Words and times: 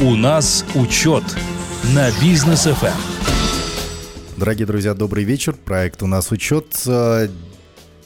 У 0.00 0.14
нас 0.14 0.64
учет 0.76 1.24
на 1.92 2.08
бизнес 2.20 2.66
ФМ. 2.66 2.86
Дорогие 4.36 4.64
друзья, 4.64 4.94
добрый 4.94 5.24
вечер. 5.24 5.54
Проект 5.54 6.04
«У 6.04 6.06
нас 6.06 6.30
учет». 6.30 6.84
Э, 6.86 7.26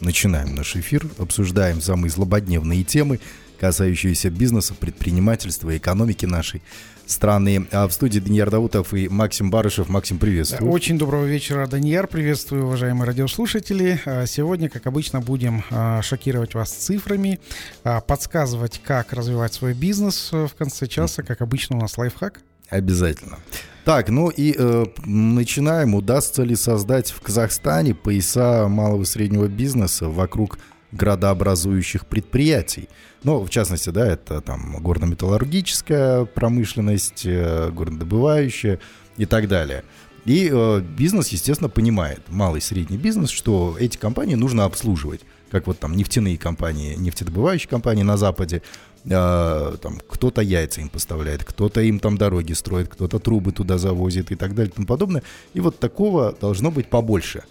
начинаем 0.00 0.54
наш 0.54 0.74
эфир, 0.74 1.04
обсуждаем 1.18 1.82
самые 1.82 2.10
злободневные 2.10 2.82
темы, 2.82 3.20
касающиеся 3.62 4.28
бизнеса, 4.28 4.74
предпринимательства, 4.74 5.76
экономики 5.76 6.26
нашей 6.26 6.62
страны. 7.06 7.68
А 7.70 7.86
в 7.86 7.92
студии 7.92 8.18
Даниил 8.18 8.50
Даутов 8.50 8.92
и 8.92 9.08
Максим 9.08 9.52
Барышев. 9.52 9.88
Максим, 9.88 10.18
приветствую. 10.18 10.68
Очень 10.72 10.98
доброго 10.98 11.26
вечера, 11.26 11.68
Даниил. 11.68 12.08
Приветствую, 12.08 12.66
уважаемые 12.66 13.06
радиослушатели. 13.06 14.00
А, 14.04 14.26
сегодня, 14.26 14.68
как 14.68 14.88
обычно, 14.88 15.20
будем 15.20 15.62
а, 15.70 16.02
шокировать 16.02 16.54
вас 16.54 16.72
цифрами, 16.72 17.38
а, 17.84 18.00
подсказывать, 18.00 18.80
как 18.84 19.12
развивать 19.12 19.54
свой 19.54 19.74
бизнес 19.74 20.32
в 20.32 20.50
конце 20.58 20.88
часа. 20.88 21.22
Как 21.22 21.40
обычно, 21.40 21.76
у 21.76 21.80
нас 21.82 21.96
лайфхак. 21.96 22.40
Обязательно. 22.68 23.38
Так, 23.84 24.08
ну 24.08 24.28
и 24.28 24.56
э, 24.58 24.86
начинаем. 25.04 25.94
Удастся 25.94 26.42
ли 26.42 26.56
создать 26.56 27.12
в 27.12 27.20
Казахстане 27.20 27.94
пояса 27.94 28.66
малого 28.68 29.02
и 29.02 29.04
среднего 29.04 29.46
бизнеса 29.46 30.08
вокруг 30.08 30.58
градообразующих 30.92 32.06
предприятий? 32.06 32.88
Ну, 33.24 33.40
в 33.44 33.50
частности, 33.50 33.90
да, 33.90 34.06
это 34.06 34.40
там 34.40 34.76
горно-металлургическая 34.80 36.24
промышленность, 36.24 37.24
э, 37.24 37.70
горнодобывающая 37.70 38.78
и 39.16 39.26
так 39.26 39.48
далее. 39.48 39.84
И 40.24 40.48
э, 40.52 40.80
бизнес, 40.80 41.28
естественно, 41.28 41.68
понимает, 41.68 42.20
малый 42.28 42.58
и 42.58 42.62
средний 42.62 42.96
бизнес, 42.96 43.30
что 43.30 43.76
эти 43.78 43.96
компании 43.96 44.36
нужно 44.36 44.64
обслуживать. 44.64 45.20
Как 45.50 45.66
вот 45.66 45.78
там 45.78 45.96
нефтяные 45.96 46.38
компании, 46.38 46.94
нефтедобывающие 46.94 47.68
компании 47.68 48.04
на 48.04 48.16
Западе, 48.16 48.62
э, 49.04 49.76
там 49.82 50.00
кто-то 50.08 50.40
яйца 50.40 50.80
им 50.80 50.88
поставляет, 50.88 51.44
кто-то 51.44 51.80
им 51.80 51.98
там 51.98 52.16
дороги 52.16 52.52
строит, 52.52 52.88
кто-то 52.88 53.18
трубы 53.18 53.52
туда 53.52 53.78
завозит 53.78 54.30
и 54.30 54.36
так 54.36 54.54
далее 54.54 54.70
и 54.70 54.74
тому 54.74 54.86
подобное. 54.86 55.22
И 55.54 55.60
вот 55.60 55.78
такого 55.78 56.32
должно 56.40 56.70
быть 56.70 56.88
побольше. 56.88 57.42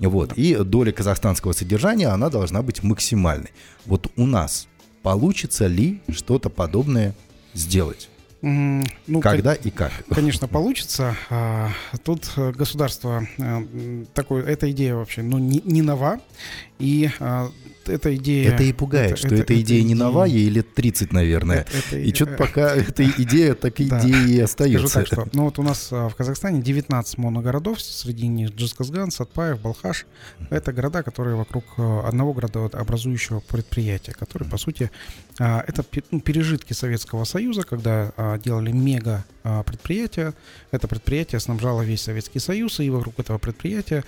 Вот. 0.00 0.32
И 0.36 0.56
доля 0.56 0.92
казахстанского 0.92 1.52
содержания, 1.52 2.08
она 2.08 2.30
должна 2.30 2.62
быть 2.62 2.82
максимальной. 2.82 3.50
Вот 3.86 4.10
у 4.16 4.26
нас 4.26 4.68
Получится 5.02 5.66
ли 5.66 6.00
что-то 6.10 6.50
подобное 6.50 7.14
сделать? 7.54 8.10
Ну, 8.42 9.20
Когда 9.20 9.54
и 9.54 9.70
как? 9.70 9.92
Конечно, 10.10 10.48
получится. 10.48 11.14
А, 11.28 11.70
тут 12.04 12.30
государство 12.36 13.26
э, 13.38 14.04
такой, 14.14 14.42
эта 14.42 14.70
идея 14.70 14.94
вообще, 14.94 15.22
ну, 15.22 15.38
не, 15.38 15.60
не 15.64 15.82
нова. 15.82 16.20
И 16.78 17.10
а, 17.18 17.50
эта 17.90 18.14
идея... 18.16 18.52
Это 18.52 18.62
и 18.62 18.72
пугает, 18.72 19.12
это, 19.12 19.16
что 19.16 19.26
это, 19.28 19.36
эта 19.36 19.60
идея 19.60 19.80
это 19.80 19.88
не 19.88 19.94
идея... 19.94 20.04
новая, 20.04 20.28
ей 20.28 20.48
лет 20.48 20.74
30, 20.74 21.12
наверное. 21.12 21.60
Это, 21.60 21.78
это, 21.78 21.98
и 21.98 22.14
что-то 22.14 22.36
пока 22.36 22.74
эта 22.74 23.04
идея 23.04 23.54
так 23.54 23.80
идеей 23.80 24.36
и 24.36 24.40
остается. 24.40 24.88
Скажу 24.88 25.06
так, 25.06 25.06
что, 25.06 25.36
ну 25.36 25.44
вот 25.44 25.58
у 25.58 25.62
нас 25.62 25.88
а, 25.92 26.08
в 26.08 26.14
Казахстане 26.14 26.62
19 26.62 27.18
моногородов, 27.18 27.80
среди 27.80 28.26
них 28.26 28.50
Джисказган, 28.50 29.10
Сатпаев, 29.10 29.60
Балхаш. 29.60 30.06
Это 30.50 30.72
города, 30.72 31.02
которые 31.02 31.36
вокруг 31.36 31.64
а, 31.76 32.06
одного 32.06 32.32
градообразующего 32.32 33.40
предприятия, 33.40 34.12
которые, 34.12 34.48
по 34.48 34.58
сути, 34.58 34.90
а, 35.38 35.64
это 35.66 35.84
ну, 36.10 36.20
пережитки 36.20 36.72
Советского 36.72 37.24
Союза, 37.24 37.62
когда 37.62 38.12
делали 38.44 38.72
мега 38.72 39.24
предприятия. 39.64 40.34
Это 40.70 40.86
предприятие 40.88 41.40
снабжало 41.40 41.82
весь 41.82 42.02
Советский 42.02 42.38
Союз, 42.38 42.80
и 42.80 42.90
вокруг 42.90 43.18
этого 43.18 43.38
предприятия 43.38 44.04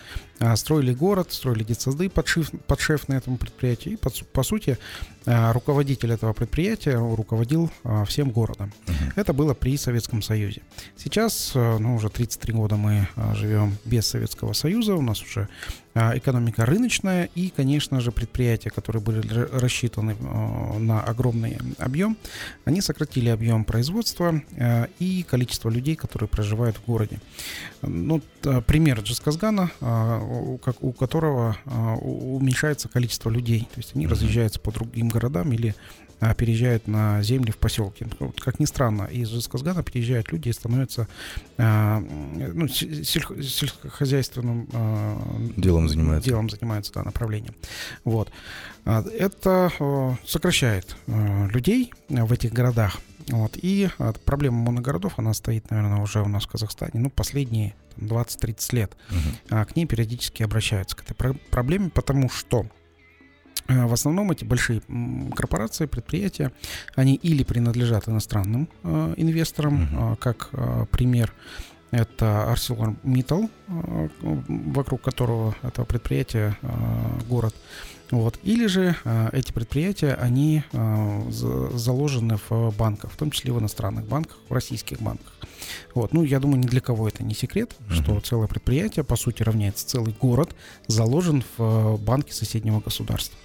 строили 0.56 0.92
город, 0.92 1.32
строили 1.32 1.64
детсады 1.64 2.08
подшив, 2.10 2.50
подшефные 2.66 3.18
этому 3.18 3.38
предприятию. 3.38 3.71
И, 3.86 3.96
по, 3.96 4.10
по 4.32 4.42
сути, 4.42 4.78
а, 5.26 5.52
руководитель 5.52 6.12
этого 6.12 6.32
предприятия 6.32 6.96
руководил 6.96 7.70
а, 7.84 8.04
всем 8.04 8.30
городом. 8.30 8.72
Uh-huh. 8.86 9.12
Это 9.16 9.32
было 9.32 9.54
при 9.54 9.76
Советском 9.76 10.22
Союзе. 10.22 10.62
Сейчас, 10.96 11.52
а, 11.54 11.78
ну, 11.78 11.96
уже 11.96 12.08
33 12.08 12.52
года 12.52 12.76
мы 12.76 13.08
живем 13.34 13.76
без 13.84 14.06
Советского 14.06 14.52
Союза, 14.52 14.94
у 14.94 15.02
нас 15.02 15.22
уже 15.22 15.48
экономика 15.94 16.64
рыночная 16.64 17.28
и, 17.34 17.50
конечно 17.50 18.00
же, 18.00 18.12
предприятия, 18.12 18.70
которые 18.70 19.02
были 19.02 19.20
рассчитаны 19.52 20.16
на 20.78 21.02
огромный 21.02 21.58
объем, 21.78 22.16
они 22.64 22.80
сократили 22.80 23.28
объем 23.28 23.64
производства 23.64 24.42
и 24.98 25.26
количество 25.28 25.68
людей, 25.68 25.96
которые 25.96 26.28
проживают 26.28 26.76
в 26.76 26.84
городе. 26.86 27.20
Ну, 27.82 28.22
пример 28.66 29.00
Джасказгана, 29.00 29.70
у 30.80 30.92
которого 30.92 31.56
уменьшается 32.00 32.88
количество 32.88 33.28
людей, 33.30 33.68
то 33.72 33.78
есть 33.78 33.94
они 33.94 34.06
разъезжаются 34.06 34.60
по 34.60 34.72
другим 34.72 35.08
городам 35.08 35.52
или 35.52 35.74
а, 35.74 36.11
переезжают 36.36 36.86
на 36.86 37.22
земли 37.22 37.50
в 37.50 37.58
поселки. 37.58 38.06
Вот, 38.20 38.40
как 38.40 38.60
ни 38.60 38.64
странно, 38.64 39.04
из 39.04 39.28
Жесказгана 39.28 39.82
переезжают 39.82 40.32
люди 40.32 40.48
и 40.48 40.52
становятся 40.52 41.08
а, 41.58 42.00
ну, 42.00 42.68
сельскохозяйственным 42.68 44.68
а, 44.72 45.20
делом 45.56 45.88
занимаются. 45.88 46.30
Делом 46.30 46.50
занимаются, 46.50 46.92
да, 46.92 47.02
направлением. 47.02 47.54
Вот. 48.04 48.30
А, 48.84 49.02
это 49.02 49.72
а, 49.78 50.16
сокращает 50.26 50.96
а, 51.08 51.48
людей 51.48 51.92
в 52.08 52.32
этих 52.32 52.52
городах. 52.52 52.98
Вот. 53.28 53.56
И 53.60 53.88
а, 53.98 54.12
проблема 54.24 54.58
моногородов, 54.58 55.18
она 55.18 55.34
стоит, 55.34 55.70
наверное, 55.70 56.02
уже 56.02 56.22
у 56.22 56.28
нас 56.28 56.44
в 56.44 56.48
Казахстане, 56.48 56.92
ну, 56.94 57.10
последние 57.10 57.74
20-30 57.98 58.74
лет. 58.74 58.96
Угу. 59.10 59.18
А, 59.50 59.64
к 59.64 59.76
ней 59.76 59.86
периодически 59.86 60.42
обращаются 60.42 60.96
к 60.96 61.02
этой 61.02 61.34
проблеме, 61.50 61.90
потому 61.90 62.28
что 62.28 62.66
в 63.68 63.92
основном 63.92 64.30
эти 64.30 64.44
большие 64.44 64.82
корпорации, 65.34 65.86
предприятия, 65.86 66.52
они 66.94 67.14
или 67.14 67.42
принадлежат 67.42 68.08
иностранным 68.08 68.68
э, 68.82 69.14
инвесторам, 69.16 69.82
uh-huh. 69.82 70.16
как 70.16 70.48
э, 70.52 70.86
пример, 70.90 71.32
это 71.92 72.48
ArcelorMittal, 72.50 73.50
э, 73.68 74.08
вокруг 74.48 75.02
которого 75.02 75.54
этого 75.62 75.84
предприятия 75.84 76.56
э, 76.62 76.68
город. 77.28 77.54
Вот. 78.10 78.38
Или 78.42 78.66
же 78.66 78.96
э, 79.04 79.28
эти 79.32 79.52
предприятия, 79.52 80.14
они 80.14 80.64
заложены 80.72 82.38
в 82.48 82.74
банках, 82.76 83.12
в 83.12 83.16
том 83.16 83.30
числе 83.30 83.52
в 83.52 83.60
иностранных 83.60 84.06
банках, 84.06 84.38
в 84.48 84.52
российских 84.52 85.00
банках. 85.00 85.32
Вот. 85.94 86.12
Ну, 86.12 86.22
я 86.22 86.40
думаю, 86.40 86.58
ни 86.58 86.66
для 86.66 86.80
кого 86.80 87.08
это 87.08 87.22
не 87.24 87.34
секрет, 87.34 87.74
uh-huh. 87.78 87.94
что 87.94 88.20
целое 88.20 88.48
предприятие, 88.48 89.04
по 89.04 89.16
сути, 89.16 89.42
равняется 89.42 89.86
целый 89.86 90.14
город, 90.20 90.54
заложен 90.86 91.44
в 91.56 91.96
банке 91.98 92.32
соседнего 92.32 92.80
государства. 92.80 93.36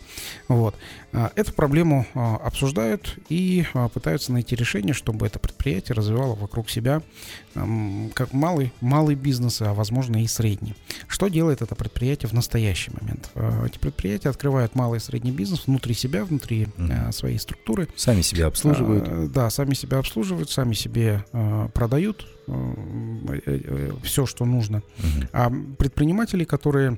Вот. 0.47 0.75
А, 1.13 1.31
эту 1.35 1.53
проблему 1.53 2.05
а, 2.13 2.37
обсуждают 2.37 3.17
и 3.29 3.65
а, 3.73 3.89
пытаются 3.89 4.31
найти 4.31 4.55
решение, 4.55 4.93
чтобы 4.93 5.27
это 5.27 5.39
предприятие 5.39 5.95
развивало 5.95 6.35
вокруг 6.35 6.69
себя 6.69 7.01
как 8.13 8.33
малый, 8.33 8.71
малый 8.81 9.15
бизнес, 9.15 9.63
а 9.63 9.73
возможно 9.73 10.21
и 10.21 10.27
средний. 10.27 10.75
Что 11.07 11.27
делает 11.27 11.63
это 11.63 11.73
предприятие 11.73 12.29
в 12.29 12.33
настоящий 12.33 12.91
момент? 12.91 13.31
Эти 13.65 13.79
предприятия 13.79 14.29
открывают 14.29 14.75
малый 14.75 14.97
и 14.97 14.99
средний 14.99 15.31
бизнес 15.31 15.65
внутри 15.65 15.95
себя, 15.95 16.23
внутри 16.23 16.67
своей 17.11 17.39
структуры. 17.39 17.87
Сами 17.95 18.21
себя 18.21 18.45
обслуживают. 18.45 19.31
Да, 19.31 19.49
сами 19.49 19.73
себя 19.73 19.97
обслуживают, 19.97 20.51
сами 20.51 20.73
себе 20.73 21.25
продают 21.73 22.06
э, 22.47 23.39
э, 23.45 23.59
э, 23.63 23.91
все, 24.03 24.25
что 24.25 24.45
нужно. 24.45 24.81
А 25.33 25.49
предприниматели, 25.77 26.43
которые 26.43 26.97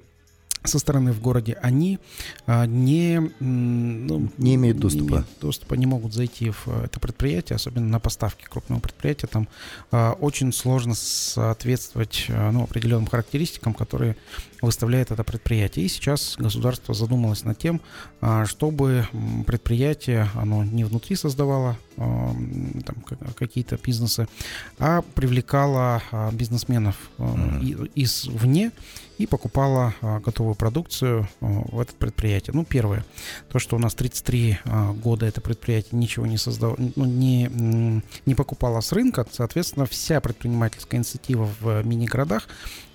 со 0.64 0.78
стороны 0.78 1.14
в 1.14 1.22
городе, 1.22 1.58
они 1.62 2.00
а, 2.46 2.66
не, 2.66 3.31
ну, 3.40 4.30
не 4.38 4.56
имеют 4.56 4.80
доступа. 4.80 5.03
Не 5.03 5.09
имеют 5.09 5.28
доступа, 5.40 5.74
не 5.75 5.86
могут 5.86 6.14
зайти 6.14 6.52
в 6.52 6.68
это 6.84 7.00
предприятие, 7.00 7.56
особенно 7.56 7.88
на 7.88 8.00
поставки 8.00 8.46
крупного 8.46 8.81
предприятия. 8.81 9.28
Там 9.28 9.48
а, 9.92 10.14
очень 10.14 10.52
сложно 10.52 10.96
соответствовать 10.96 12.25
а, 12.30 12.52
ну, 12.52 12.64
определенным 12.64 13.08
характеристикам, 13.08 13.74
которые 13.74 14.18
выставляет 14.62 15.12
это 15.12 15.24
предприятие. 15.24 15.86
И 15.86 15.90
сейчас 15.90 16.36
государство 16.38 16.94
задумалось 16.94 17.46
над 17.46 17.58
тем, 17.58 17.81
а, 18.19 18.46
чтобы 18.46 19.08
предприятие, 19.48 20.30
оно 20.36 20.64
не 20.66 20.84
внутри 20.84 21.16
создавало 21.16 21.78
там, 21.96 23.03
какие-то 23.38 23.78
бизнесы, 23.84 24.30
а 24.78 25.01
привлекало 25.01 26.01
бизнесменов 26.31 26.95
mm-hmm. 27.18 27.92
извне 27.95 28.72
и 29.19 29.27
покупала 29.27 29.94
а, 30.01 30.19
готовую 30.21 30.56
продукцию 30.56 31.27
а, 31.42 31.45
в 31.45 31.80
это 31.80 31.94
предприятие. 31.94 32.54
Ну, 32.56 32.63
первое, 32.63 33.06
то, 33.51 33.60
что 33.60 33.75
у 33.75 33.80
нас 33.80 33.94
33 33.94 34.60
а, 34.63 34.94
года 34.94 35.25
это 35.25 35.42
предприятие 35.42 36.00
ничего 36.00 36.25
не 36.25 36.38
создавало, 36.38 36.77
ну, 36.95 37.06
не, 37.06 38.01
не 38.25 38.33
покупало 38.33 38.80
с 38.80 38.94
рынка, 38.94 39.27
соответственно, 39.30 39.86
вся 39.86 40.21
предпринимательская 40.21 41.00
инициатива 41.00 41.50
в 41.60 41.83
мини-городах, 41.83 42.48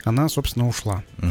она, 0.03 0.29
собственно, 0.31 0.67
ушла. 0.67 1.05
Угу. 1.19 1.29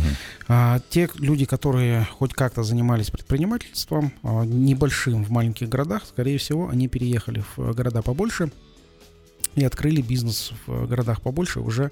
А, 0.48 0.80
те 0.90 1.10
люди, 1.16 1.46
которые 1.46 2.06
хоть 2.06 2.34
как-то 2.34 2.62
занимались 2.62 3.10
предпринимательством, 3.10 4.14
а, 4.22 4.44
небольшим 4.46 5.24
в 5.24 5.32
маленьких 5.32 5.70
городах, 5.70 6.04
скорее 6.08 6.38
всего, 6.38 6.70
они 6.70 6.88
переехали 6.88 7.44
в 7.56 7.74
города 7.74 8.04
побольше, 8.04 8.52
и 9.56 9.64
открыли 9.64 10.02
бизнес 10.02 10.52
в 10.66 10.88
городах 10.88 11.22
побольше, 11.22 11.60
уже 11.60 11.92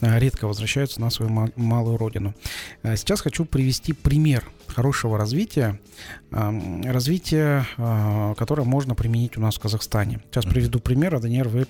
редко 0.00 0.46
возвращаются 0.46 1.00
на 1.00 1.10
свою 1.10 1.50
малую 1.56 1.96
родину. 1.96 2.34
Сейчас 2.82 3.20
хочу 3.20 3.44
привести 3.44 3.92
пример 3.92 4.50
хорошего 4.66 5.18
развития, 5.18 5.78
развития, 6.30 7.66
которое 8.38 8.64
можно 8.64 8.94
применить 8.94 9.36
у 9.36 9.40
нас 9.40 9.56
в 9.56 9.60
Казахстане. 9.60 10.20
Сейчас 10.30 10.46
приведу 10.46 10.80
пример, 10.80 11.14
а 11.14 11.20
Даниэль, 11.20 11.48
вы 11.48 11.66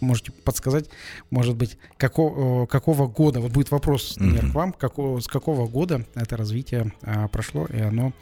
можете 0.00 0.32
подсказать, 0.32 0.86
может 1.30 1.54
быть, 1.54 1.78
какого, 1.96 2.66
какого 2.66 3.06
года, 3.06 3.40
вот 3.40 3.52
будет 3.52 3.70
вопрос, 3.70 4.16
Даниэль, 4.16 4.50
к 4.50 4.54
вам, 4.54 4.72
какого, 4.72 5.20
с 5.20 5.28
какого 5.28 5.68
года 5.68 6.04
это 6.14 6.36
развитие 6.36 6.92
прошло, 7.30 7.66
и 7.66 7.78
оно 7.78 8.12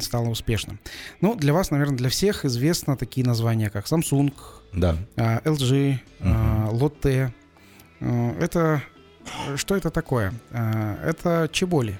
стало 0.00 0.28
успешным. 0.28 0.78
Ну, 1.22 1.34
для 1.36 1.54
вас, 1.54 1.70
наверное, 1.70 1.96
для 1.96 2.10
всех 2.10 2.44
известно 2.44 2.96
такие 2.98 3.26
названия, 3.26 3.70
как 3.70 3.86
Samsung, 3.86 4.32
да. 4.72 4.96
LG, 5.16 5.98
угу. 6.20 6.28
Lotte. 6.76 7.30
Это 8.00 8.82
что 9.56 9.76
это 9.76 9.90
такое? 9.90 10.32
Это 10.50 11.48
чеболи. 11.52 11.98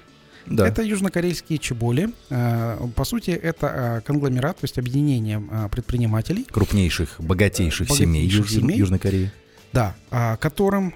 Да. 0.49 0.67
Это 0.67 0.81
южнокорейские 0.81 1.59
чеболи. 1.59 2.09
Э, 2.29 2.77
по 2.95 3.05
сути, 3.05 3.31
это 3.31 3.67
э, 3.67 4.01
конгломерат, 4.01 4.57
то 4.57 4.63
есть 4.63 4.79
объединение 4.79 5.41
предпринимателей. 5.71 6.45
Крупнейших, 6.49 7.17
богатейших, 7.19 7.87
богатейших 7.87 7.91
семей, 7.91 8.25
Юж... 8.25 8.49
семей 8.49 8.77
Южной 8.77 8.97
Кореи. 8.97 9.31
Да, 9.71 9.95
которым 10.39 10.93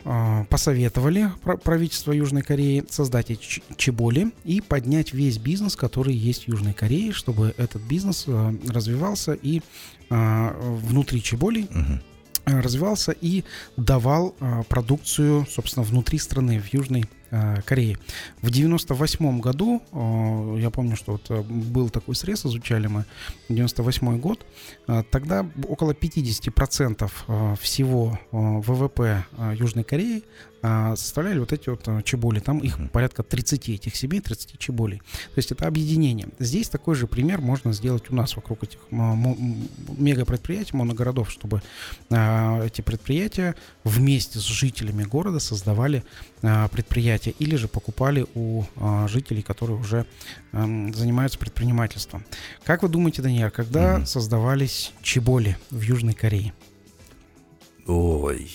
посоветовали 0.49 1.29
правительство 1.63 2.11
Южной 2.11 2.41
Кореи 2.41 2.83
создать 2.89 3.29
эти 3.29 3.61
чеболи 3.77 4.31
и 4.43 4.61
поднять 4.61 5.13
весь 5.13 5.37
бизнес, 5.37 5.75
который 5.75 6.13
есть 6.13 6.45
в 6.45 6.47
Южной 6.47 6.73
Корее, 6.73 7.11
чтобы 7.11 7.53
этот 7.57 7.81
бизнес 7.83 8.25
развивался 8.27 9.33
и 9.33 9.61
внутри 10.09 11.21
чеболей 11.21 11.65
угу 11.69 11.99
развивался 12.45 13.13
и 13.13 13.45
давал 13.77 14.35
продукцию, 14.67 15.47
собственно, 15.49 15.85
внутри 15.85 16.19
страны, 16.19 16.59
в 16.59 16.73
Южной 16.73 17.05
Кореи. 17.65 17.97
В 18.41 18.51
98 18.51 19.39
году, 19.39 19.81
э, 19.91 20.57
я 20.59 20.69
помню, 20.69 20.95
что 20.95 21.13
вот 21.13 21.25
э, 21.29 21.41
был 21.41 21.89
такой 21.89 22.15
срез, 22.15 22.45
изучали 22.45 22.87
мы, 22.87 23.05
98 23.49 24.19
год, 24.19 24.45
тогда 25.11 25.45
около 25.67 25.91
50% 25.91 27.57
всего 27.57 28.19
ВВП 28.31 29.25
Южной 29.55 29.83
Кореи 29.83 30.23
составляли 30.61 31.39
вот 31.39 31.51
эти 31.51 31.69
вот 31.69 31.87
чеболи. 32.05 32.39
Там 32.39 32.59
их 32.59 32.77
порядка 32.91 33.21
30 33.23 33.69
этих 33.69 33.95
семей, 33.97 34.21
30 34.21 34.57
чеболей. 34.57 34.99
То 34.99 35.37
есть 35.37 35.51
это 35.51 35.67
объединение. 35.67 36.29
Здесь 36.39 36.69
такой 36.69 36.95
же 36.95 37.05
пример 37.05 37.41
можно 37.41 37.73
сделать 37.73 38.09
у 38.09 38.15
нас 38.15 38.35
вокруг 38.37 38.63
этих 38.63 38.79
мегапредприятий, 38.89 40.77
моногородов, 40.77 41.29
чтобы 41.29 41.61
эти 42.09 42.81
предприятия 42.81 43.55
вместе 43.83 44.39
с 44.39 44.43
жителями 44.43 45.03
города 45.03 45.39
создавали 45.39 46.03
предприятия 46.41 47.22
предприятия 47.23 47.35
или 47.39 47.55
же 47.55 47.67
покупали 47.67 48.25
у 48.35 48.63
а, 48.75 49.07
жителей, 49.07 49.41
которые 49.41 49.77
уже 49.79 50.05
а, 50.51 50.65
занимаются 50.93 51.39
предпринимательством. 51.39 52.23
Как 52.63 52.83
вы 52.83 52.89
думаете, 52.89 53.21
Даниэль, 53.21 53.51
когда 53.51 53.97
mm-hmm. 53.97 54.05
создавались 54.05 54.91
чеболи 55.01 55.57
в 55.69 55.81
Южной 55.81 56.13
Корее? 56.13 56.53
Ой, 57.85 58.49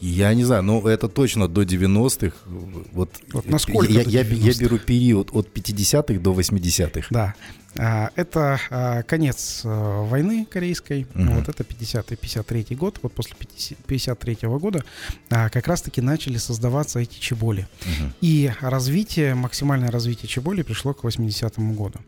я 0.00 0.34
не 0.34 0.44
знаю, 0.44 0.62
но 0.62 0.88
это 0.88 1.08
точно 1.08 1.48
до 1.48 1.62
90-х. 1.62 2.36
Вот, 2.92 3.10
вот 3.32 3.46
насколько 3.46 3.92
я, 3.92 4.02
я, 4.02 4.20
я 4.22 4.52
беру 4.58 4.78
период 4.78 5.30
от 5.32 5.48
50-х 5.54 6.20
до 6.20 6.32
80-х. 6.32 7.08
Да. 7.10 7.34
А, 7.78 8.10
это 8.16 8.58
а, 8.70 9.02
конец 9.02 9.62
а, 9.64 10.02
войны 10.02 10.46
корейской, 10.48 11.06
угу. 11.14 11.34
вот 11.34 11.48
это 11.48 11.62
50-53 11.62 12.74
год, 12.76 12.98
вот 13.02 13.12
после 13.12 13.34
53 13.86 14.38
года 14.42 14.84
как 15.28 15.66
раз-таки 15.66 16.00
начали 16.00 16.38
создаваться 16.38 17.00
эти 17.00 17.18
чеболи. 17.18 17.66
Угу. 17.82 18.12
И 18.20 18.52
развитие, 18.60 19.34
максимальное 19.34 19.90
развитие 19.90 20.28
чеболи 20.28 20.62
пришло 20.62 20.94
к 20.94 21.04
80-му 21.04 21.74
году. 21.74 22.00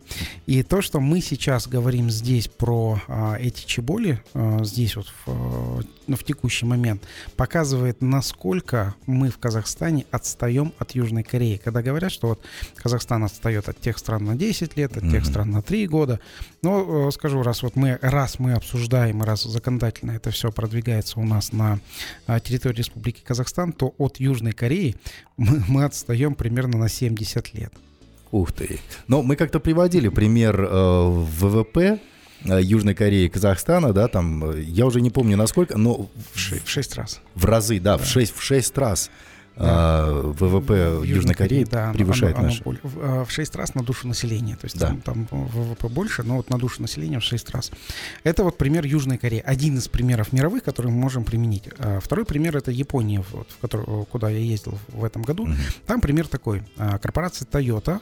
И 0.46 0.62
то, 0.62 0.80
что 0.80 1.00
мы 1.00 1.20
сейчас 1.20 1.66
говорим 1.66 2.10
здесь 2.10 2.48
про 2.48 3.00
эти 3.38 3.66
чеболи, 3.66 4.22
здесь 4.62 4.96
вот 4.96 5.12
в, 5.26 5.84
ну, 6.06 6.16
в 6.16 6.24
текущий 6.24 6.66
момент, 6.66 7.02
показывает, 7.36 8.00
насколько 8.00 8.94
мы 9.06 9.30
в 9.30 9.38
Казахстане 9.38 10.06
отстаем 10.10 10.72
от 10.78 10.92
Южной 10.92 11.22
Кореи. 11.22 11.60
Когда 11.62 11.82
говорят, 11.82 12.12
что 12.12 12.28
вот 12.28 12.40
Казахстан 12.76 13.24
отстает 13.24 13.68
от 13.68 13.80
тех 13.80 13.98
стран 13.98 14.24
на 14.24 14.36
10 14.36 14.76
лет, 14.76 14.96
от 14.96 15.04
угу. 15.04 15.12
тех 15.12 15.26
стран 15.26 15.50
на 15.50 15.57
на 15.58 15.62
3 15.62 15.86
года. 15.88 16.20
Но 16.62 17.08
э, 17.08 17.10
скажу, 17.10 17.42
раз 17.42 17.62
вот 17.62 17.76
мы, 17.76 17.98
раз 18.00 18.38
мы 18.38 18.52
обсуждаем, 18.52 19.22
раз 19.22 19.42
законодательно 19.42 20.12
это 20.12 20.30
все 20.30 20.50
продвигается 20.50 21.18
у 21.20 21.24
нас 21.24 21.52
на 21.52 21.80
а, 22.26 22.40
территории 22.40 22.76
Республики 22.76 23.22
Казахстан, 23.24 23.72
то 23.72 23.94
от 23.98 24.20
Южной 24.20 24.52
Кореи 24.52 24.96
мы, 25.36 25.62
мы 25.68 25.84
отстаем 25.84 26.34
примерно 26.34 26.78
на 26.78 26.88
70 26.88 27.54
лет. 27.54 27.72
Ух 28.30 28.52
ты. 28.52 28.78
Но 29.08 29.22
мы 29.22 29.36
как-то 29.36 29.58
приводили 29.58 30.08
пример 30.08 30.60
э, 30.60 30.68
ВВП 30.70 31.98
э, 32.44 32.60
Южной 32.62 32.94
Кореи 32.94 33.26
и 33.26 33.28
Казахстана, 33.28 33.92
да, 33.92 34.06
там, 34.06 34.44
э, 34.50 34.60
я 34.62 34.86
уже 34.86 35.00
не 35.00 35.10
помню 35.10 35.36
насколько, 35.36 35.76
но... 35.76 36.08
В 36.34 36.38
6, 36.38 36.64
в 36.64 36.68
6 36.68 36.94
раз. 36.96 37.20
В 37.34 37.44
разы, 37.46 37.80
да, 37.80 37.96
да. 37.96 38.04
В, 38.04 38.06
6, 38.06 38.36
в 38.36 38.42
6 38.42 38.78
раз 38.78 39.10
а, 39.60 40.32
ВВП 40.32 40.98
в 40.98 41.02
Южной 41.02 41.34
Корее 41.34 41.66
да, 41.66 41.92
превышает 41.92 42.36
оно, 42.36 42.46
наш. 42.46 42.62
Оно 42.64 42.76
в, 42.82 43.24
в 43.24 43.30
6 43.30 43.56
раз 43.56 43.74
на 43.74 43.82
душу 43.82 44.06
населения. 44.08 44.56
То 44.56 44.66
есть 44.66 44.78
да. 44.78 44.88
там, 44.88 45.00
там 45.02 45.28
ВВП 45.30 45.88
больше, 45.88 46.22
но 46.22 46.36
вот 46.36 46.50
на 46.50 46.58
душу 46.58 46.82
населения 46.82 47.18
в 47.18 47.24
6 47.24 47.50
раз. 47.50 47.70
Это 48.24 48.44
вот 48.44 48.56
пример 48.56 48.84
Южной 48.84 49.18
Кореи. 49.18 49.42
Один 49.44 49.78
из 49.78 49.88
примеров 49.88 50.32
мировых, 50.32 50.62
который 50.62 50.92
мы 50.92 50.98
можем 50.98 51.24
применить. 51.24 51.68
А 51.78 52.00
второй 52.00 52.24
пример 52.24 52.56
это 52.56 52.70
Япония, 52.70 53.24
вот, 53.32 53.50
в 53.50 53.58
которую, 53.58 54.04
куда 54.06 54.30
я 54.30 54.38
ездил 54.38 54.78
в 54.88 55.04
этом 55.04 55.22
году. 55.22 55.44
Угу. 55.44 55.52
Там 55.86 56.00
пример 56.00 56.28
такой. 56.28 56.62
А, 56.76 56.98
корпорация 56.98 57.46
Toyota 57.46 57.96
а, 57.96 58.00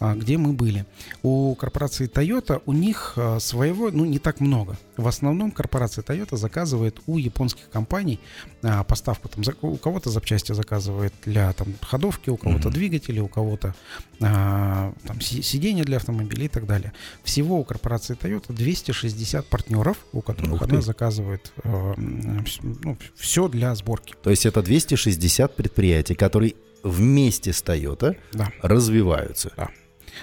где 0.00 0.36
мы 0.36 0.52
были. 0.52 0.84
У 1.22 1.54
корпорации 1.54 2.08
Toyota 2.08 2.62
у 2.66 2.72
них 2.72 3.14
а, 3.16 3.38
своего, 3.40 3.90
ну, 3.90 4.04
не 4.04 4.18
так 4.18 4.40
много. 4.40 4.76
В 4.96 5.08
основном 5.08 5.50
корпорация 5.50 6.02
Toyota 6.02 6.36
заказывает 6.36 7.00
у 7.06 7.18
японских 7.18 7.70
компаний 7.70 8.20
а, 8.62 8.84
поставку. 8.84 9.28
Там, 9.28 9.42
у 9.62 9.76
кого-то 9.76 10.10
запчасти 10.10 10.52
заказывает 10.52 11.14
для 11.24 11.52
там, 11.52 11.68
ходовки, 11.80 12.30
у 12.30 12.36
кого-то 12.36 12.68
mm-hmm. 12.68 12.72
двигатели, 12.72 13.20
у 13.20 13.28
кого-то 13.28 13.74
там, 14.18 15.20
сиденья 15.20 15.84
для 15.84 15.98
автомобилей 15.98 16.46
и 16.46 16.48
так 16.48 16.66
далее. 16.66 16.92
Всего 17.22 17.58
у 17.58 17.64
корпорации 17.64 18.16
Toyota 18.16 18.54
260 18.54 19.46
партнеров, 19.46 19.98
у 20.12 20.22
которых 20.22 20.62
она 20.62 20.80
заказывает 20.80 21.52
ну, 21.64 22.96
все 23.14 23.48
для 23.48 23.74
сборки. 23.74 24.14
То 24.22 24.30
есть 24.30 24.46
это 24.46 24.62
260 24.62 25.54
предприятий, 25.54 26.14
которые 26.14 26.54
вместе 26.82 27.52
с 27.52 27.62
Toyota 27.62 28.16
да. 28.32 28.50
развиваются. 28.62 29.52
Да. 29.56 29.70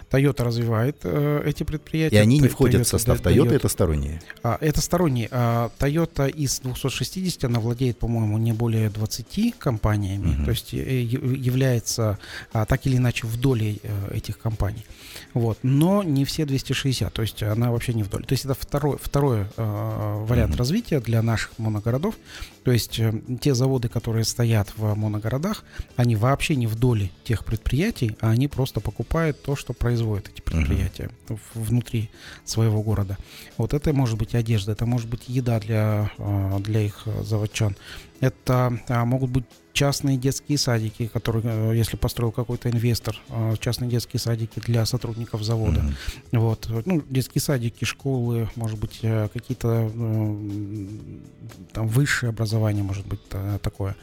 Toyota 0.09 0.43
развивает 0.43 0.97
э, 1.03 1.43
эти 1.45 1.63
предприятия. 1.63 2.15
И 2.15 2.19
они 2.19 2.39
не 2.39 2.47
входят 2.47 2.81
Toyota, 2.81 2.85
в 2.85 2.87
состав 2.87 3.21
Toyota, 3.21 3.47
Toyota, 3.47 3.55
это 3.55 3.69
сторонние? 3.69 4.21
А, 4.43 4.57
это 4.61 4.81
сторонние. 4.81 5.27
А, 5.31 5.71
Toyota 5.79 6.29
из 6.29 6.59
260, 6.59 7.43
она 7.45 7.59
владеет, 7.59 7.97
по-моему, 7.97 8.37
не 8.37 8.53
более 8.53 8.89
20 8.89 9.57
компаниями, 9.57 10.35
угу. 10.35 10.45
то 10.45 10.51
есть 10.51 10.73
э, 10.73 11.01
является 11.01 12.19
а, 12.51 12.65
так 12.65 12.85
или 12.85 12.97
иначе 12.97 13.27
в 13.27 13.39
доле 13.39 13.77
э, 13.83 14.15
этих 14.15 14.37
компаний. 14.37 14.85
Вот. 15.33 15.57
Но 15.63 16.03
не 16.03 16.25
все 16.25 16.45
260, 16.45 17.11
то 17.11 17.21
есть 17.21 17.43
она 17.43 17.71
вообще 17.71 17.93
не 17.93 18.03
в 18.03 18.09
доле. 18.09 18.25
То 18.25 18.33
есть 18.33 18.45
это 18.45 18.53
второй, 18.53 18.97
второй 19.01 19.45
э, 19.57 20.25
вариант 20.27 20.51
угу. 20.53 20.59
развития 20.59 20.99
для 20.99 21.21
наших 21.21 21.57
моногородов. 21.57 22.15
То 22.63 22.71
есть 22.71 22.99
э, 22.99 23.13
те 23.41 23.53
заводы, 23.53 23.89
которые 23.89 24.23
стоят 24.23 24.69
в 24.77 24.95
моногородах, 24.95 25.63
они 25.95 26.15
вообще 26.15 26.55
не 26.55 26.67
в 26.67 26.75
доле 26.75 27.11
тех 27.23 27.45
предприятий, 27.45 28.15
а 28.21 28.29
они 28.29 28.47
просто 28.47 28.79
покупают 28.79 29.41
то, 29.41 29.55
что 29.55 29.73
производят 29.73 30.29
эти 30.29 30.41
предприятия 30.57 31.09
uh-huh. 31.27 31.39
внутри 31.53 32.09
своего 32.45 32.81
города. 32.81 33.17
Вот 33.57 33.73
это 33.73 33.93
может 33.93 34.17
быть 34.17 34.35
одежда, 34.35 34.71
это 34.71 34.85
может 34.85 35.09
быть 35.09 35.27
еда 35.27 35.59
для, 35.59 36.11
э, 36.17 36.59
для 36.59 36.81
их 36.81 37.07
заводчан. 37.21 37.75
Это 38.19 38.79
а, 38.87 39.03
могут 39.03 39.31
быть 39.31 39.43
частные 39.73 40.17
детские 40.17 40.57
садики, 40.57 41.07
которые, 41.07 41.43
э, 41.45 41.75
если 41.75 41.97
построил 41.97 42.31
какой-то 42.31 42.69
инвестор, 42.69 43.19
э, 43.29 43.55
частные 43.59 43.89
детские 43.89 44.19
садики 44.19 44.59
для 44.59 44.85
сотрудников 44.85 45.43
завода. 45.43 45.81
Mm-hmm. 46.31 46.39
Вот. 46.39 46.85
Ну, 46.85 47.03
детские 47.09 47.41
садики, 47.41 47.83
школы, 47.83 48.49
может 48.55 48.79
быть, 48.79 48.99
э, 49.01 49.27
какие-то 49.33 49.91
там 51.73 51.87
высшее 51.87 52.29
образование, 52.29 52.83
может 52.83 53.05
быть, 53.05 53.19
такое. 53.61 53.95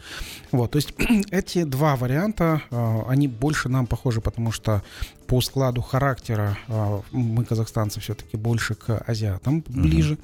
Вот. 0.53 0.73
То 0.73 0.77
есть 0.77 0.93
эти 1.31 1.63
два 1.63 1.97
варианта, 1.97 2.63
они 3.07 3.29
больше 3.29 3.69
нам 3.69 3.87
похожи, 3.87 4.21
потому 4.21 4.53
что 4.53 4.83
по 5.31 5.41
складу 5.41 5.81
характера 5.81 6.59
а, 6.67 7.03
мы, 7.13 7.45
казахстанцы, 7.45 8.01
все-таки 8.01 8.37
больше 8.37 8.75
к 8.75 8.99
азиатам 9.07 9.63
ближе. 9.69 10.19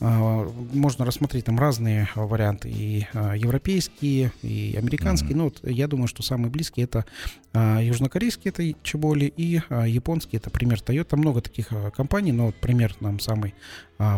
Uh-huh. 0.00 0.50
Можно 0.72 1.04
рассмотреть 1.04 1.44
там 1.44 1.58
разные 1.58 2.08
варианты, 2.14 2.70
и 2.70 3.06
европейские, 3.12 4.32
и 4.40 4.74
американские. 4.78 5.32
Uh-huh. 5.32 5.36
Ну, 5.36 5.44
вот 5.44 5.60
я 5.62 5.86
думаю, 5.88 6.08
что 6.08 6.22
самые 6.22 6.50
близкие 6.50 6.84
это 6.84 7.04
южнокорейские, 7.82 8.50
это 8.50 8.78
Чеболи, 8.82 9.26
и 9.36 9.60
японские, 9.68 10.38
это 10.38 10.48
пример 10.48 10.78
Toyota. 10.78 11.16
Много 11.16 11.42
таких 11.42 11.68
компаний, 11.94 12.32
но 12.32 12.46
вот 12.46 12.54
пример 12.54 12.94
нам 13.00 13.20
самый 13.20 13.54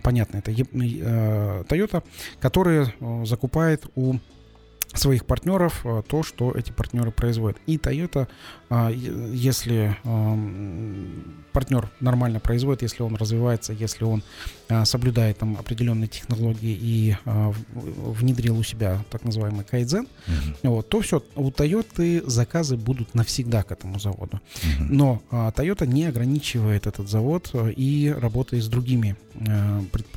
понятный, 0.05 0.39
это 0.39 0.53
Toyota, 0.53 2.05
который 2.39 2.93
закупает 3.27 3.87
у 3.97 4.19
своих 4.95 5.27
партнеров 5.27 5.85
то, 6.09 6.23
что 6.23 6.53
эти 6.53 6.73
партнеры 6.73 7.11
производят. 7.11 7.59
И 7.67 7.77
Toyota 7.77 8.29
а, 8.71 8.91
если 8.91 9.97
партнер 11.53 11.91
нормально 12.01 12.39
производит, 12.39 12.83
если 12.83 13.03
он 13.03 13.17
развивается, 13.17 13.73
если 13.73 14.05
он 14.05 14.23
а, 14.69 14.85
соблюдает 14.85 15.39
там 15.39 15.57
определенные 15.59 16.09
технологии 16.09 16.77
и 16.81 17.17
внедрил 17.75 18.59
у 18.59 18.63
себя 18.63 19.03
так 19.11 19.25
называемый 19.25 19.65
кайдзен, 19.65 20.07
uh-huh. 20.07 20.71
вот, 20.71 20.89
то 20.89 21.01
все, 21.01 21.23
у 21.35 21.51
Toyota 21.51 22.29
заказы 22.29 22.77
будут 22.77 23.15
навсегда 23.15 23.63
к 23.63 23.73
этому 23.73 23.99
заводу. 23.99 24.41
Uh-huh. 24.41 24.87
Но 24.91 25.23
Toyota 25.31 25.87
не 25.87 26.05
ограничивает 26.05 26.87
этот 26.87 27.09
завод 27.09 27.55
и 27.77 28.15
работает 28.17 28.65
с 28.65 28.69
другими, 28.69 29.17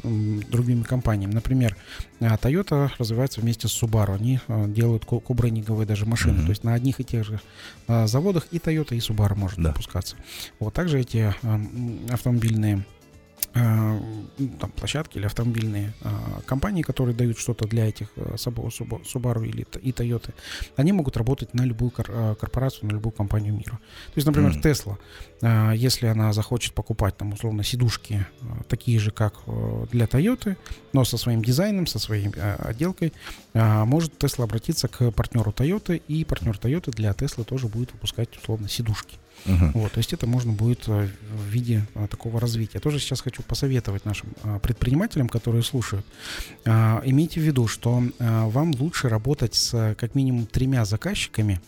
другими 0.03 0.83
компаниями. 0.83 1.33
Например, 1.33 1.77
Toyota 2.21 2.91
развивается 2.97 3.41
вместе 3.41 3.67
с 3.67 3.83
Subaru. 3.83 4.15
Они 4.15 4.39
делают 4.73 5.05
кубрейнинговые 5.05 5.85
даже 5.85 6.05
машины. 6.05 6.39
Uh-huh. 6.39 6.45
То 6.45 6.49
есть 6.49 6.63
на 6.63 6.73
одних 6.73 6.99
и 6.99 7.03
тех 7.03 7.25
же 7.25 7.39
заводах 7.87 8.47
и 8.51 8.57
Toyota, 8.57 8.95
и 8.95 8.99
Subaru 8.99 9.35
может 9.35 9.59
да. 9.59 9.69
выпускаться. 9.69 10.15
Вот 10.59 10.73
также 10.73 10.99
эти 10.99 11.33
автомобильные 12.11 12.77
Э, 12.77 13.00
там, 13.53 14.71
площадки 14.71 15.17
или 15.17 15.25
автомобильные 15.25 15.93
э, 16.01 16.09
компании, 16.45 16.83
которые 16.83 17.15
дают 17.15 17.37
что-то 17.37 17.67
для 17.67 17.87
этих 17.87 18.07
э, 18.15 18.35
Subaru 18.35 19.45
или 19.45 19.67
и 19.81 19.91
Toyota, 19.91 20.33
они 20.77 20.93
могут 20.93 21.17
работать 21.17 21.53
на 21.53 21.63
любую 21.63 21.91
корпорацию, 21.91 22.89
на 22.89 22.93
любую 22.93 23.11
компанию 23.11 23.53
мира. 23.53 23.79
То 24.07 24.13
есть, 24.15 24.25
например, 24.25 24.51
mm. 24.51 24.61
Tesla, 24.61 25.75
если 25.75 26.07
она 26.07 26.33
захочет 26.33 26.73
покупать 26.73 27.17
там 27.17 27.33
условно 27.33 27.63
сидушки 27.63 28.25
такие 28.67 28.99
же, 28.99 29.11
как 29.11 29.33
для 29.91 30.05
Toyota, 30.05 30.55
но 30.93 31.03
со 31.03 31.17
своим 31.17 31.43
дизайном, 31.43 31.87
со 31.87 31.99
своей 31.99 32.29
отделкой, 32.29 33.11
может 33.53 34.23
Tesla 34.23 34.43
обратиться 34.43 34.87
к 34.87 35.11
партнеру 35.11 35.51
Toyota, 35.51 36.01
и 36.07 36.23
партнер 36.23 36.55
Toyota 36.55 36.91
для 36.91 37.11
Tesla 37.11 37.43
тоже 37.43 37.67
будет 37.67 37.91
выпускать 37.93 38.37
условно 38.37 38.69
сидушки. 38.69 39.17
Uh-huh. 39.45 39.71
Вот, 39.73 39.91
то 39.91 39.97
есть 39.97 40.13
это 40.13 40.27
можно 40.27 40.51
будет 40.51 40.87
в 40.87 41.09
виде 41.47 41.85
такого 42.09 42.39
развития. 42.39 42.73
Я 42.75 42.79
тоже 42.79 42.99
сейчас 42.99 43.21
хочу 43.21 43.43
посоветовать 43.43 44.05
нашим 44.05 44.29
предпринимателям, 44.61 45.29
которые 45.29 45.63
слушают. 45.63 46.05
Имейте 46.65 47.39
в 47.39 47.43
виду, 47.43 47.67
что 47.67 48.03
вам 48.19 48.73
лучше 48.79 49.09
работать 49.09 49.55
с 49.55 49.95
как 49.97 50.15
минимум 50.15 50.45
тремя 50.45 50.85
заказчиками, 50.85 51.59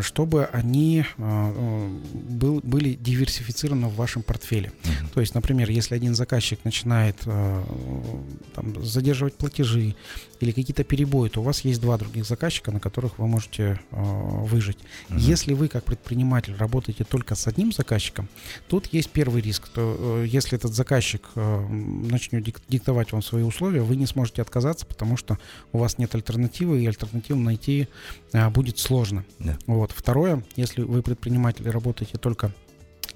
чтобы 0.00 0.46
они 0.46 1.04
э, 1.18 1.98
был, 2.12 2.60
были 2.64 2.94
диверсифицированы 2.94 3.86
в 3.86 3.94
вашем 3.94 4.24
портфеле. 4.24 4.72
Uh-huh. 4.82 5.12
То 5.14 5.20
есть, 5.20 5.36
например, 5.36 5.70
если 5.70 5.94
один 5.94 6.16
заказчик 6.16 6.58
начинает 6.64 7.16
там, 7.20 8.84
задерживать 8.84 9.34
платежи 9.34 9.94
или 10.40 10.50
какие-то 10.50 10.82
перебои, 10.82 11.28
то 11.28 11.40
у 11.40 11.44
вас 11.44 11.60
есть 11.60 11.80
два 11.80 11.96
других 11.96 12.26
заказчика, 12.26 12.72
на 12.72 12.80
которых 12.80 13.20
вы 13.20 13.28
можете 13.28 13.78
выжить. 13.92 14.78
Uh-huh. 15.10 15.20
Если 15.20 15.52
вы 15.52 15.68
как 15.68 15.84
предприниматель 15.84 16.56
работаете 16.56 16.97
только 17.04 17.34
с 17.34 17.46
одним 17.46 17.72
заказчиком, 17.72 18.28
тут 18.68 18.86
есть 18.92 19.10
первый 19.10 19.42
риск. 19.42 19.68
То, 19.68 20.22
э, 20.22 20.26
если 20.26 20.56
этот 20.56 20.74
заказчик 20.74 21.22
начнет 21.34 22.44
диктовать 22.68 23.12
вам 23.12 23.22
свои 23.22 23.42
условия, 23.42 23.82
вы 23.82 23.96
не 23.96 24.06
сможете 24.06 24.42
отказаться, 24.42 24.86
потому 24.86 25.16
что 25.16 25.38
у 25.72 25.78
вас 25.78 25.98
нет 25.98 26.14
альтернативы, 26.14 26.82
и 26.82 26.86
альтернативу 26.86 27.40
найти 27.40 27.88
будет 28.50 28.78
сложно. 28.78 29.24
Yeah. 29.38 29.58
Вот. 29.66 29.92
Второе, 29.92 30.44
если 30.56 30.82
вы 30.82 31.02
предприниматель 31.02 31.68
работаете 31.68 32.18
только 32.18 32.52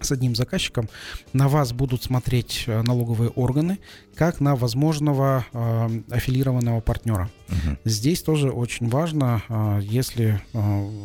с 0.05 0.13
одним 0.13 0.35
заказчиком, 0.35 0.89
на 1.33 1.49
вас 1.49 1.73
будут 1.73 2.03
смотреть 2.03 2.65
э, 2.67 2.83
налоговые 2.83 3.31
органы 3.31 3.79
как 4.15 4.41
на 4.41 4.57
возможного 4.57 5.47
э, 5.53 6.01
аффилированного 6.11 6.81
партнера. 6.81 7.31
Угу. 7.49 7.79
Здесь 7.85 8.23
тоже 8.23 8.51
очень 8.51 8.89
важно, 8.89 9.43
э, 9.49 9.81
если 9.83 10.41
э, 10.53 10.59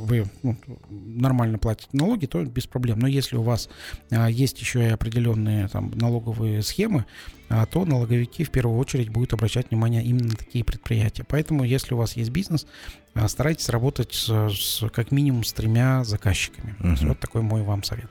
вы 0.06 0.25
ну, 0.44 0.58
нормально 0.89 1.58
платите 1.58 1.89
налоги, 1.94 2.25
то 2.25 2.44
без 2.44 2.68
проблем. 2.68 3.00
Но 3.00 3.08
если 3.08 3.38
у 3.38 3.44
вас 3.44 3.70
э, 4.10 4.27
есть 4.30 4.60
еще 4.60 4.86
и 4.86 4.89
определенные 4.89 5.68
там, 5.70 5.92
налоговые 5.96 6.62
схемы, 6.63 7.06
э, 7.50 7.66
то 7.72 7.86
налоговики 7.86 8.44
в 8.44 8.51
первую 8.51 8.77
очередь 8.77 9.10
будут 9.10 9.34
обращать 9.34 9.72
внимание 9.72 10.04
именно 10.04 10.30
на 10.30 10.36
такие 10.36 10.63
предприятия. 10.63 11.24
Поэтому, 11.24 11.63
если 11.63 11.94
у 11.94 11.98
вас 11.98 12.18
есть 12.18 12.32
бизнес, 12.32 12.68
э, 13.16 13.27
старайтесь 13.27 13.70
работать 13.70 14.13
с, 14.13 14.50
с 14.50 14.84
как 14.89 15.12
минимум 15.12 15.44
с 15.44 15.54
тремя 15.54 16.04
заказчиками. 16.04 16.75
Угу. 16.80 17.08
Вот 17.08 17.20
такой 17.20 17.42
мой 17.42 17.63
вам 17.63 17.84
совет. 17.84 18.10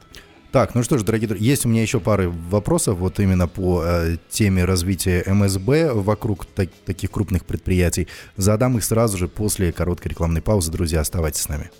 Так, 0.53 0.75
ну 0.75 0.83
что 0.83 0.97
ж, 0.97 1.03
дорогие 1.03 1.29
друзья, 1.29 1.51
есть 1.51 1.67
у 1.67 1.69
меня 1.69 1.83
еще 1.83 2.01
пары 2.01 2.31
вопросов 2.31 2.99
вот 2.99 3.21
именно 3.21 3.47
по 3.49 3.83
э, 3.85 4.17
теме 4.31 4.65
развития 4.65 5.23
МСБ 5.27 5.93
вокруг 5.93 6.47
так, 6.47 6.71
таких 6.85 7.11
крупных 7.11 7.45
предприятий. 7.45 8.09
Задам 8.37 8.79
их 8.79 8.85
сразу 8.85 9.19
же 9.19 9.29
после 9.29 9.73
короткой 9.73 10.13
рекламной 10.13 10.41
паузы. 10.41 10.71
Друзья, 10.71 11.01
оставайтесь 11.01 11.43
с 11.43 11.49
нами. 11.49 11.71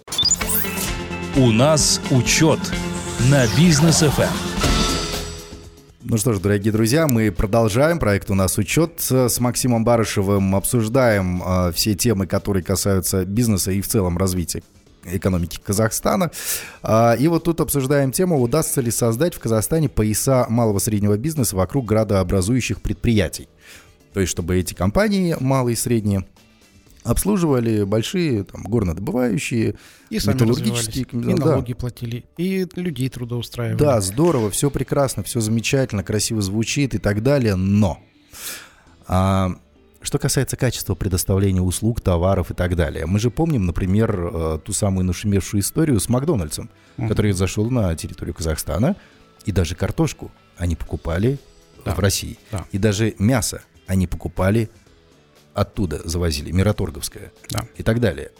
У 1.37 1.53
нас 1.53 2.01
учет 2.11 2.59
на 3.31 3.47
бизнес 3.57 4.03
FM. 4.03 4.31
Ну 6.03 6.19
что 6.19 6.35
ж, 6.35 6.41
дорогие 6.41 6.73
друзья, 6.73 7.09
мы 7.09 7.33
продолжаем. 7.33 7.99
Проект 7.99 8.31
«У 8.31 8.35
нас 8.35 8.59
учет». 8.59 9.01
С 9.01 9.41
Максимом 9.41 9.85
Барышевым 9.85 10.55
обсуждаем 10.55 11.43
э, 11.45 11.73
все 11.73 11.95
темы, 11.95 12.27
которые 12.27 12.63
касаются 12.63 13.25
бизнеса 13.25 13.73
и 13.73 13.81
в 13.81 13.89
целом 13.89 14.17
развития 14.19 14.63
экономики 15.13 15.61
Казахстана. 15.63 16.31
А, 16.83 17.15
и 17.15 17.29
вот 17.29 17.45
тут 17.45 17.61
обсуждаем 17.61 18.13
тему, 18.13 18.41
удастся 18.41 18.81
ли 18.81 18.91
создать 18.91 19.35
в 19.35 19.39
Казахстане 19.39 19.89
пояса 19.89 20.47
малого 20.49 20.79
среднего 20.79 21.17
бизнеса 21.17 21.57
вокруг 21.57 21.87
градообразующих 21.87 22.81
предприятий. 22.81 23.49
То 24.13 24.21
есть, 24.21 24.31
чтобы 24.31 24.57
эти 24.57 24.75
компании, 24.75 25.37
малые 25.39 25.75
и 25.75 25.77
средние, 25.77 26.27
обслуживали 27.07 27.85
большие 27.85 28.45
там, 28.45 28.63
горнодобывающие, 28.65 29.77
и 30.11 30.15
металлургические 30.15 31.07
и 31.11 31.35
налоги 31.35 31.73
да. 31.73 31.79
платили, 31.79 32.25
и 32.37 32.67
людей 32.75 33.09
трудоустраивали. 33.09 33.79
Да, 33.79 34.01
здорово, 34.01 34.51
все 34.51 34.71
прекрасно, 34.71 35.23
все 35.23 35.41
замечательно, 35.41 36.03
красиво 36.03 36.41
звучит 36.41 36.95
и 36.95 36.99
так 36.99 37.23
далее, 37.23 37.55
но 37.57 38.01
а, 39.07 39.57
что 40.07 40.21
касается 40.21 40.57
качества 40.57 40.95
предоставления 40.95 41.61
услуг, 41.61 42.01
товаров 42.01 42.53
и 42.53 42.55
так 42.55 42.77
далее, 42.77 43.07
мы 43.07 43.19
же 43.19 43.29
помним, 43.29 43.67
например, 43.67 44.31
э, 44.33 44.59
ту 44.65 44.73
самую 44.73 45.05
нашумевшую 45.05 45.63
историю 45.63 45.99
с 45.99 46.09
Макдональдсом, 46.09 46.71
mm-hmm. 46.97 47.09
который 47.09 47.33
зашел 47.33 47.69
на 47.71 47.93
территорию 47.97 48.33
Казахстана, 48.33 48.95
и 49.47 49.51
даже 49.51 49.75
картошку 49.75 50.31
они 50.57 50.77
покупали 50.77 51.41
да. 51.85 51.93
в 51.93 51.99
России. 51.99 52.39
Да. 52.53 52.65
И 52.71 52.79
даже 52.79 53.17
мясо 53.19 53.63
они 53.89 54.07
покупали 54.07 54.71
оттуда, 55.55 56.01
завозили, 56.09 56.53
Мираторговское 56.53 57.33
да. 57.51 57.67
и 57.77 57.83
так 57.83 57.99
далее. 57.99 58.31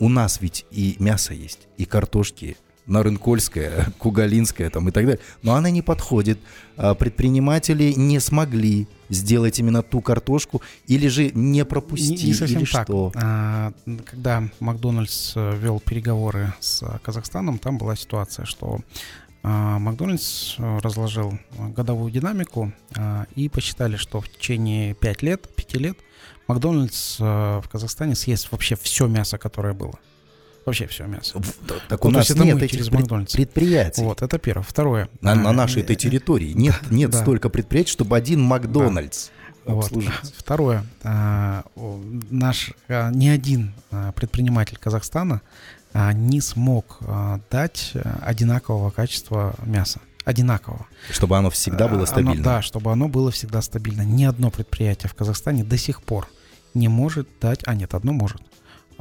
У 0.00 0.08
нас 0.08 0.40
ведь 0.40 0.66
и 0.72 0.96
мясо 0.98 1.34
есть, 1.34 1.68
и 1.76 1.84
картошки 1.84 2.56
Нарынкольская, 2.86 3.92
Кугалинская 3.98 4.70
там 4.70 4.88
и 4.88 4.92
так 4.92 5.04
далее. 5.04 5.20
Но 5.42 5.54
она 5.54 5.70
не 5.70 5.82
подходит. 5.82 6.38
А 6.76 6.94
предприниматели 6.94 7.92
не 7.92 8.18
смогли 8.18 8.88
сделать 9.08 9.58
именно 9.58 9.82
ту 9.82 10.00
картошку 10.00 10.62
или 10.86 11.08
же 11.08 11.30
не 11.32 11.64
пропустили, 11.64 12.20
не, 12.20 12.26
не 12.28 12.34
совсем 12.34 12.60
или 12.60 12.66
так. 12.66 12.86
что? 12.86 13.12
А, 13.14 13.72
когда 14.06 14.44
Макдональдс 14.60 15.34
э, 15.36 15.56
вел 15.58 15.80
переговоры 15.80 16.54
с 16.60 16.82
Казахстаном, 17.02 17.58
там 17.58 17.76
была 17.76 17.94
ситуация, 17.94 18.46
что 18.46 18.80
а, 19.42 19.78
Макдональдс 19.78 20.54
э, 20.58 20.78
разложил 20.78 21.38
годовую 21.58 22.12
динамику 22.12 22.72
а, 22.96 23.26
и 23.34 23.48
посчитали, 23.48 23.96
что 23.96 24.20
в 24.20 24.28
течение 24.28 24.94
5 24.94 25.22
лет, 25.22 25.54
5 25.54 25.74
лет 25.74 25.98
Макдональдс 26.46 27.16
э, 27.20 27.24
в 27.62 27.68
Казахстане 27.68 28.14
съест 28.14 28.52
вообще 28.52 28.76
все 28.76 29.06
мясо, 29.08 29.38
которое 29.38 29.74
было. 29.74 29.98
Вообще 30.64 30.86
все 30.86 31.06
мясо. 31.06 31.40
Так 31.88 32.04
у 32.04 32.10
нас 32.10 32.30
нет 32.30 32.62
этих 32.62 32.88
предприятий. 32.88 34.02
Вот, 34.02 34.22
это 34.22 34.38
первое. 34.38 34.64
Второе. 34.64 35.08
На, 35.20 35.34
на 35.34 35.52
нашей 35.52 35.82
этой 35.82 35.96
территории 35.96 36.52
нет, 36.52 36.74
нет 36.90 37.10
да. 37.10 37.20
столько 37.20 37.48
предприятий, 37.48 37.90
чтобы 37.90 38.16
один 38.16 38.40
Макдональдс 38.42 39.30
да. 39.66 39.72
обслужить. 39.72 40.10
Вот. 40.22 40.34
Второе. 40.36 40.84
А, 41.02 41.64
наш 42.30 42.72
а, 42.88 43.10
ни 43.10 43.28
один 43.28 43.72
а, 43.90 44.12
предприниматель 44.12 44.78
Казахстана 44.78 45.42
а, 45.92 46.12
не 46.12 46.40
смог 46.40 46.98
а, 47.00 47.40
дать 47.50 47.92
одинакового 48.22 48.90
качества 48.90 49.54
мяса 49.64 50.00
одинакового. 50.24 50.86
Чтобы 51.10 51.36
оно 51.36 51.50
всегда 51.50 51.88
было 51.88 52.04
стабильно. 52.04 52.34
Оно, 52.34 52.44
да, 52.44 52.62
чтобы 52.62 52.92
оно 52.92 53.08
было 53.08 53.32
всегда 53.32 53.60
стабильно. 53.60 54.02
Ни 54.02 54.22
одно 54.22 54.52
предприятие 54.52 55.10
в 55.10 55.14
Казахстане 55.14 55.64
до 55.64 55.76
сих 55.76 56.00
пор 56.00 56.28
не 56.74 56.88
может 56.88 57.28
дать, 57.40 57.60
а 57.66 57.74
нет, 57.74 57.94
одно 57.94 58.12
может, 58.12 58.40
а, 58.40 58.51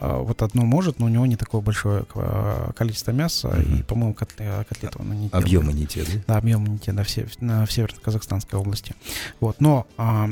вот 0.01 0.41
одно 0.41 0.63
может, 0.63 0.99
но 0.99 1.05
у 1.05 1.09
него 1.09 1.25
не 1.25 1.35
такое 1.35 1.61
большое 1.61 2.05
а, 2.15 2.71
количество 2.73 3.11
мяса, 3.11 3.49
mm-hmm. 3.49 3.79
и, 3.79 3.83
по-моему, 3.83 4.13
котле, 4.13 4.65
котлет 4.67 4.95
он 4.97 5.11
не 5.19 5.29
Объемы 5.31 5.73
не 5.73 5.85
те, 5.85 6.03
да? 6.03 6.11
Да, 6.27 6.37
объемы 6.37 6.69
не 6.69 6.79
те, 6.79 6.91
да, 6.91 7.03
в, 7.03 7.07
в, 7.07 7.65
в 7.65 7.71
Северо-Казахстанской 7.71 8.59
области. 8.59 8.95
Вот, 9.39 9.61
но 9.61 9.85
а, 9.97 10.29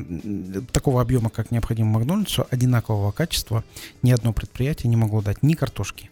такого 0.71 1.01
объема, 1.01 1.29
как 1.29 1.51
необходимо 1.51 1.91
Макдональдсу, 1.91 2.47
одинакового 2.49 3.11
качества 3.11 3.63
ни 4.01 4.11
одно 4.11 4.33
предприятие 4.33 4.89
не 4.89 4.95
могло 4.95 5.21
дать 5.21 5.43
ни 5.43 5.53
картошки, 5.53 6.09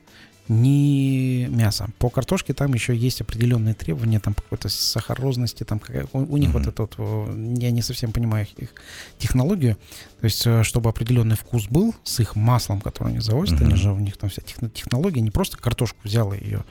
ни 0.49 1.47
мяса. 1.49 1.89
По 1.99 2.09
картошке 2.09 2.53
там 2.53 2.73
еще 2.73 2.95
есть 2.95 3.21
определенные 3.21 3.73
требования, 3.73 4.19
там 4.19 4.33
какой-то 4.33 4.69
сахарозности, 4.69 5.63
там 5.63 5.81
у, 6.13 6.19
у 6.19 6.37
них 6.37 6.49
mm-hmm. 6.49 6.53
вот 6.53 6.67
это 6.67 6.81
вот, 6.83 7.59
я 7.61 7.71
не 7.71 7.81
совсем 7.81 8.11
понимаю 8.11 8.45
их, 8.45 8.53
их 8.59 8.73
технологию, 9.17 9.77
то 10.19 10.25
есть 10.25 10.45
э, 10.45 10.63
чтобы 10.63 10.89
определенный 10.89 11.35
вкус 11.35 11.67
был 11.67 11.95
с 12.03 12.19
их 12.19 12.35
маслом, 12.35 12.81
которое 12.81 13.09
они 13.09 13.19
завозят, 13.19 13.59
mm-hmm. 13.59 13.65
они 13.65 13.75
же 13.75 13.91
у 13.91 13.99
них 13.99 14.17
там 14.17 14.29
вся 14.29 14.41
технология, 14.41 15.21
не 15.21 15.31
просто 15.31 15.57
картошку 15.57 15.99
взял 16.03 16.33
и 16.33 16.43
ее 16.43 16.63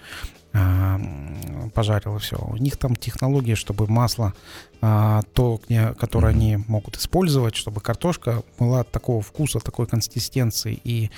пожарил 1.74 2.16
и 2.16 2.18
все. 2.18 2.36
У 2.36 2.56
них 2.56 2.76
там 2.76 2.96
технология, 2.96 3.54
чтобы 3.54 3.86
масло, 3.86 4.32
а, 4.80 5.22
то, 5.34 5.60
которое 5.98 6.28
они 6.28 6.56
могут 6.68 6.96
использовать, 6.96 7.54
чтобы 7.54 7.80
картошка 7.80 8.42
была 8.58 8.84
такого 8.84 9.20
вкуса, 9.20 9.60
такой 9.60 9.86
консистенции 9.86 10.80
и 10.84 11.10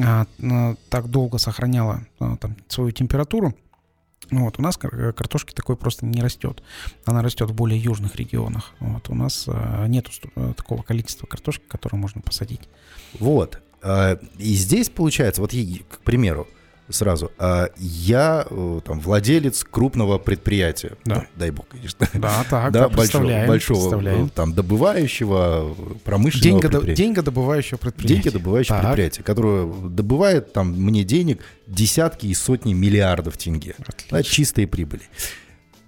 а, 0.00 0.26
так 0.88 1.08
долго 1.08 1.38
сохраняла 1.38 2.06
там, 2.18 2.56
свою 2.68 2.92
температуру. 2.92 3.54
Ну 4.30 4.44
вот, 4.44 4.58
у 4.58 4.62
нас 4.62 4.76
картошки 4.78 5.52
такой 5.52 5.76
просто 5.76 6.06
не 6.06 6.22
растет. 6.22 6.62
Она 7.04 7.22
растет 7.22 7.50
в 7.50 7.54
более 7.54 7.78
южных 7.78 8.16
регионах. 8.16 8.72
Вот, 8.80 9.10
у 9.10 9.14
нас 9.14 9.48
нет 9.86 10.08
такого 10.56 10.82
количества 10.82 11.26
картошки, 11.26 11.64
которую 11.68 12.00
можно 12.00 12.22
посадить. 12.22 12.62
Вот. 13.20 13.60
И 14.38 14.54
здесь 14.54 14.88
получается, 14.88 15.42
вот, 15.42 15.50
к 15.50 15.98
примеру, 16.04 16.48
сразу. 16.88 17.32
А 17.38 17.68
я 17.76 18.46
э, 18.48 18.80
там 18.84 19.00
владелец 19.00 19.64
крупного 19.64 20.18
предприятия. 20.18 20.96
Да. 21.04 21.16
Ну, 21.16 21.22
дай 21.36 21.50
бог, 21.50 21.68
конечно. 21.68 22.06
Да, 22.14 22.44
так, 22.48 22.72
да, 22.72 22.88
большого, 22.88 23.46
большого 23.46 23.78
представляем. 23.78 24.28
там 24.28 24.52
добывающего 24.52 25.74
промышленного 26.04 26.60
Деньго, 26.60 26.68
предприятия. 26.68 27.02
Деньгодобывающего 27.02 27.78
предприятия. 27.78 28.14
Деньгодобывающего 28.22 28.76
так. 28.76 28.86
предприятия, 28.86 29.22
которое 29.22 29.66
добывает 29.88 30.52
там 30.52 30.72
мне 30.72 31.04
денег 31.04 31.42
десятки 31.66 32.26
и 32.26 32.34
сотни 32.34 32.74
миллиардов 32.74 33.36
тенге. 33.36 33.74
Да, 34.10 34.22
чистые 34.22 34.66
прибыли. 34.66 35.02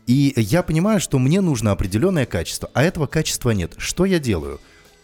И 0.07 0.33
я 0.37 0.63
понимаю, 0.63 1.01
что 1.01 1.19
мне 1.19 1.41
нужно 1.41 1.73
определенное 1.73 2.27
качество, 2.27 2.71
а 2.75 2.83
этого 2.83 3.07
качества 3.07 3.51
нет. 3.51 3.75
Что 3.77 4.05
я 4.05 4.19
делаю? 4.19 4.61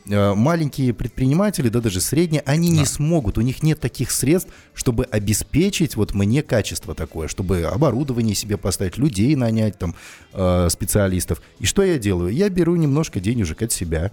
Э, 0.06 0.34
маленькие 0.34 0.92
предприниматели, 0.92 1.68
да 1.68 1.80
даже 1.80 2.00
средние, 2.00 2.42
они 2.44 2.70
да. 2.70 2.80
не 2.80 2.84
смогут, 2.86 3.38
у 3.38 3.40
них 3.40 3.62
нет 3.62 3.78
таких 3.78 4.10
средств, 4.10 4.50
чтобы 4.74 5.04
обеспечить 5.04 5.94
вот 5.94 6.12
мне 6.12 6.42
качество 6.42 6.94
такое, 6.94 7.28
чтобы 7.28 7.62
оборудование 7.62 8.34
себе 8.34 8.56
поставить, 8.56 8.98
людей 8.98 9.36
нанять, 9.36 9.78
там, 9.78 9.94
э, 10.32 10.68
специалистов. 10.70 11.40
И 11.60 11.66
что 11.66 11.84
я 11.84 11.98
делаю? 11.98 12.32
Я 12.32 12.48
беру 12.48 12.74
немножко 12.74 13.20
денежек 13.20 13.62
от 13.62 13.70
себя, 13.70 14.10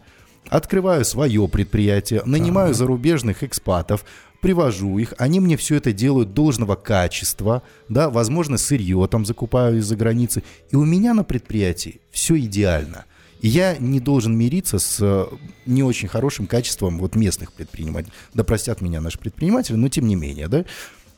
открываю 0.47 1.03
свое 1.05 1.47
предприятие, 1.47 2.21
нанимаю 2.23 2.69
да. 2.69 2.73
зарубежных 2.75 3.41
экспатов, 3.41 4.05
привожу 4.41 4.99
их, 4.99 5.15
они 5.17 5.39
мне 5.39 5.57
все 5.57 5.75
это 5.77 5.91
делают 5.91 6.35
должного 6.35 6.75
качества, 6.75 7.63
да, 7.89 8.11
возможно, 8.11 8.57
сырье 8.57 9.07
там 9.09 9.25
закупаю 9.25 9.79
из-за 9.79 9.95
границы, 9.95 10.43
и 10.69 10.75
у 10.75 10.85
меня 10.85 11.15
на 11.15 11.23
предприятии 11.23 11.99
все 12.11 12.37
идеально. 12.37 13.05
И 13.41 13.47
я 13.47 13.77
не 13.77 13.99
должен 13.99 14.37
мириться 14.37 14.79
с 14.79 14.97
э, 15.01 15.25
не 15.65 15.83
очень 15.83 16.07
хорошим 16.07 16.47
качеством 16.47 16.99
вот 16.99 17.15
местных 17.15 17.53
предпринимателей. 17.53 18.13
Да 18.33 18.43
простят 18.43 18.81
меня 18.81 19.01
наши 19.01 19.17
предприниматели, 19.17 19.75
но 19.75 19.87
тем 19.89 20.07
не 20.07 20.15
менее, 20.15 20.47
да. 20.47 20.65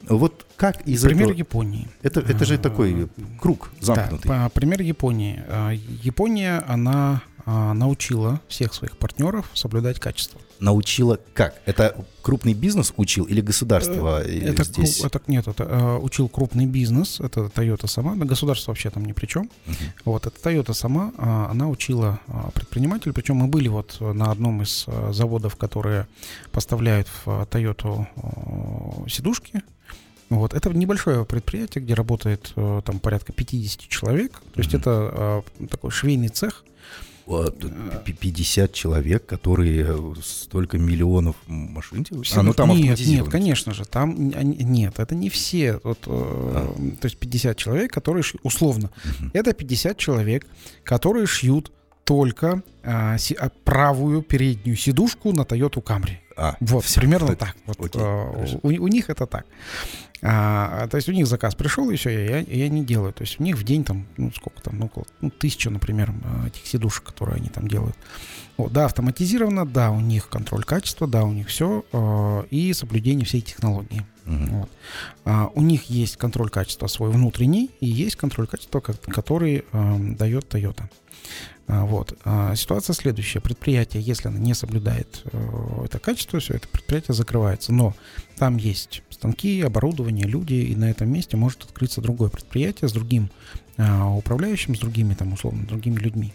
Вот 0.08 0.48
как 0.56 0.88
из 0.88 1.04
Пример 1.04 1.28
этого... 1.28 1.38
Японии. 1.38 1.88
Это, 2.01 2.22
это 2.22 2.46
же 2.46 2.58
такой 2.58 3.08
круг 3.40 3.72
замкнутый. 3.80 4.30
Да, 4.30 4.50
пример 4.50 4.82
Японии. 4.82 5.44
А, 5.48 5.72
Япония, 5.72 6.63
она 6.68 7.22
научила 7.45 8.41
всех 8.48 8.74
своих 8.74 8.98
партнеров 8.98 9.50
соблюдать 9.53 10.00
качество. 10.00 10.39
Научила 10.62 11.19
как? 11.33 11.60
Это 11.65 12.05
крупный 12.21 12.53
бизнес 12.53 12.93
учил 12.95 13.25
или 13.25 13.41
государство 13.41 14.24
э, 14.24 14.41
это, 14.41 14.63
здесь? 14.63 15.03
Это, 15.03 15.19
нет, 15.25 15.48
это 15.48 15.63
uh, 15.63 16.00
учил 16.00 16.29
крупный 16.29 16.67
бизнес, 16.67 17.19
это 17.19 17.41
Toyota 17.45 17.88
сама, 17.88 18.13
да, 18.15 18.25
государство 18.25 18.69
вообще 18.69 18.91
там 18.91 19.03
ни 19.05 19.12
при 19.12 19.25
чем. 19.25 19.50
Uh-huh. 19.65 19.74
Вот, 20.05 20.27
это 20.27 20.50
Toyota 20.50 20.75
сама, 20.75 21.13
uh, 21.17 21.50
она 21.50 21.67
учила 21.67 22.19
uh, 22.27 22.51
предпринимателей, 22.53 23.12
причем 23.12 23.38
мы 23.38 23.48
были 23.48 23.69
вот 23.69 23.98
на 24.00 24.31
одном 24.31 24.62
из 24.62 24.86
uh, 24.88 25.12
заводов, 25.12 25.55
которые 25.55 26.07
поставляют 26.51 27.07
в 27.25 27.48
Toyota 27.50 28.07
сидушки, 29.10 29.63
вот. 30.29 30.53
Это 30.53 30.69
небольшое 30.69 31.25
предприятие, 31.25 31.83
где 31.83 31.93
работает 31.93 32.53
там 32.55 33.00
порядка 33.01 33.33
50 33.33 33.81
человек. 33.89 34.39
То 34.53 34.62
есть 34.62 34.74
mm-hmm. 34.74 34.79
это 34.79 35.43
uh, 35.60 35.67
такой 35.67 35.91
швейный 35.91 36.29
цех, 36.29 36.63
50 37.25 38.74
человек, 38.74 39.25
которые 39.25 39.86
э, 39.88 40.13
столько 40.24 40.78
миллионов 40.78 41.36
машин 41.48 42.04
делают? 42.04 42.32
А, 42.36 42.44
ну 42.44 42.54
там 42.54 42.70
Нет, 42.72 43.00
нет, 43.00 43.30
конечно 43.30 43.74
же, 43.74 43.86
там 43.86 44.16
нет, 44.18 45.00
это 45.00 45.16
не 45.16 45.30
все. 45.30 45.80
Вот, 45.84 46.00
э, 46.05 46.10
а. 46.10 46.75
То 47.00 47.05
есть 47.05 47.18
50 47.18 47.57
человек, 47.57 47.94
которые 47.94 48.24
условно, 48.44 48.92
угу. 49.03 49.29
это 49.34 49.53
50 49.53 49.98
человек, 49.98 50.48
которые 50.84 51.25
шьют 51.25 51.72
только 52.03 52.64
а, 52.83 53.18
си, 53.18 53.35
а, 53.35 53.50
правую 53.64 54.22
переднюю 54.22 54.75
сидушку 54.75 55.31
на 55.33 55.42
Toyota 55.42 55.83
Camry. 55.83 56.18
А, 56.37 56.55
вот, 56.59 56.83
все, 56.85 57.00
примерно 57.00 57.35
так. 57.35 57.55
Вот, 57.66 57.79
окей, 57.79 58.01
а, 58.01 58.48
у, 58.64 58.68
у 58.68 58.87
них 58.87 59.09
это 59.09 59.27
так. 59.27 59.46
А, 60.24 60.87
то 60.87 60.98
есть 60.98 61.09
у 61.09 61.11
них 61.11 61.27
заказ 61.27 61.55
пришел, 61.55 61.90
и 61.90 61.96
все, 61.96 62.09
я, 62.09 62.40
я 62.40 62.70
не 62.70 62.83
делаю. 62.83 63.14
То 63.14 63.24
есть 63.24 63.40
у 63.40 63.44
них 63.44 63.57
в 63.57 63.64
день 63.64 63.83
там, 63.83 64.05
ну 64.18 64.31
сколько 64.31 64.61
там, 64.61 64.79
ну, 64.79 64.85
около 64.85 65.05
ну, 65.22 65.29
тысяча, 65.29 65.70
например, 65.70 66.14
этих 66.48 66.66
сидушек, 66.68 67.03
которые 67.03 67.37
они 67.37 67.50
там 67.50 67.68
делают. 67.68 67.96
Вот, 68.57 68.72
да, 68.74 68.85
автоматизировано, 68.85 69.66
да, 69.66 69.92
у 69.92 70.00
них 70.00 70.29
контроль 70.29 70.64
качества, 70.64 71.07
да, 71.07 71.24
у 71.24 71.31
них 71.31 71.48
все, 71.48 71.83
э, 71.92 72.44
и 72.51 72.74
соблюдение 72.74 73.25
всей 73.25 73.42
технологии. 73.42 74.05
Uh-huh. 74.25 74.50
Вот. 74.51 74.70
А, 75.25 75.50
у 75.55 75.61
них 75.61 75.83
есть 75.90 76.18
контроль 76.18 76.50
качества 76.50 76.87
свой 76.87 77.09
внутренний, 77.09 77.72
и 77.79 77.87
есть 77.87 78.18
контроль 78.18 78.46
качества, 78.46 78.79
который 78.79 79.66
э, 79.72 79.98
дает 80.00 80.53
Toyota. 80.53 80.83
А, 81.72 81.86
вот. 81.86 82.18
А, 82.25 82.53
ситуация 82.55 82.94
следующая. 82.94 83.40
Предприятие, 83.40 84.03
если 84.03 84.27
оно 84.27 84.38
не 84.38 84.53
соблюдает 84.53 85.22
э, 85.31 85.86
это 85.86 86.00
качество, 86.00 86.42
все, 86.42 86.55
это 86.55 86.68
предприятие 86.68 87.16
закрывается. 87.16 87.72
Но 87.72 87.96
там 88.38 88.57
есть 88.57 89.03
станки, 89.10 89.62
оборудование, 89.62 90.27
люди, 90.27 90.55
и 90.55 90.75
на 90.75 90.92
этом 90.92 91.10
месте 91.10 91.38
может 91.38 91.64
открыться 91.64 92.01
другое 92.01 92.29
предприятие 92.29 92.90
с 92.90 92.92
другим 92.92 93.31
а, 93.77 94.10
управляющим, 94.14 94.75
с 94.75 94.79
другими, 94.79 95.14
там, 95.14 95.31
условно, 95.31 95.66
другими 95.66 95.96
людьми. 95.96 96.34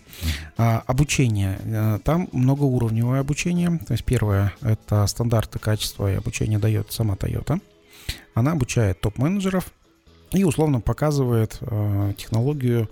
Обучение. 0.56 1.58
Э, 1.64 1.98
там 2.02 2.30
многоуровневое 2.32 3.20
обучение. 3.20 3.78
То 3.86 3.92
есть 3.92 4.04
первое— 4.04 4.54
это 4.62 5.06
стандарты 5.06 5.58
качества 5.58 6.10
и 6.10 6.16
обучение 6.16 6.58
дает 6.58 6.92
сама 6.92 7.14
Toyota. 7.14 7.60
Она 8.32 8.52
обучает 8.52 9.02
топ-менеджеров 9.02 9.70
и 10.30 10.44
условно 10.44 10.80
показывает 10.80 11.58
э, 11.60 12.14
технологию 12.16 12.88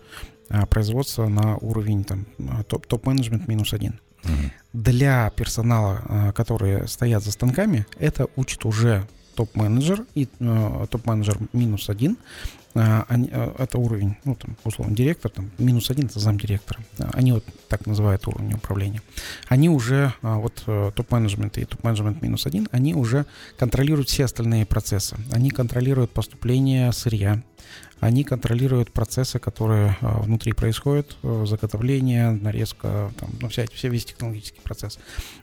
производства 0.70 1.28
на 1.28 1.56
уровень 1.56 2.04
там 2.04 2.26
топ- 2.68 2.86
топ-менеджмент 2.86 3.48
минус 3.48 3.72
один. 3.72 4.00
Для 4.72 5.30
персонала, 5.30 6.02
а, 6.08 6.32
которые 6.32 6.86
стоят 6.88 7.22
за 7.22 7.30
станками, 7.30 7.86
это 7.98 8.26
учит 8.36 8.64
уже 8.64 9.06
топ-менеджер 9.34 10.04
и 10.14 10.28
э, 10.40 10.86
топ-менеджер 10.90 11.38
минус 11.52 11.90
один. 11.90 12.16
Э, 12.74 13.04
они, 13.08 13.28
э, 13.30 13.54
это 13.58 13.78
уровень, 13.78 14.16
ну, 14.24 14.34
там, 14.34 14.56
условно, 14.64 14.94
директор, 14.94 15.30
там, 15.30 15.50
минус 15.58 15.90
один 15.90 16.06
это 16.06 16.18
замдиректора. 16.18 16.80
Они 17.12 17.32
вот 17.32 17.44
так 17.68 17.86
называют 17.86 18.26
уровень 18.26 18.54
управления. 18.54 19.02
Они 19.48 19.68
уже, 19.68 20.12
вот 20.22 20.62
э, 20.66 20.90
топ-менеджмент 20.94 21.56
и 21.58 21.64
топ-менеджмент 21.64 22.20
минус 22.22 22.46
один, 22.46 22.68
они 22.72 22.94
уже 22.94 23.26
контролируют 23.58 24.08
все 24.08 24.24
остальные 24.24 24.66
процессы. 24.66 25.16
Они 25.32 25.50
контролируют 25.50 26.10
поступление 26.10 26.92
сырья, 26.92 27.42
они 28.00 28.24
контролируют 28.24 28.92
процессы, 28.92 29.38
которые 29.38 29.96
а, 30.00 30.20
внутри 30.20 30.52
происходят, 30.52 31.16
э, 31.22 31.44
заготовление, 31.46 32.32
нарезка, 32.32 33.10
там, 33.18 33.30
ну, 33.40 33.48
вся, 33.48 33.64
все, 33.72 33.88
весь 33.88 34.04
технологический 34.04 34.60
процесс. 34.60 34.98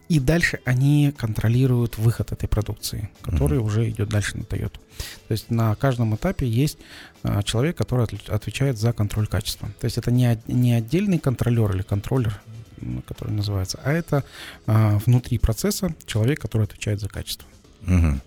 И 0.10 0.20
дальше 0.20 0.60
они 0.65 1.13
контролируют 1.17 1.98
выход 1.98 2.32
этой 2.32 2.48
продукции, 2.48 3.10
который 3.22 3.60
mm-hmm. 3.60 3.63
уже 3.63 3.89
идет 3.89 4.10
дальше 4.10 4.38
на 4.38 4.44
Toyota. 4.44 4.80
То 5.28 5.32
есть 5.32 5.50
на 5.50 5.74
каждом 5.76 6.15
этапе 6.15 6.48
есть 6.48 6.78
а, 7.21 7.21
человек, 7.44 7.78
который 7.78 8.08
отвечает 8.28 8.78
за 8.78 8.94
контроль 8.94 9.28
качества. 9.28 9.70
То 9.80 9.86
есть 9.86 9.98
это 9.98 10.12
не, 10.12 10.40
не 10.48 10.74
отдельный 10.74 11.20
контролер 11.20 11.76
или 11.76 11.82
контроллер, 11.82 12.42
который 13.06 13.32
называется, 13.32 13.80
а 13.84 13.92
это 13.92 14.24
а, 14.66 14.98
внутри 15.06 15.38
процесса 15.38 15.94
человек, 16.06 16.42
который 16.42 16.64
отвечает 16.64 17.00
за 17.00 17.10
качество. 17.10 17.48
Угу. 17.84 18.20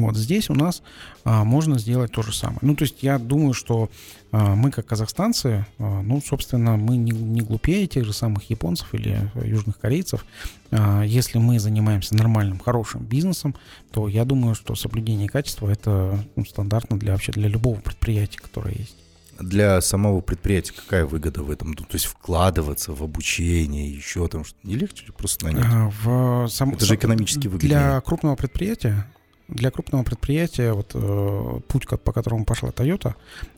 Вот 0.00 0.16
здесь 0.16 0.50
у 0.50 0.54
нас 0.54 0.82
а, 1.24 1.44
можно 1.44 1.78
сделать 1.78 2.12
то 2.12 2.22
же 2.22 2.34
самое. 2.34 2.58
Ну, 2.62 2.74
то 2.74 2.84
есть 2.84 3.02
я 3.02 3.18
думаю, 3.18 3.52
что 3.52 3.90
а, 4.32 4.54
мы, 4.54 4.70
как 4.70 4.86
казахстанцы, 4.86 5.66
а, 5.78 6.02
ну, 6.02 6.20
собственно, 6.20 6.76
мы 6.76 6.96
не, 6.96 7.12
не 7.12 7.42
глупее 7.42 7.86
тех 7.86 8.04
же 8.04 8.12
самых 8.12 8.48
японцев 8.48 8.94
или 8.94 9.30
южных 9.34 9.78
корейцев. 9.78 10.24
А, 10.70 11.02
если 11.02 11.38
мы 11.38 11.60
занимаемся 11.60 12.16
нормальным, 12.16 12.58
хорошим 12.58 13.02
бизнесом, 13.02 13.54
то 13.90 14.08
я 14.08 14.24
думаю, 14.24 14.54
что 14.54 14.74
соблюдение 14.74 15.28
качества 15.28 15.68
это 15.68 16.24
ну, 16.34 16.44
стандартно 16.46 16.98
для 16.98 17.12
вообще 17.12 17.32
для 17.32 17.48
любого 17.48 17.78
предприятия, 17.80 18.38
которое 18.38 18.74
есть. 18.74 18.96
Для 19.38 19.80
самого 19.80 20.20
предприятия 20.20 20.72
какая 20.72 21.04
выгода 21.04 21.42
в 21.42 21.50
этом? 21.50 21.68
Ну, 21.68 21.74
то 21.74 21.94
есть 21.94 22.06
вкладываться 22.06 22.92
в 22.92 23.02
обучение, 23.02 23.90
еще 23.90 24.28
там 24.28 24.44
что 24.44 24.56
не 24.62 24.76
легче 24.76 25.12
просто 25.12 25.46
нанять? 25.46 25.66
А, 25.66 25.90
в 26.02 26.48
сам, 26.48 26.70
это 26.70 26.86
же 26.86 26.94
экономически 26.94 27.48
выгоднее. 27.48 27.78
Для 27.78 28.00
крупного 28.00 28.36
предприятия 28.36 29.06
для 29.48 29.70
крупного 29.70 30.02
предприятия 30.02 30.72
вот 30.72 30.92
э, 30.94 31.60
путь, 31.68 31.86
по 31.88 32.12
которому 32.12 32.44
пошла 32.44 32.70
Toyota, 32.70 33.14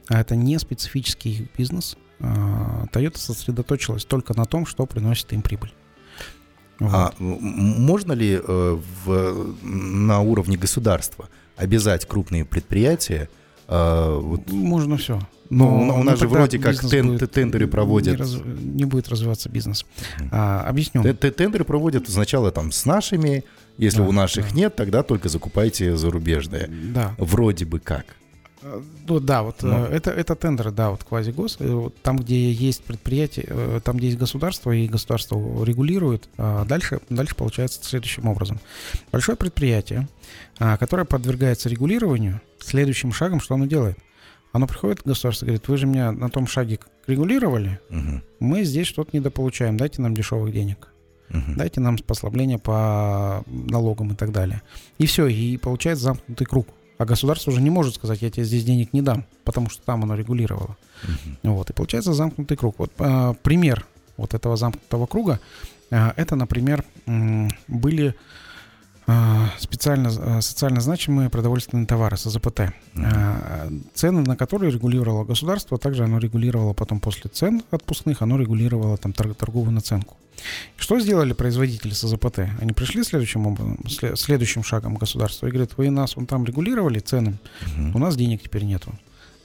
а 0.08 0.20
это 0.20 0.36
не 0.36 0.58
специфический 0.58 1.48
бизнес. 1.56 1.96
Э, 2.20 2.86
Toyota 2.92 3.18
сосредоточилась 3.18 4.04
только 4.04 4.36
на 4.36 4.44
том, 4.44 4.66
что 4.66 4.86
приносит 4.86 5.32
им 5.32 5.42
прибыль. 5.42 5.72
А 6.80 6.84
вот. 6.84 6.92
А 6.92 7.14
можно 7.18 8.12
ли 8.12 8.40
э, 8.42 8.78
в, 9.04 9.54
на 9.62 10.20
уровне 10.20 10.56
государства 10.56 11.28
обязать 11.56 12.06
крупные 12.06 12.44
предприятия? 12.44 13.28
Э, 13.68 14.18
вот, 14.20 14.50
Можно 14.50 14.96
все. 14.96 15.20
Но, 15.50 15.84
но 15.84 16.00
у 16.00 16.02
нас 16.02 16.18
же 16.18 16.26
вроде 16.26 16.58
как 16.58 16.80
тен, 16.80 17.08
будет, 17.08 17.30
тендеры 17.30 17.66
проводят. 17.66 18.14
Не, 18.14 18.18
раз, 18.18 18.36
не 18.44 18.84
будет 18.84 19.08
развиваться 19.08 19.48
бизнес. 19.48 19.84
А, 20.30 20.62
объясню. 20.62 21.02
Тендеры 21.14 21.64
проводят 21.64 22.08
сначала 22.08 22.50
там 22.50 22.72
с 22.72 22.86
нашими 22.86 23.44
если 23.78 23.98
да, 23.98 24.04
у 24.04 24.12
наших 24.12 24.50
да. 24.50 24.56
нет, 24.56 24.76
тогда 24.76 25.02
только 25.02 25.28
закупайте 25.28 25.96
зарубежные. 25.96 26.68
Да. 26.68 27.14
Вроде 27.18 27.64
бы 27.64 27.80
как. 27.80 28.06
Э, 28.64 28.80
ну 29.06 29.20
да, 29.20 29.42
вот 29.42 29.62
Но. 29.62 29.86
Э, 29.86 29.90
это, 29.90 30.10
это 30.10 30.34
тендеры, 30.34 30.70
да, 30.70 30.90
вот 30.90 31.04
квазигос. 31.04 31.58
Э, 31.60 31.90
там, 32.02 32.18
где 32.18 32.50
есть 32.50 32.82
предприятие, 32.82 33.80
там, 33.84 33.98
где 33.98 34.08
есть 34.08 34.18
государство, 34.18 34.72
и 34.72 34.88
государство 34.88 35.64
регулирует, 35.64 36.28
а 36.38 36.64
дальше, 36.64 37.00
дальше 37.10 37.34
получается 37.34 37.84
следующим 37.84 38.26
образом. 38.26 38.58
Большое 39.12 39.36
предприятие, 39.36 40.08
а, 40.58 40.76
которое 40.76 41.04
подвергается 41.04 41.68
регулированию, 41.68 42.40
следующим 42.58 43.12
шагом 43.12 43.40
что 43.40 43.54
оно 43.54 43.66
делает? 43.66 43.98
Оно 44.52 44.66
приходит 44.66 45.02
к 45.02 45.06
государству 45.06 45.44
и 45.44 45.48
говорит, 45.48 45.68
вы 45.68 45.76
же 45.76 45.86
меня 45.86 46.12
на 46.12 46.30
том 46.30 46.46
шаге 46.46 46.78
регулировали, 47.06 47.80
угу. 47.90 48.22
мы 48.38 48.62
здесь 48.64 48.86
что-то 48.86 49.16
недополучаем, 49.16 49.76
дайте 49.76 50.00
нам 50.00 50.14
дешевых 50.14 50.52
денег. 50.52 50.93
Угу. 51.30 51.54
Дайте 51.56 51.80
нам 51.80 51.98
послабление 51.98 52.58
по 52.58 53.42
налогам 53.46 54.12
и 54.12 54.14
так 54.14 54.32
далее. 54.32 54.62
И 54.98 55.06
все, 55.06 55.26
и 55.26 55.56
получается 55.56 56.04
замкнутый 56.04 56.46
круг. 56.46 56.68
А 56.96 57.04
государство 57.04 57.50
уже 57.50 57.60
не 57.60 57.70
может 57.70 57.96
сказать, 57.96 58.22
я 58.22 58.30
тебе 58.30 58.44
здесь 58.44 58.64
денег 58.64 58.92
не 58.92 59.02
дам, 59.02 59.24
потому 59.42 59.68
что 59.68 59.82
там 59.82 60.04
оно 60.04 60.14
регулировало. 60.14 60.76
Угу. 61.02 61.54
Вот, 61.54 61.70
и 61.70 61.72
получается 61.72 62.12
замкнутый 62.12 62.56
круг. 62.56 62.76
Вот 62.78 62.92
а, 62.98 63.34
пример 63.34 63.86
вот 64.16 64.34
этого 64.34 64.56
замкнутого 64.56 65.06
круга, 65.06 65.40
а, 65.90 66.14
это, 66.16 66.36
например, 66.36 66.84
были 67.68 68.14
специально 69.58 70.10
а, 70.16 70.40
социально 70.40 70.80
значимые 70.80 71.28
продовольственные 71.28 71.86
товары, 71.86 72.16
СЗПТ. 72.16 72.72
Mm-hmm. 72.94 73.90
Цены 73.94 74.22
на 74.22 74.36
которые 74.36 74.72
регулировало 74.72 75.24
государство, 75.24 75.78
также 75.78 76.04
оно 76.04 76.18
регулировало 76.18 76.72
потом 76.72 77.00
после 77.00 77.30
цен 77.30 77.62
отпускных, 77.70 78.22
оно 78.22 78.38
регулировало 78.38 78.96
там 78.96 79.12
торговую 79.12 79.72
наценку. 79.72 80.16
Что 80.76 80.98
сделали 80.98 81.32
производители 81.32 81.92
СЗПТ? 81.92 82.40
Они 82.60 82.72
пришли 82.72 83.04
следующим, 83.04 83.46
образом, 83.46 83.78
следующим 84.16 84.64
шагом 84.64 84.96
государства 84.96 85.46
и 85.46 85.50
говорят, 85.50 85.76
вы 85.76 85.90
нас 85.90 86.16
вон 86.16 86.26
там 86.26 86.44
регулировали 86.44 86.98
цены, 86.98 87.38
угу. 87.62 87.96
у 87.96 87.98
нас 87.98 88.16
денег 88.16 88.42
теперь 88.42 88.64
нету. 88.64 88.92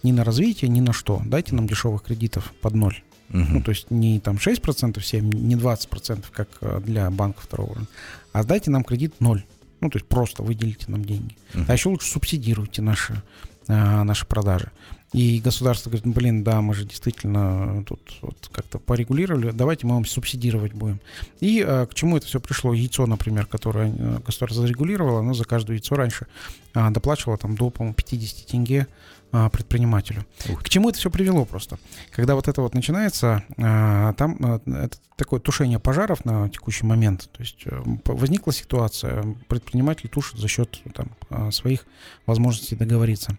Ни 0.04 0.12
на 0.12 0.24
развитие, 0.24 0.70
ни 0.70 0.80
на 0.80 0.94
что. 0.94 1.22
Дайте 1.26 1.56
нам 1.56 1.68
дешевых 1.68 2.04
кредитов 2.04 2.54
под 2.62 2.74
ноль. 2.74 3.04
Угу. 3.32 3.46
Ну, 3.50 3.62
то 3.62 3.70
есть 3.72 3.92
не 3.92 4.20
там 4.20 4.38
6% 4.38 5.02
7, 5.02 5.30
не 5.30 5.56
20%, 5.56 6.26
как 6.32 6.50
э, 6.62 6.82
для 6.84 7.10
банков 7.12 7.44
второго 7.44 7.72
уровня, 7.72 7.88
а 8.34 8.44
дайте 8.44 8.72
нам 8.72 8.84
кредит 8.84 9.20
ноль. 9.20 9.44
Ну, 9.82 9.90
то 9.90 9.98
есть 9.98 10.08
просто 10.08 10.44
выделите 10.44 10.86
нам 10.88 11.06
деньги. 11.06 11.38
Uh-huh. 11.54 11.66
А 11.68 11.74
еще 11.74 11.88
лучше 11.88 12.08
субсидируйте 12.08 12.82
наши, 12.82 13.22
а, 13.70 14.04
наши 14.04 14.26
продажи. 14.26 14.72
И 15.14 15.40
государство 15.40 15.90
говорит, 15.90 16.06
ну, 16.06 16.12
блин, 16.14 16.44
да, 16.44 16.62
мы 16.62 16.76
же 16.76 16.86
действительно 16.86 17.84
тут 17.86 18.00
вот 18.22 18.50
как-то 18.52 18.78
порегулировали, 18.78 19.52
давайте 19.52 19.88
мы 19.88 19.96
вам 19.96 20.06
субсидировать 20.06 20.74
будем. 20.74 21.00
И 21.40 21.64
а, 21.66 21.88
к 21.88 21.96
чему 21.96 22.18
это 22.18 22.28
все 22.28 22.40
пришло? 22.40 22.74
Яйцо, 22.74 23.08
например, 23.08 23.46
которое 23.48 23.92
э, 23.92 24.20
государство 24.24 24.62
зарегулировало, 24.62 25.20
оно 25.20 25.34
за 25.34 25.46
каждое 25.46 25.78
яйцо 25.78 25.96
раньше 25.96 26.28
а, 26.74 26.92
доплачивало 26.92 27.38
там 27.38 27.56
до, 27.56 27.70
по-моему, 27.70 27.96
50 27.96 28.46
тенге 28.46 28.88
предпринимателю. 29.32 30.26
Ух. 30.50 30.64
К 30.64 30.70
чему 30.70 30.90
это 30.90 30.98
все 30.98 31.12
привело 31.12 31.46
просто? 31.46 31.78
Когда 32.12 32.36
вот 32.36 32.48
это 32.48 32.62
вот 32.62 32.74
начинается, 32.74 33.44
а, 33.58 34.14
там 34.14 34.38
а, 34.42 34.62
это 34.66 34.98
такое 35.16 35.40
тушение 35.40 35.80
пожаров 35.80 36.26
на 36.26 36.50
текущий 36.50 36.86
момент. 36.86 37.30
То 37.32 37.42
есть 37.42 37.62
э, 37.66 37.82
возникла 38.06 38.54
ситуация, 38.54 39.24
предприниматель 39.48 40.10
тушит 40.10 40.40
за 40.40 40.48
счет 40.48 40.82
там, 40.94 41.52
своих 41.52 41.86
возможностей 42.26 42.76
договориться. 42.76 43.38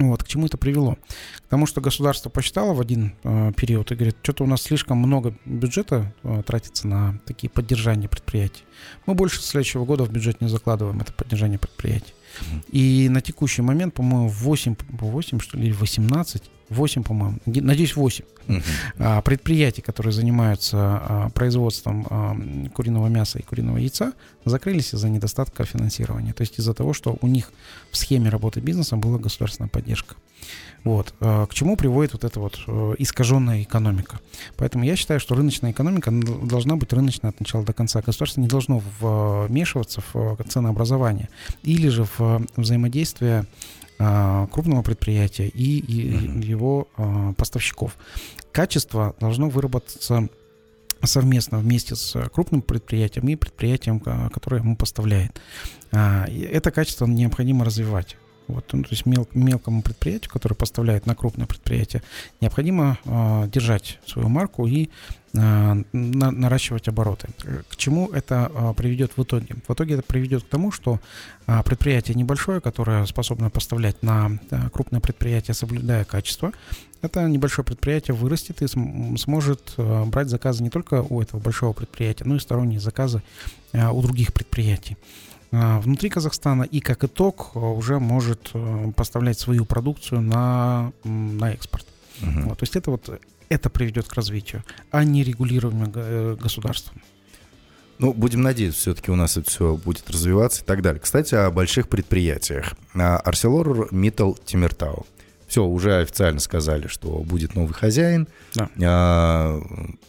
Вот, 0.00 0.24
к 0.24 0.28
чему 0.28 0.46
это 0.46 0.56
привело? 0.56 0.96
К 1.36 1.50
тому, 1.50 1.66
что 1.66 1.82
государство 1.82 2.30
посчитало 2.30 2.72
в 2.72 2.80
один 2.80 3.14
э, 3.22 3.52
период 3.54 3.92
и 3.92 3.94
говорит, 3.94 4.16
что-то 4.22 4.44
у 4.44 4.46
нас 4.46 4.62
слишком 4.62 4.96
много 4.96 5.34
бюджета 5.44 6.14
э, 6.22 6.42
тратится 6.46 6.88
на 6.88 7.18
такие 7.26 7.50
поддержания 7.50 8.08
предприятий. 8.08 8.64
Мы 9.04 9.14
больше 9.14 9.42
следующего 9.42 9.84
года 9.84 10.04
в 10.04 10.10
бюджет 10.10 10.40
не 10.40 10.48
закладываем 10.48 11.00
это 11.00 11.12
поддержание 11.12 11.58
предприятий. 11.58 12.14
И 12.70 13.08
на 13.08 13.20
текущий 13.20 13.62
момент, 13.62 13.94
по-моему, 13.94 14.28
8, 14.28 14.76
8 14.90 15.40
что 15.40 15.58
ли, 15.58 15.72
18 15.72 16.42
8, 16.70 17.02
по-моему, 17.02 17.38
надеюсь, 17.46 17.96
8 17.96 18.24
uh-huh. 18.46 18.62
а, 18.98 19.22
предприятий, 19.22 19.82
которые 19.82 20.12
занимаются 20.12 20.76
а, 20.78 21.30
производством 21.30 22.06
а, 22.08 22.36
куриного 22.74 23.08
мяса 23.08 23.38
и 23.38 23.42
куриного 23.42 23.78
яйца, 23.78 24.12
закрылись 24.44 24.94
из-за 24.94 25.08
недостатка 25.08 25.64
финансирования. 25.64 26.32
То 26.32 26.42
есть 26.42 26.58
из-за 26.58 26.74
того, 26.74 26.92
что 26.92 27.18
у 27.20 27.26
них 27.26 27.52
в 27.90 27.96
схеме 27.96 28.30
работы 28.30 28.60
бизнеса 28.60 28.96
была 28.96 29.18
государственная 29.18 29.68
поддержка. 29.68 30.16
Вот. 30.82 31.12
К 31.18 31.48
чему 31.52 31.76
приводит 31.76 32.14
вот 32.14 32.24
эта 32.24 32.40
вот 32.40 32.58
э, 32.66 32.94
искаженная 32.96 33.62
экономика. 33.62 34.18
Поэтому 34.56 34.84
я 34.84 34.96
считаю, 34.96 35.20
что 35.20 35.34
рыночная 35.34 35.72
экономика 35.72 36.10
должна 36.10 36.76
быть 36.76 36.90
рыночной 36.94 37.28
от 37.28 37.38
начала 37.38 37.62
до 37.64 37.74
конца. 37.74 38.00
Государство 38.00 38.40
не 38.40 38.48
должно 38.48 38.82
вмешиваться 39.00 40.02
в 40.14 40.38
ценообразование 40.48 41.28
или 41.62 41.88
же 41.88 42.06
в 42.16 42.46
взаимодействие 42.56 43.44
крупного 44.50 44.82
предприятия 44.82 45.48
и, 45.48 45.78
и 45.78 46.46
его 46.46 46.88
а, 46.96 47.32
поставщиков. 47.34 47.96
Качество 48.52 49.14
должно 49.20 49.48
выработаться 49.48 50.28
совместно 51.02 51.58
вместе 51.58 51.96
с 51.96 52.28
крупным 52.28 52.62
предприятием 52.62 53.28
и 53.28 53.36
предприятием, 53.36 54.00
которое 54.00 54.60
ему 54.60 54.76
поставляет. 54.76 55.40
А, 55.92 56.26
это 56.26 56.70
качество 56.70 57.06
необходимо 57.06 57.64
развивать. 57.64 58.16
Вот, 58.50 58.68
ну, 58.72 58.82
то 58.82 58.90
есть 58.90 59.06
мел, 59.06 59.28
мелкому 59.34 59.82
предприятию, 59.82 60.30
которое 60.30 60.54
поставляет 60.54 61.06
на 61.06 61.14
крупное 61.14 61.46
предприятие, 61.46 62.02
необходимо 62.40 62.98
э, 63.04 63.48
держать 63.52 63.98
свою 64.06 64.28
марку 64.28 64.66
и 64.66 64.90
э, 65.32 65.82
на, 65.92 66.30
наращивать 66.30 66.88
обороты. 66.88 67.28
К 67.68 67.76
чему 67.76 68.08
это 68.08 68.50
э, 68.52 68.74
приведет 68.76 69.12
в 69.16 69.22
итоге? 69.22 69.56
В 69.66 69.72
итоге 69.72 69.94
это 69.94 70.02
приведет 70.02 70.44
к 70.44 70.48
тому, 70.48 70.72
что 70.72 71.00
э, 71.46 71.62
предприятие 71.64 72.16
небольшое, 72.16 72.60
которое 72.60 73.06
способно 73.06 73.50
поставлять 73.50 74.02
на 74.02 74.38
э, 74.50 74.70
крупное 74.70 75.00
предприятие, 75.00 75.54
соблюдая 75.54 76.04
качество, 76.04 76.52
это 77.02 77.26
небольшое 77.28 77.64
предприятие 77.64 78.14
вырастет 78.14 78.62
и 78.62 78.66
см- 78.66 79.18
сможет 79.18 79.74
э, 79.76 80.04
брать 80.04 80.28
заказы 80.28 80.62
не 80.62 80.70
только 80.70 81.02
у 81.02 81.20
этого 81.20 81.40
большого 81.40 81.72
предприятия, 81.72 82.24
но 82.24 82.36
и 82.36 82.40
сторонние 82.40 82.80
заказы 82.80 83.22
э, 83.72 83.88
у 83.88 84.02
других 84.02 84.32
предприятий. 84.32 84.96
А, 85.52 85.80
внутри 85.80 86.08
Казахстана 86.10 86.62
и 86.62 86.80
как 86.80 87.04
итог 87.04 87.50
а, 87.54 87.58
уже 87.58 87.98
может 87.98 88.50
э, 88.54 88.92
поставлять 88.94 89.38
свою 89.38 89.64
продукцию 89.64 90.20
на, 90.20 90.92
на 91.04 91.52
экспорт. 91.52 91.86
Угу. 92.22 92.48
Вот, 92.48 92.58
то 92.58 92.62
есть 92.62 92.76
это 92.76 92.90
вот 92.90 93.20
это 93.48 93.70
приведет 93.70 94.06
к 94.06 94.14
развитию, 94.14 94.62
а 94.92 95.02
не 95.02 95.24
регулированию 95.24 95.90
э, 95.94 96.36
государством. 96.40 97.02
Ну, 97.98 98.14
будем 98.14 98.42
надеяться, 98.42 98.80
все-таки 98.80 99.10
у 99.10 99.16
нас 99.16 99.36
это 99.36 99.50
все 99.50 99.76
будет 99.76 100.08
развиваться 100.08 100.62
и 100.62 100.64
так 100.64 100.82
далее. 100.82 101.00
Кстати, 101.00 101.34
о 101.34 101.50
больших 101.50 101.88
предприятиях. 101.88 102.72
Арселор 102.94 103.92
Миттал 103.92 104.38
Тимиртау. 104.42 105.06
Все, 105.46 105.64
уже 105.66 106.00
официально 106.00 106.40
сказали, 106.40 106.86
что 106.86 107.18
будет 107.18 107.54
новый 107.56 107.74
хозяин. 107.74 108.26
Да. 108.54 109.60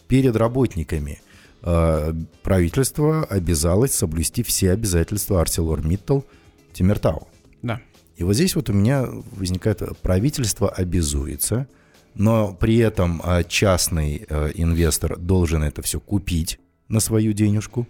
Перед 0.08 0.36
работниками– 0.36 1.20
Э, 1.31 1.31
правительство 1.62 3.24
обязалось 3.24 3.94
соблюсти 3.94 4.42
все 4.42 4.72
обязательства 4.72 5.42
ArcelorMittal 5.42 6.24
Тимиртау. 6.72 7.28
Да. 7.62 7.80
И 8.16 8.24
вот 8.24 8.34
здесь 8.34 8.56
вот 8.56 8.68
у 8.68 8.72
меня 8.72 9.06
возникает 9.32 9.82
правительство 10.00 10.68
обязуется, 10.68 11.66
но 12.14 12.52
при 12.52 12.78
этом 12.78 13.22
э, 13.24 13.44
частный 13.48 14.26
э, 14.28 14.50
инвестор 14.54 15.18
должен 15.18 15.62
это 15.62 15.82
все 15.82 15.98
купить 16.00 16.58
на 16.88 17.00
свою 17.00 17.32
денежку, 17.32 17.86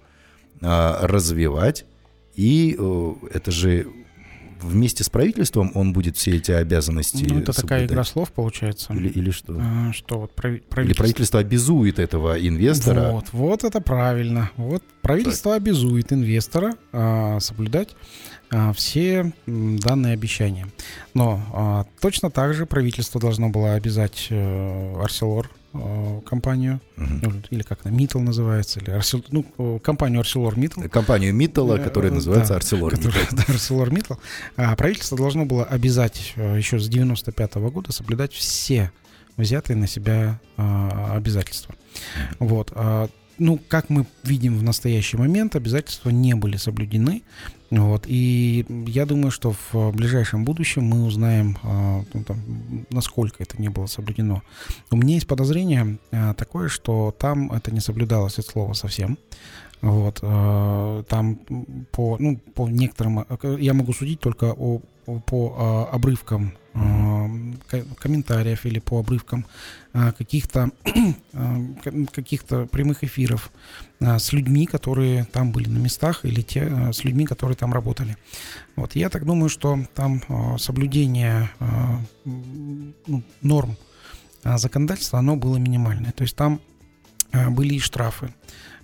развивать, 0.61 1.87
и 2.37 2.79
это 3.33 3.51
же 3.51 3.89
вместе 4.63 5.05
с 5.05 5.09
правительством 5.11 5.71
он 5.75 5.93
будет 5.93 6.17
все 6.17 6.37
эти 6.37 6.51
обязанности 6.53 7.25
Ну, 7.29 7.39
это 7.41 7.53
такая 7.53 7.81
соблюдать? 7.81 7.91
игра 7.91 8.05
слов 8.05 8.33
получается. 8.33 8.93
Или, 8.93 9.09
или 9.09 9.31
что? 9.31 9.57
А, 9.59 9.93
Что 9.93 10.21
вот 10.21 10.35
прави- 10.35 10.57
Или 10.59 10.65
правительство... 10.69 11.03
правительство 11.03 11.41
обязует 11.41 11.99
этого 11.99 12.39
инвестора? 12.39 13.11
Вот, 13.13 13.27
вот 13.33 13.65
это 13.65 13.81
правильно. 13.81 14.51
Вот 14.57 14.83
правительство 15.03 15.55
обязует 15.55 16.13
инвестора 16.13 16.75
а, 16.93 17.41
соблюдать 17.41 17.91
а, 18.51 18.73
все 18.73 19.33
данные 19.47 20.15
обещания. 20.15 20.67
Но 21.15 21.41
а, 21.53 21.87
точно 22.01 22.31
так 22.31 22.55
же 22.55 22.67
правительство 22.67 23.21
должно 23.21 23.49
было 23.49 23.75
обязать 23.75 24.27
э, 24.31 24.95
Арселор 25.03 25.51
компанию, 26.27 26.81
Мгм. 26.97 27.21
ну, 27.23 27.33
или 27.51 27.63
как 27.63 27.81
она, 27.85 27.97
Митл 27.97 28.19
называется, 28.21 28.81
или 28.81 28.91
Арсел, 28.91 29.25
ну, 29.31 29.45
э, 29.59 29.79
компанию 29.83 30.23
Митл. 30.57 30.83
Компанию 30.91 31.35
Миттала, 31.35 31.77
Э, 31.77 31.83
которая 31.85 32.11
э, 32.11 32.15
называется 32.15 32.55
да, 32.55 32.59
ArcelorMittal. 32.59 33.13
да, 33.33 33.43
ArcelorMittal. 33.45 34.19
А 34.57 34.77
правительство 34.77 35.17
должно 35.17 35.45
было 35.47 35.65
обязать 35.65 36.35
э, 36.37 36.57
еще 36.57 36.79
с 36.79 36.89
95 36.89 37.55
года 37.55 37.93
соблюдать 37.93 38.33
все 38.33 38.91
взятые 39.37 39.77
на 39.77 39.87
себя 39.87 40.39
а, 40.59 41.15
обязательства. 41.17 41.75
Вот. 42.39 42.71
а, 42.75 43.09
ну, 43.39 43.59
как 43.69 43.89
мы 43.89 44.07
видим 44.23 44.59
в 44.59 44.63
настоящий 44.63 45.17
момент, 45.17 45.57
обязательства 45.57 46.11
не 46.11 46.35
были 46.35 46.57
соблюдены. 46.57 47.23
Вот. 47.73 48.05
И 48.07 48.67
я 48.87 49.07
думаю, 49.07 49.31
что 49.31 49.55
в 49.73 49.93
ближайшем 49.93 50.45
будущем 50.45 50.85
мы 50.85 51.07
узнаем, 51.07 51.57
а, 51.63 52.05
ну, 52.13 52.23
там, 52.23 52.39
насколько 52.91 53.43
это 53.43 53.61
не 53.61 53.71
было 53.71 53.87
соблюдено. 53.87 54.43
У 54.91 54.97
меня 54.97 55.15
есть 55.15 55.27
подозрение 55.27 55.99
а, 56.11 56.35
такое, 56.35 56.69
что 56.69 57.15
там 57.19 57.51
это 57.51 57.73
не 57.73 57.81
соблюдалось 57.81 58.39
от 58.39 58.45
слова 58.45 58.75
совсем. 58.75 59.17
Вот, 59.81 60.21
э, 60.23 61.05
там 61.09 61.41
по, 61.91 62.17
ну, 62.21 62.37
по 62.55 62.69
некоторым, 62.69 63.21
э, 63.21 63.57
я 63.59 63.75
могу 63.75 63.93
судить 63.93 64.21
только 64.21 64.55
о, 64.57 64.81
по 65.27 65.89
обрывкам 65.91 66.53
комментариев 67.99 68.65
или 68.65 68.79
по 68.79 68.99
обрывкам 68.99 69.47
э, 69.93 70.13
каких-то 70.13 70.71
ка- 71.33 72.07
каких-то 72.13 72.67
прямых 72.67 73.05
эфиров 73.05 73.53
э, 74.01 74.19
с 74.19 74.33
людьми, 74.33 74.67
которые 74.67 75.25
там 75.25 75.53
были 75.53 75.69
на 75.69 75.79
местах, 75.79 76.25
или 76.25 76.41
те, 76.41 76.93
с 76.93 77.05
людьми, 77.05 77.27
которые 77.27 77.57
там 77.57 77.73
работали. 77.73 78.17
Вот, 78.77 78.97
я 78.97 79.11
так 79.11 79.27
думаю, 79.27 79.51
что 79.51 79.79
там 79.95 80.23
соблюдение 80.59 81.51
ну, 82.25 83.23
норм 83.43 83.77
законодательства, 84.43 85.19
оно 85.19 85.37
было 85.37 85.59
минимальное. 85.59 86.13
То 86.13 86.23
есть 86.23 86.37
там 86.37 86.61
были 87.33 87.75
и 87.75 87.79
штрафы 87.79 88.33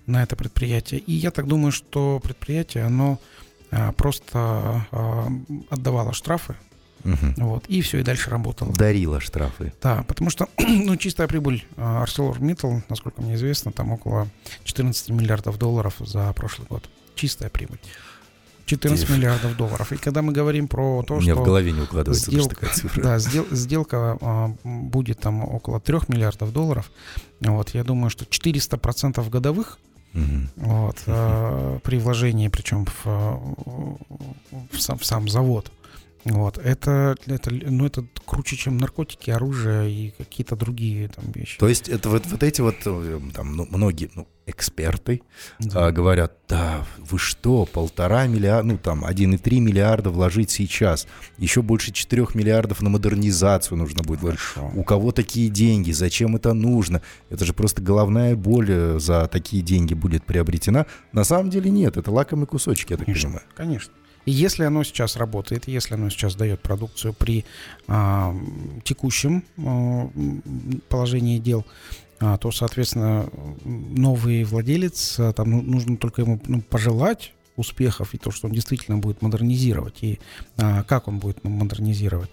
на 0.05 0.23
это 0.23 0.35
предприятие. 0.35 0.99
И 1.01 1.13
я 1.13 1.31
так 1.31 1.47
думаю, 1.47 1.71
что 1.71 2.19
предприятие, 2.21 2.85
оно 2.85 3.19
а, 3.71 3.91
просто 3.91 4.85
а, 4.91 5.27
отдавало 5.69 6.13
штрафы, 6.13 6.55
Мгм. 7.03 7.33
вот, 7.37 7.65
и 7.67 7.81
все, 7.81 7.99
и 7.99 8.03
дальше 8.03 8.29
работало. 8.29 8.73
Дарила 8.73 9.19
штрафы. 9.19 9.73
Да, 9.81 10.03
потому 10.07 10.29
что, 10.29 10.47
ну, 10.57 10.95
чистая 10.97 11.27
прибыль 11.27 11.65
а, 11.77 12.03
ArcelorMittal, 12.03 12.81
насколько 12.89 13.21
мне 13.21 13.35
известно, 13.35 13.71
там 13.71 13.91
около 13.91 14.27
14 14.63 15.09
миллиардов 15.09 15.57
долларов 15.57 15.95
за 15.99 16.31
прошлый 16.33 16.67
год. 16.69 16.89
Чистая 17.15 17.49
прибыль. 17.49 17.79
14 18.65 19.07
Тиф. 19.07 19.15
миллиардов 19.17 19.57
долларов. 19.57 19.91
И 19.91 19.97
когда 19.97 20.21
мы 20.21 20.31
говорим 20.31 20.67
про 20.67 21.01
то, 21.01 21.15
У 21.15 21.21
меня 21.21 21.33
что... 21.33 21.41
в 21.41 21.45
голове 21.45 21.71
не 21.71 21.81
укладывается 21.81 22.29
сделка- 22.29 22.49
такая 22.55 22.73
цифра. 22.75 23.01
Да, 23.01 23.17
сдел- 23.17 23.47
сделка 23.49 24.17
а, 24.21 24.53
будет 24.63 25.19
там 25.19 25.43
около 25.43 25.79
3 25.79 25.97
миллиардов 26.09 26.53
долларов. 26.53 26.91
Вот, 27.41 27.69
я 27.73 27.83
думаю, 27.83 28.09
что 28.11 28.25
400% 28.25 29.27
годовых 29.29 29.79
Мгм. 30.13 30.49
вот, 30.55 30.97
э, 31.05 31.79
при 31.83 31.97
вложении, 31.99 32.47
причем 32.47 32.85
в, 32.85 33.05
э, 33.05 33.37
в, 34.71 34.79
сам, 34.81 34.97
в 34.97 35.05
сам 35.05 35.27
завод. 35.29 35.71
Вот, 36.25 36.57
это, 36.57 37.15
это, 37.27 37.49
ну, 37.51 37.85
это 37.85 38.05
круче, 38.25 38.55
чем 38.57 38.77
наркотики, 38.77 39.31
оружие 39.31 39.89
и 39.91 40.09
какие-то 40.17 40.55
другие 40.55 41.07
там 41.09 41.31
вещи. 41.31 41.57
То 41.57 41.67
есть 41.67 41.87
это 41.87 42.09
вот, 42.09 42.25
вот 42.27 42.43
эти 42.43 42.61
вот 42.61 42.75
э, 42.85 43.19
там 43.33 43.55
ну, 43.55 43.67
многие 43.71 44.09
ну, 44.15 44.27
эксперты 44.45 45.21
Да. 45.59 45.87
а, 45.87 45.91
говорят, 45.91 46.33
да, 46.49 46.85
вы 46.97 47.17
что, 47.19 47.65
полтора 47.65 48.27
миллиарда, 48.27 48.67
ну 48.67 48.77
там 48.77 49.05
1,3 49.05 49.59
миллиарда 49.59 50.09
вложить 50.09 50.51
сейчас, 50.51 51.07
еще 51.37 51.61
больше 51.61 51.91
4 51.91 52.27
миллиардов 52.33 52.81
на 52.81 52.89
модернизацию 52.89 53.77
нужно 53.77 54.03
будет 54.03 54.21
вложить. 54.21 54.39
Хорошо. 54.41 54.71
У 54.75 54.83
кого 54.83 55.11
такие 55.11 55.49
деньги? 55.49 55.91
Зачем 55.91 56.35
это 56.35 56.53
нужно? 56.53 57.01
Это 57.29 57.45
же 57.45 57.53
просто 57.53 57.81
головная 57.81 58.35
боль 58.35 58.67
э, 58.69 58.99
за 58.99 59.27
такие 59.27 59.63
деньги 59.63 59.93
будет 59.93 60.25
приобретена. 60.25 60.85
На 61.13 61.23
самом 61.23 61.49
деле 61.49 61.71
нет, 61.71 61.95
это 61.95 62.11
лакомый 62.11 62.45
кусочек, 62.47 62.89
я 62.91 62.97
так 62.97 63.05
Конечно, 63.05 63.29
понимаю. 63.29 63.45
конечно. 63.55 63.93
Если 64.29 64.63
оно 64.63 64.83
сейчас 64.83 65.15
работает, 65.15 65.67
если 65.67 65.95
оно 65.95 66.09
сейчас 66.09 66.35
дает 66.35 66.61
продукцию 66.61 67.13
при 67.13 67.45
а, 67.87 68.35
текущем 68.83 69.43
а, 69.57 70.09
положении 70.87 71.39
дел, 71.39 71.65
а, 72.19 72.37
то, 72.37 72.51
соответственно, 72.51 73.29
новый 73.65 74.43
владелец, 74.43 75.19
а, 75.19 75.33
там 75.33 75.51
ну, 75.51 75.61
нужно 75.61 75.97
только 75.97 76.21
ему 76.21 76.39
ну, 76.47 76.61
пожелать 76.61 77.33
успехов 77.59 78.13
и 78.13 78.17
то, 78.17 78.31
что 78.31 78.47
он 78.47 78.53
действительно 78.53 78.97
будет 78.97 79.21
модернизировать 79.21 80.01
и 80.01 80.19
а, 80.57 80.83
как 80.83 81.07
он 81.07 81.19
будет 81.19 81.43
модернизировать. 81.43 82.31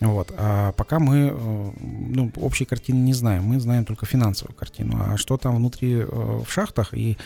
Вот. 0.00 0.32
А 0.36 0.72
пока 0.72 1.00
мы 1.00 1.32
э, 1.32 1.70
ну, 1.80 2.30
общей 2.36 2.64
картины 2.64 2.98
не 2.98 3.14
знаем, 3.14 3.42
мы 3.42 3.58
знаем 3.58 3.84
только 3.84 4.06
финансовую 4.06 4.54
картину. 4.54 4.96
А 5.00 5.16
что 5.16 5.36
там 5.36 5.56
внутри 5.56 5.94
э, 5.94 6.04
в 6.06 6.46
шахтах 6.48 6.94
и 6.94 7.18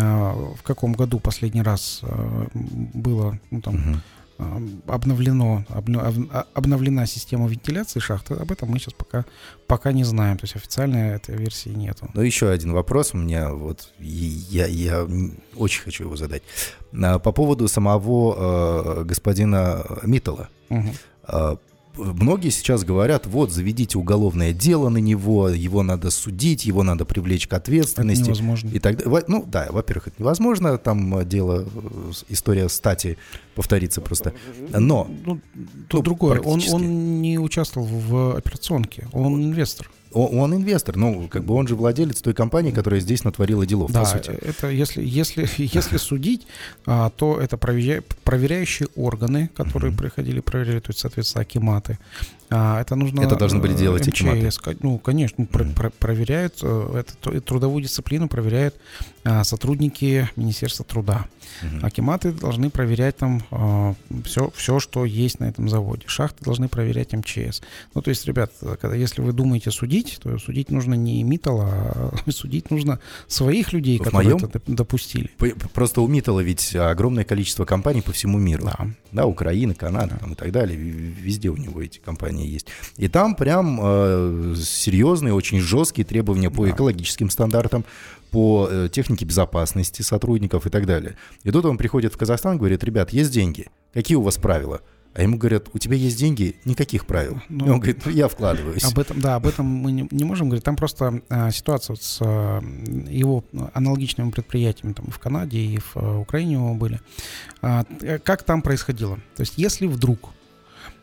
в 0.00 0.62
каком 0.62 0.92
году 0.92 1.18
последний 1.20 1.62
раз 1.62 2.00
э, 2.02 2.46
было 2.94 3.38
ну, 3.50 3.60
там, 3.60 4.02
э, 4.38 4.58
обновлено, 4.86 5.64
обно- 5.68 6.00
об- 6.06 6.28
а- 6.32 6.46
обновлена 6.54 7.06
система 7.06 7.46
вентиляции 7.48 8.00
шахты, 8.00 8.34
об 8.34 8.50
этом 8.52 8.68
мы 8.70 8.78
сейчас 8.78 8.94
пока, 8.94 9.24
пока 9.66 9.92
не 9.92 10.04
знаем. 10.04 10.36
То 10.36 10.44
есть 10.44 10.56
официальной 10.56 11.14
этой 11.16 11.36
версии 11.36 11.70
нету. 11.70 12.08
Ну, 12.14 12.20
еще 12.22 12.48
один 12.50 12.72
вопрос 12.72 13.14
у 13.14 13.16
меня, 13.18 13.52
вот, 13.52 13.88
я, 13.98 14.66
я 14.66 15.06
очень 15.56 15.82
хочу 15.82 16.04
его 16.04 16.16
задать. 16.16 16.42
А, 16.92 17.18
По 17.18 17.32
поводу 17.32 17.68
самого 17.68 18.34
э, 19.00 19.04
господина 19.04 19.84
Миттала. 20.02 20.48
А, 21.22 21.56
Многие 21.96 22.50
сейчас 22.50 22.84
говорят, 22.84 23.26
вот, 23.26 23.50
заведите 23.50 23.98
уголовное 23.98 24.52
дело 24.52 24.88
на 24.88 24.98
него, 24.98 25.48
его 25.48 25.82
надо 25.82 26.10
судить, 26.10 26.64
его 26.64 26.82
надо 26.82 27.04
привлечь 27.04 27.46
к 27.46 27.52
Это 27.52 27.56
ответственности. 27.56 28.24
невозможно. 28.24 28.70
И 28.70 28.78
так, 28.78 28.96
далее. 28.98 29.24
Ну, 29.28 29.44
да, 29.46 29.68
во-первых, 29.70 30.08
это 30.08 30.16
невозможно, 30.18 30.76
там 30.78 31.18
э, 31.18 31.24
дело, 31.24 31.66
э, 31.74 32.12
история 32.28 32.68
стати 32.68 33.18
повторится 33.54 34.00
просто. 34.00 34.32
Но 34.72 35.08
Ну, 35.24 35.40
Ну, 35.54 35.64
тут 35.88 36.04
другое. 36.04 36.40
Он, 36.40 36.60
он 36.72 37.22
не 37.22 37.38
участвовал 37.38 37.86
в 37.86 38.36
операционке. 38.36 39.08
Он 39.12 39.42
инвестор. 39.42 39.90
Он, 40.24 40.54
инвестор, 40.54 40.96
ну, 40.96 41.28
как 41.28 41.44
бы 41.44 41.54
он 41.54 41.66
же 41.68 41.74
владелец 41.76 42.22
той 42.22 42.32
компании, 42.34 42.70
которая 42.70 43.00
здесь 43.00 43.24
натворила 43.24 43.66
делов, 43.66 43.90
Да, 43.92 44.00
по 44.00 44.06
сути. 44.06 44.30
это 44.30 44.68
если, 44.70 45.04
если, 45.04 45.46
если 45.56 45.96
судить, 45.98 46.46
а, 46.86 47.10
то 47.10 47.38
это 47.40 47.56
проверя- 47.56 48.02
проверяющие 48.24 48.88
органы, 48.96 49.50
которые 49.54 49.92
приходили, 49.92 50.40
проверяли, 50.40 50.80
то 50.80 50.90
есть, 50.90 51.00
соответственно, 51.00 51.42
акиматы. 51.42 51.98
А, 52.48 52.80
Это 52.80 52.94
нужно... 52.94 53.22
Это 53.22 53.34
должны 53.36 53.58
были 53.60 53.74
э, 53.74 53.78
делать 53.78 54.06
акиматы? 54.06 54.46
МЧС, 54.46 54.58
ко- 54.58 54.76
Ну, 54.80 54.98
конечно, 54.98 55.44
про- 55.46 55.64
про- 55.64 55.90
проверяют, 55.90 56.58
э, 56.62 57.00
это, 57.00 57.16
тру- 57.16 57.40
трудовую 57.40 57.82
дисциплину 57.82 58.28
проверяют 58.28 58.76
а, 59.24 59.42
сотрудники 59.44 60.30
Министерства 60.36 60.84
труда. 60.84 61.26
Мгм. 61.62 61.84
Акиматы 61.84 62.32
должны 62.32 62.70
проверять 62.70 63.16
там 63.16 63.42
все, 64.24 64.50
все, 64.54 64.78
что 64.80 65.04
есть 65.04 65.40
на 65.40 65.44
этом 65.46 65.68
заводе. 65.68 66.02
Шахты 66.06 66.44
должны 66.44 66.68
проверять 66.68 67.12
МЧС. 67.12 67.62
Ну, 67.94 68.02
то 68.02 68.10
есть, 68.10 68.26
ребят, 68.26 68.52
когда, 68.80 68.94
если 68.96 69.22
вы 69.22 69.32
думаете 69.32 69.70
судить, 69.70 70.18
то 70.22 70.38
судить 70.38 70.70
нужно 70.70 70.94
не 70.94 71.22
Миттала, 71.22 71.64
а 71.66 72.12
судить 72.30 72.70
нужно 72.70 73.00
своих 73.26 73.72
людей, 73.72 73.98
В 73.98 74.02
которые 74.02 74.34
моем? 74.34 74.44
это 74.48 74.58
доп- 74.58 74.74
допустили. 74.74 75.30
Просто 75.72 76.00
у 76.00 76.08
Миттала 76.08 76.40
ведь 76.40 76.74
огромное 76.76 77.24
количество 77.24 77.64
компаний 77.64 78.02
по 78.02 78.12
всему 78.12 78.38
миру. 78.38 78.64
Да. 78.64 78.86
Да, 79.12 79.26
Украина, 79.26 79.74
Канада 79.74 80.10
Да. 80.14 80.18
там, 80.18 80.32
и 80.32 80.34
так 80.36 80.52
далее. 80.52 80.76
Везде 80.78 81.48
у 81.48 81.56
него 81.56 81.80
эти 81.82 81.98
компании 81.98 82.46
есть. 82.48 82.66
И 82.96 83.08
там 83.08 83.34
прям 83.34 83.80
э, 83.82 84.54
серьезные, 84.58 85.32
очень 85.32 85.60
жесткие 85.60 86.04
требования 86.04 86.50
по 86.50 86.64
Да. 86.66 86.72
экологическим 86.72 87.30
стандартам, 87.30 87.84
по 88.36 88.68
э, 88.70 88.88
технике 88.92 89.24
безопасности 89.24 90.02
сотрудников 90.02 90.66
и 90.66 90.68
так 90.68 90.84
далее. 90.84 91.16
И 91.42 91.50
тут 91.50 91.64
он 91.64 91.78
приходит 91.78 92.12
в 92.12 92.18
Казахстан 92.18 92.56
и 92.56 92.58
говорит, 92.58 92.84
ребят, 92.84 93.08
есть 93.08 93.32
деньги, 93.32 93.68
какие 93.94 94.16
у 94.18 94.20
вас 94.20 94.36
правила? 94.36 94.82
А 95.14 95.22
ему 95.22 95.38
говорят, 95.38 95.70
у 95.72 95.78
тебя 95.78 95.96
есть 95.96 96.18
деньги, 96.18 96.56
никаких 96.66 97.06
правил. 97.06 97.40
Ну, 97.48 97.64
и 97.64 97.70
он 97.70 97.80
говорит, 97.80 98.04
ну 98.04 98.12
я 98.12 98.28
вкладываюсь. 98.28 98.84
Об 98.84 98.98
этом, 98.98 99.22
да, 99.22 99.36
об 99.36 99.46
этом 99.46 99.64
мы 99.64 99.90
не, 99.90 100.06
не 100.10 100.24
можем 100.24 100.48
говорить. 100.48 100.64
Там 100.64 100.76
просто 100.76 101.22
а, 101.30 101.50
ситуация 101.50 101.94
вот 101.94 102.02
с 102.02 102.18
а, 102.20 102.62
его 103.08 103.42
аналогичными 103.72 104.30
предприятиями 104.30 104.92
там, 104.92 105.06
в 105.06 105.18
Канаде 105.18 105.58
и 105.58 105.78
в 105.78 105.92
а, 105.96 106.18
Украине 106.18 106.56
него 106.56 106.74
были. 106.74 107.00
А, 107.62 107.84
т- 107.84 108.18
как 108.18 108.42
там 108.42 108.60
происходило? 108.60 109.16
То 109.36 109.40
есть, 109.40 109.54
если 109.56 109.86
вдруг 109.86 110.28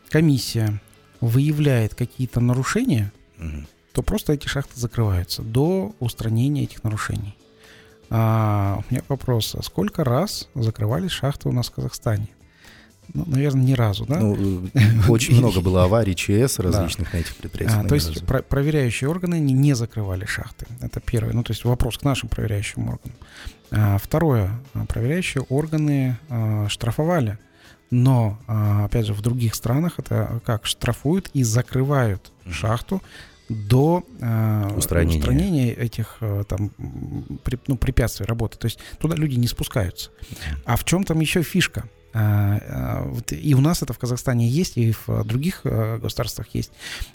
комиссия 0.08 0.80
выявляет 1.20 1.96
какие-то 1.96 2.38
нарушения, 2.38 3.12
Мгм. 3.38 3.66
То 3.94 4.02
просто 4.02 4.32
эти 4.32 4.48
шахты 4.48 4.78
закрываются 4.78 5.42
до 5.42 5.94
устранения 6.00 6.64
этих 6.64 6.82
нарушений. 6.82 7.36
А, 8.10 8.80
у 8.80 8.92
меня 8.92 9.02
вопрос, 9.08 9.54
а 9.54 9.62
сколько 9.62 10.02
раз 10.02 10.48
закрывались 10.54 11.12
шахты 11.12 11.48
у 11.48 11.52
нас 11.52 11.68
в 11.68 11.74
Казахстане? 11.74 12.28
Ну, 13.12 13.24
наверное, 13.26 13.62
ни 13.62 13.72
разу, 13.74 14.04
да? 14.04 14.18
Ну, 14.18 14.66
э, 14.74 14.80
очень 15.08 15.36
много 15.36 15.60
было 15.60 15.84
аварий 15.84 16.16
ЧС 16.16 16.58
различных 16.58 17.12
на 17.12 17.18
этих 17.18 17.36
предприятиях. 17.36 17.84
А, 17.84 17.88
то 17.88 17.94
есть 17.94 18.26
про- 18.26 18.42
проверяющие 18.42 19.08
органы 19.08 19.38
не, 19.38 19.52
не 19.52 19.74
закрывали 19.74 20.24
шахты. 20.24 20.66
Это 20.80 21.00
первое. 21.00 21.32
Ну, 21.32 21.44
то 21.44 21.52
есть 21.52 21.64
вопрос 21.64 21.98
к 21.98 22.02
нашим 22.02 22.28
проверяющим 22.28 22.88
органам. 22.88 23.16
А, 23.70 23.98
второе. 23.98 24.50
Проверяющие 24.88 25.44
органы 25.48 26.18
а, 26.30 26.66
штрафовали. 26.68 27.38
Но, 27.90 28.38
а, 28.48 28.86
опять 28.86 29.06
же, 29.06 29.12
в 29.14 29.20
других 29.20 29.54
странах 29.54 29.98
это 29.98 30.40
как 30.44 30.66
штрафуют 30.66 31.30
и 31.34 31.44
закрывают 31.44 32.32
шахту 32.50 33.00
до 33.48 34.02
э, 34.20 34.72
Устранения. 34.76 35.18
устранения 35.18 35.72
этих 35.72 36.16
э, 36.20 36.44
там 36.48 36.70
при- 37.44 37.58
ну, 37.66 37.76
препятствий 37.76 38.24
работы. 38.26 38.56
То 38.58 38.66
есть 38.66 38.78
туда 38.98 39.16
люди 39.16 39.36
не 39.36 39.46
спускаются. 39.46 40.10
А 40.64 40.76
в 40.76 40.84
чем 40.84 41.04
там 41.04 41.20
еще 41.20 41.42
фишка? 41.42 41.84
А, 42.16 43.02
вот 43.08 43.32
И 43.32 43.54
у 43.54 43.60
нас 43.60 43.82
это 43.82 43.92
в 43.92 43.98
Казахстане 43.98 44.48
есть, 44.48 44.76
и 44.78 44.92
в 44.92 45.24
других 45.24 45.62
э, 45.64 45.98
государствах 45.98 46.46
есть. 46.54 46.70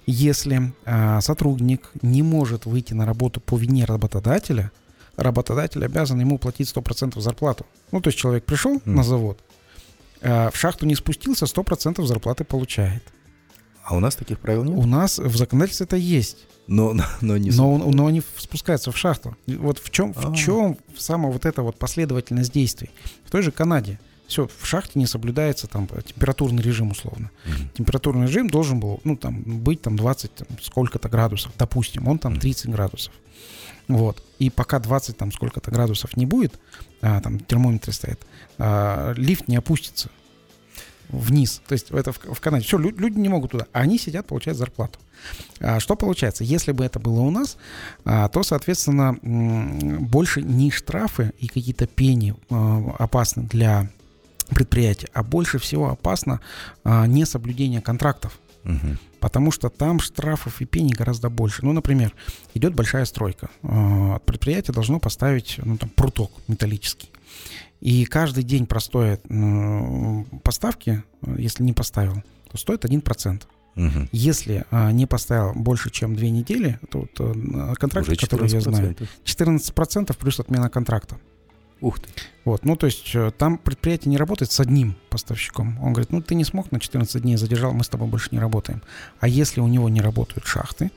Если 0.05 0.73
сотрудник 1.21 1.89
не 2.01 2.21
может 2.21 2.65
выйти 2.65 2.93
на 2.93 3.05
работу 3.05 3.39
по 3.39 3.57
вине 3.57 3.85
работодателя, 3.85 4.71
работодатель 5.15 5.83
обязан 5.85 6.19
ему 6.19 6.37
платить 6.37 6.67
100% 6.73 7.19
зарплату. 7.21 7.65
Ну, 7.91 8.01
то 8.01 8.09
есть 8.09 8.19
человек 8.19 8.45
пришел 8.45 8.73
Мгм. 8.85 8.95
на 8.95 9.03
завод, 9.03 9.39
в 10.21 10.51
шахту 10.53 10.85
не 10.85 10.95
спустился, 10.95 11.45
100% 11.45 12.05
зарплаты 12.05 12.43
получает. 12.43 13.01
А 13.89 13.95
у 13.95 13.99
нас 13.99 14.15
таких 14.15 14.39
правил 14.39 14.63
нет? 14.63 14.77
У 14.77 14.85
нас 14.85 15.17
в 15.17 15.35
законодательстве 15.35 15.85
это 15.85 15.95
есть. 15.95 16.45
Но, 16.67 16.93
но 17.21 17.37
не... 17.37 17.49
Но, 17.49 17.73
он- 17.73 17.91
но 17.95 18.05
они 18.05 18.21
спускаются 18.37 18.91
в 18.91 18.97
шахту. 18.97 19.35
Вот 19.47 19.79
в 19.79 19.89
чем, 19.89 20.13
А. 20.15 20.29
в 20.29 20.35
чем 20.35 20.77
самая 20.95 21.31
вот 21.33 21.45
эта 21.45 21.63
вот 21.63 21.79
последовательность 21.79 22.53
действий? 22.53 22.91
В 23.25 23.31
той 23.31 23.41
же 23.41 23.51
Канаде. 23.51 23.99
Все, 24.27 24.47
в 24.47 24.63
шахте 24.67 24.99
не 24.99 25.07
соблюдается 25.07 25.65
там 25.65 25.87
температурный 26.05 26.61
режим 26.61 26.91
условно. 26.91 27.31
Мгм. 27.47 27.69
Температурный 27.73 28.27
режим 28.27 28.47
должен 28.47 28.79
был, 28.79 28.99
ну, 29.03 29.17
там, 29.17 29.41
быть 29.41 29.81
там 29.81 29.95
20 29.97 30.35
там, 30.35 30.47
сколько-то 30.61 31.09
градусов, 31.09 31.51
допустим, 31.57 32.07
он 32.07 32.19
там 32.19 32.39
30 32.39 32.69
градусов. 32.69 33.11
Вот. 33.87 34.23
И 34.37 34.51
пока 34.51 34.77
20 34.77 35.17
там 35.17 35.31
сколько-то 35.31 35.71
градусов 35.71 36.15
не 36.15 36.27
будет, 36.27 36.59
а, 37.01 37.19
там 37.21 37.39
термометры 37.39 37.91
стоят, 37.91 38.19
а, 38.59 39.13
лифт 39.17 39.47
не 39.47 39.55
опустится 39.55 40.11
вниз. 41.09 41.61
То 41.67 41.73
есть 41.73 41.91
это 41.91 42.11
в, 42.11 42.19
в 42.19 42.39
Канаде. 42.39 42.65
Все, 42.65 42.77
люди 42.77 43.17
не 43.17 43.29
могут 43.29 43.51
туда. 43.51 43.65
А 43.73 43.81
они 43.81 43.97
сидят, 43.97 44.27
получают 44.27 44.57
зарплату. 44.57 44.99
А 45.59 45.79
что 45.79 45.95
получается? 45.95 46.43
Если 46.43 46.71
бы 46.71 46.85
это 46.85 46.99
было 46.99 47.19
у 47.21 47.31
нас, 47.31 47.57
а, 48.05 48.29
то, 48.29 48.43
соответственно, 48.43 49.17
больше 49.21 50.41
не 50.41 50.71
штрафы 50.71 51.33
и 51.39 51.47
какие-то 51.47 51.87
пени 51.87 52.35
а, 52.49 52.95
опасны 52.99 53.43
для 53.43 53.89
предприятия, 54.49 55.09
а 55.13 55.23
больше 55.23 55.59
всего 55.59 55.89
опасно 55.89 56.39
а, 56.83 57.05
несоблюдение 57.05 57.81
контрактов. 57.81 58.39
Потому 59.19 59.51
что 59.51 59.69
там 59.69 59.99
штрафов 59.99 60.61
и 60.61 60.65
пений 60.65 60.93
гораздо 60.93 61.29
больше. 61.29 61.65
Ну, 61.65 61.73
например, 61.73 62.13
идет 62.53 62.73
большая 62.73 63.05
стройка. 63.05 63.49
Э, 63.63 64.19
Предприятие 64.25 64.73
должно 64.73 64.99
поставить 64.99 65.59
ну, 65.63 65.77
там, 65.77 65.89
пруток 65.89 66.31
металлический. 66.47 67.09
И 67.81 68.05
каждый 68.05 68.43
день 68.43 68.65
простоя 68.65 69.17
э, 69.17 70.23
поставки, 70.43 71.03
если 71.37 71.63
не 71.63 71.73
поставил, 71.73 72.21
то 72.51 72.57
стоит 72.57 72.85
1%. 72.85 73.43
Мгм. 73.75 74.09
Если 74.11 74.65
э, 74.69 74.91
не 74.91 75.05
поставил 75.05 75.53
больше, 75.53 75.89
чем 75.89 76.15
две 76.15 76.29
недели, 76.29 76.79
то 76.89 76.99
вот, 76.99 77.11
э, 77.19 77.73
контракт, 77.75 78.09
Уже 78.09 78.17
который 78.17 78.49
я 78.49 78.59
знаю, 78.59 78.95
14%. 79.23 79.73
14% 79.73 80.17
плюс 80.17 80.39
отмена 80.39 80.69
контракта. 80.69 81.17
Ух 81.81 81.99
ты. 81.99 82.09
Вот, 82.43 82.65
ну, 82.65 82.75
то 82.75 82.87
есть 82.87 83.15
э, 83.15 83.31
там 83.37 83.57
предприятие 83.57 84.11
не 84.11 84.17
работает 84.17 84.51
с 84.51 84.59
одним 84.59 84.97
поставщиком. 85.09 85.79
Он 85.81 85.93
говорит, 85.93 86.11
ну, 86.11 86.21
ты 86.21 86.35
не 86.35 86.43
смог 86.43 86.71
на 86.71 86.79
14 86.79 87.21
дней, 87.21 87.37
задержал, 87.37 87.71
мы 87.71 87.85
с 87.85 87.89
тобой 87.89 88.09
больше 88.09 88.29
не 88.31 88.39
работаем. 88.39 88.81
А 89.21 89.27
если 89.29 89.61
у 89.61 89.67
него 89.67 89.87
не 89.87 90.01
работают 90.01 90.45
шахты, 90.45 90.91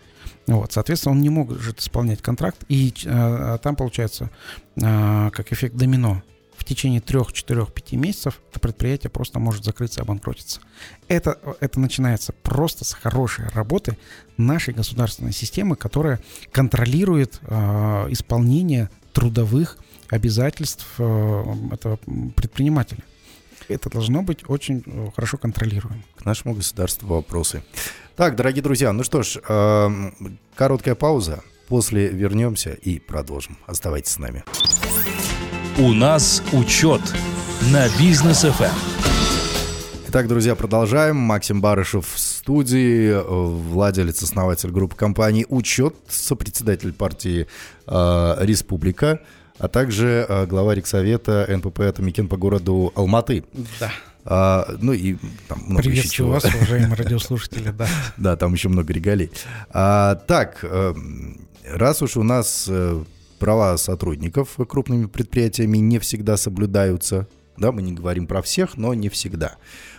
вот, 0.49 0.73
соответственно, 0.73 1.15
он 1.15 1.21
не 1.21 1.31
может 1.31 1.79
исполнять 1.79 2.21
контракт, 2.21 2.65
и 2.69 2.93
э, 3.05 3.59
там 3.63 3.77
получается 3.77 4.31
э, 4.77 5.31
как 5.31 5.53
эффект 5.53 5.77
домино. 5.77 6.23
В 6.63 6.65
течение 6.65 7.01
3, 7.01 7.23
4, 7.33 7.67
5 7.67 7.93
месяцев 7.95 8.41
это 8.49 8.61
предприятие 8.61 9.11
просто 9.11 9.41
может 9.41 9.65
закрыться 9.65 10.01
обанкротиться. 10.01 10.61
Это, 11.09 11.37
это 11.59 11.81
начинается 11.81 12.33
просто 12.33 12.85
с 12.85 12.93
хорошей 12.93 13.49
работы 13.49 13.99
нашей 14.37 14.73
государственной 14.73 15.33
системы, 15.33 15.75
которая 15.75 16.21
контролирует 16.53 17.41
э, 17.43 18.07
исполнение 18.11 18.91
трудовых 19.13 19.77
обязательств 20.09 20.87
э, 20.99 21.45
этого 21.73 21.97
предпринимателя. 22.37 23.03
Это 23.67 23.91
должно 23.91 24.23
быть 24.23 24.49
очень 24.49 24.85
э, 24.87 25.09
хорошо 25.17 25.39
контролируемо. 25.39 26.01
К 26.15 26.25
нашему 26.25 26.55
государству 26.55 27.09
вопросы. 27.09 27.65
Так, 28.15 28.37
дорогие 28.37 28.63
друзья, 28.63 28.93
ну 28.93 29.03
что 29.03 29.25
ж, 29.25 29.39
эм, 29.49 30.39
короткая 30.55 30.95
пауза. 30.95 31.43
После 31.67 32.07
вернемся 32.07 32.71
и 32.71 33.01
продолжим. 33.01 33.59
Оставайтесь 33.67 34.13
с 34.13 34.19
нами. 34.19 34.45
У 35.79 35.95
нас 35.95 36.43
учет 36.53 37.01
на 37.73 37.89
бизнес 37.99 38.45
FM. 38.45 38.71
Итак, 40.09 40.29
друзья, 40.29 40.55
продолжаем. 40.55 41.17
Максим 41.17 41.63
Барышев 41.63 42.07
в 42.13 42.19
студии, 42.19 43.09
э, 43.09 43.23
владелец, 43.23 44.23
основатель 44.23 44.71
группы 44.71 44.97
компаний 44.97 45.47
«Учет», 45.49 45.95
сопредседатель 46.09 46.93
партии 46.93 47.47
э, 47.87 48.37
«Республика», 48.41 49.21
а 49.59 49.69
также 49.69 50.27
э, 50.29 50.47
глава 50.47 50.75
Рексовета 50.75 51.47
НПП 51.49 51.81
«Атамикен» 51.81 52.29
по 52.29 52.37
городу 52.37 52.93
Алматы. 52.95 53.45
Да. 53.81 53.91
А, 54.27 54.77
ну 54.79 54.93
и 54.93 55.17
там 55.49 55.59
много 55.67 55.89
еще 55.89 55.91
Приветствую 55.91 56.13
чего. 56.13 56.31
вас, 56.33 56.45
уважаемые 56.55 56.95
радиослушатели. 56.97 57.71
Да. 57.71 57.87
Да, 58.19 58.37
там 58.37 58.53
еще 58.53 58.69
много 58.69 58.93
регалий. 58.93 59.31
А, 59.71 60.17
так, 60.17 60.59
э, 60.65 60.95
раз 61.67 62.03
уж 62.03 62.19
у 62.19 62.23
нас 62.23 62.67
э, 62.69 63.03
права 63.43 63.77
сотрудников 63.77 64.57
крупными 64.69 65.07
предприятиями 65.07 65.79
не 65.79 65.99
всегда 65.99 66.37
соблюдаются, 66.37 67.27
да, 67.57 67.73
мы 67.73 67.83
не 67.83 67.93
говорим 67.93 68.29
про 68.29 68.41
всех, 68.41 68.77
но 68.77 68.95
не 68.95 69.09
всегда, 69.09 69.57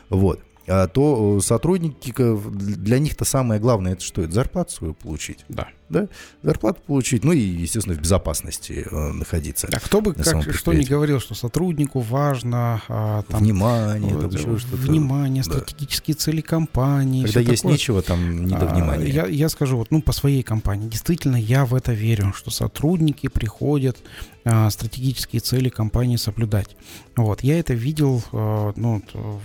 вот, 0.10 0.40
а, 0.66 0.88
то 0.88 1.38
э, 1.38 1.42
сотрудники, 1.42 2.14
для 2.16 3.00
них-то 3.00 3.26
самое 3.26 3.60
главное, 3.60 3.94
это 3.94 4.02
что? 4.02 4.22
Это 4.22 4.32
зарплату 4.32 4.72
свою 4.72 4.94
получить, 4.94 5.44
Да. 5.50 5.68
Да? 5.94 6.08
Зарплату 6.42 6.82
получить, 6.86 7.24
ну 7.24 7.32
и, 7.32 7.40
естественно, 7.40 7.96
в 7.96 8.02
безопасности 8.02 8.86
э, 8.90 8.96
находиться. 9.14 9.70
А 9.72 9.80
кто 9.80 10.02
бы 10.02 10.14
как, 10.14 10.54
что 10.54 10.74
ни 10.74 10.84
говорил, 10.84 11.20
что 11.22 11.36
сотруднику 11.36 12.02
важно 12.02 12.82
а, 12.90 13.24
там, 13.24 13.42
Внимание, 13.42 14.12
там 14.20 14.30
э, 14.30 14.34
еще 14.34 14.58
что-то. 14.58 14.76
внимание, 14.76 15.44
Да. 15.44 15.52
стратегические 15.54 16.16
цели 16.16 16.42
компании. 16.42 17.24
Когда 17.26 17.40
есть 17.40 17.62
такое. 17.64 17.72
нечего, 17.74 18.02
там 18.02 18.46
не 18.46 18.56
до 18.56 18.70
А, 18.70 18.74
внимания. 18.74 19.08
Я, 19.10 19.28
я 19.28 19.48
скажу, 19.50 19.78
вот, 19.78 19.92
ну, 19.92 20.02
по 20.02 20.12
своей 20.12 20.44
компании. 20.44 20.90
Действительно, 20.90 21.38
я 21.38 21.66
в 21.66 21.74
это 21.76 21.94
верю, 21.94 22.34
что 22.36 22.52
сотрудники 22.52 23.28
приходят 23.28 23.98
а, 24.46 24.70
стратегические 24.70 25.40
цели 25.40 25.70
компании 25.70 26.18
соблюдать. 26.18 26.76
Вот, 27.16 27.42
я 27.44 27.60
это 27.60 27.74
видел, 27.74 28.22
а, 28.34 28.74
ну, 28.76 29.02
в- 29.14 29.40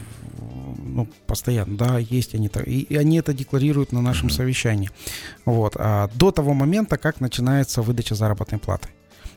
ну, 0.84 1.08
постоянно, 1.26 1.76
да, 1.76 1.98
есть 1.98 2.34
они, 2.34 2.50
и, 2.66 2.96
они 2.96 3.18
это 3.18 3.32
декларируют 3.32 3.92
на 3.92 4.00
нашем 4.00 4.30
совещании. 4.30 4.90
Вот, 5.44 5.74
а 5.76 6.10
до 6.14 6.30
того 6.38 6.54
момента, 6.54 6.96
как 6.98 7.20
начинается 7.20 7.82
выдача 7.82 8.14
заработной 8.14 8.58
платы. 8.58 8.88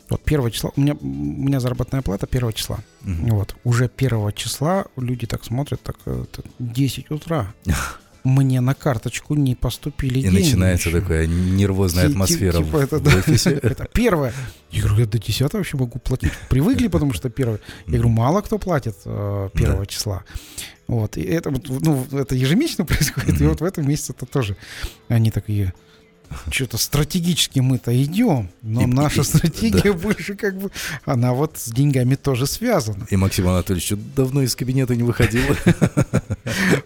Вот 0.10 0.22
первого 0.24 0.52
числа, 0.52 0.72
у 0.76 0.82
меня, 0.82 0.94
у 0.94 1.06
меня 1.48 1.60
заработная 1.60 2.02
плата 2.04 2.28
первого 2.28 2.54
числа. 2.54 2.78
Мгм. 3.02 3.30
Вот, 3.30 3.56
уже 3.64 3.88
первого 3.90 4.32
числа 4.32 4.86
люди 4.98 5.26
так 5.26 5.44
смотрят, 5.44 5.82
так, 5.82 5.96
э, 6.06 6.26
это 6.32 6.44
10 6.60 7.12
утра. 7.12 7.54
Мне 8.24 8.62
на 8.62 8.76
карточку 8.76 9.34
не 9.36 9.56
поступили 9.56 10.20
И 10.20 10.22
деньги. 10.22 10.38
начинается 10.44 10.90
еще. 10.90 11.02
такая 11.02 11.26
нервозная 11.28 12.06
Ти- 12.06 12.12
атмосфера 12.12 12.58
типа 12.58 12.78
в, 12.78 12.82
это, 12.82 13.00
в 13.00 13.08
офисе. 13.18 13.50
Это 13.64 13.88
первое. 13.94 14.32
Я 14.70 14.82
говорю, 14.84 15.00
я 15.00 15.06
до 15.08 15.18
10 15.18 15.54
вообще 15.54 15.78
могу 15.78 15.98
платить. 15.98 16.32
Привыкли, 16.50 16.88
потому 16.88 17.14
что 17.14 17.30
первое. 17.32 17.60
Я 17.88 17.94
говорю, 17.94 18.10
мало 18.10 18.42
кто 18.42 18.60
платит 18.60 18.96
э, 19.06 19.50
первого 19.56 19.88
числа. 19.88 20.24
Вот. 20.88 21.18
И 21.18 21.22
это, 21.22 21.50
ну, 21.50 22.06
это 22.12 22.36
ежемесячно 22.36 22.86
происходит. 22.92 23.42
И 23.42 23.48
вот 23.48 23.62
в 23.62 23.64
этом 23.64 23.88
месяце 23.88 24.14
это 24.14 24.26
тоже. 24.28 24.56
Они 25.08 25.32
такие, 25.32 25.74
что-то 26.50 26.78
стратегически 26.78 27.60
мы-то 27.60 27.92
идем, 28.04 28.50
но 28.62 28.84
И- 28.84 28.86
наша 28.86 29.22
и- 29.22 29.24
стратегия 29.24 29.94
больше 29.94 30.36
как 30.36 30.58
бы, 30.58 30.72
она 31.06 31.34
вот 31.34 31.58
с 31.58 31.72
деньгами 31.72 32.16
тоже 32.16 32.48
связана. 32.48 33.06
И 33.10 33.16
Максим 33.16 33.48
Анатольевич 33.48 33.94
давно 34.16 34.42
из 34.42 34.56
кабинета 34.56 34.96
не 34.96 35.04
выходил. 35.04 35.44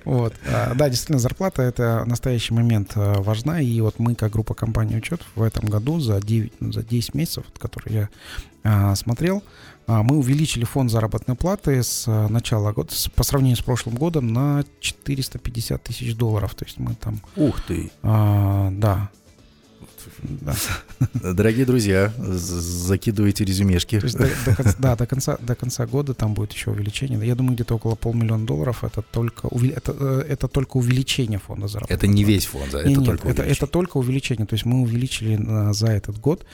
Вот. 0.03 0.33
А, 0.47 0.73
Да, 0.75 0.89
действительно, 0.89 1.19
зарплата 1.19 1.61
это 1.61 2.01
в 2.05 2.07
настоящий 2.07 2.53
момент 2.53 2.91
а, 2.95 3.21
важна. 3.21 3.61
И 3.61 3.79
вот 3.81 3.99
мы, 3.99 4.15
как 4.15 4.31
группа 4.31 4.53
компаний 4.53 4.97
учет, 4.97 5.21
в 5.35 5.41
этом 5.41 5.65
году 5.69 5.99
за 5.99 6.21
9, 6.21 6.53
ну, 6.59 6.71
за 6.71 6.83
10 6.83 7.13
месяцев, 7.13 7.45
которые 7.57 7.95
я 7.95 8.09
а, 8.63 8.95
смотрел, 8.95 9.43
мы 9.87 10.17
увеличили 10.17 10.63
фонд 10.65 10.89
заработной 10.89 11.35
платы 11.35 11.83
с 11.83 12.07
начала 12.29 12.71
года, 12.71 12.91
по 13.15 13.23
сравнению 13.23 13.57
с 13.57 13.61
прошлым 13.61 13.95
годом, 13.95 14.33
на 14.33 14.63
450 14.79 15.83
тысяч 15.83 16.15
долларов. 16.15 16.55
То 16.55 16.65
есть 16.65 16.79
мы 16.79 16.95
там, 16.95 17.21
Ух 17.35 17.61
ты. 17.61 17.91
а, 18.01 18.69
да, 18.71 19.09
Дорогие 21.13 21.65
друзья, 21.65 22.13
закидывайте 22.17 23.45
резюмешки. 23.45 24.01
да, 24.79 24.95
до 24.95 25.05
конца, 25.05 25.37
до 25.41 25.55
конца 25.55 25.85
года 25.85 26.13
там 26.13 26.33
будет 26.33 26.53
еще 26.53 26.71
увеличение. 26.71 27.19
Я 27.25 27.35
думаю, 27.35 27.55
где-то 27.55 27.75
около 27.75 27.95
полмиллиона 27.95 28.45
долларов. 28.45 28.83
Это 28.83 29.01
только, 29.01 29.47
это, 29.47 29.95
э, 29.99 30.25
это 30.29 30.47
только 30.47 30.77
увеличение 30.77 31.39
фонда 31.39 31.67
заработка. 31.67 31.93
Это 31.93 32.07
не 32.07 32.23
весь 32.23 32.45
фонд, 32.45 32.71
да? 32.71 32.81
Это, 32.81 32.89
нет, 32.89 33.05
только 33.05 33.27
это, 33.29 33.43
это 33.43 33.67
только 33.67 33.97
увеличение. 33.97 34.45
То 34.45 34.53
есть 34.53 34.65
мы 34.65 34.81
увеличили 34.81 35.73
за 35.73 35.87
этот 35.87 36.19
год 36.19 36.45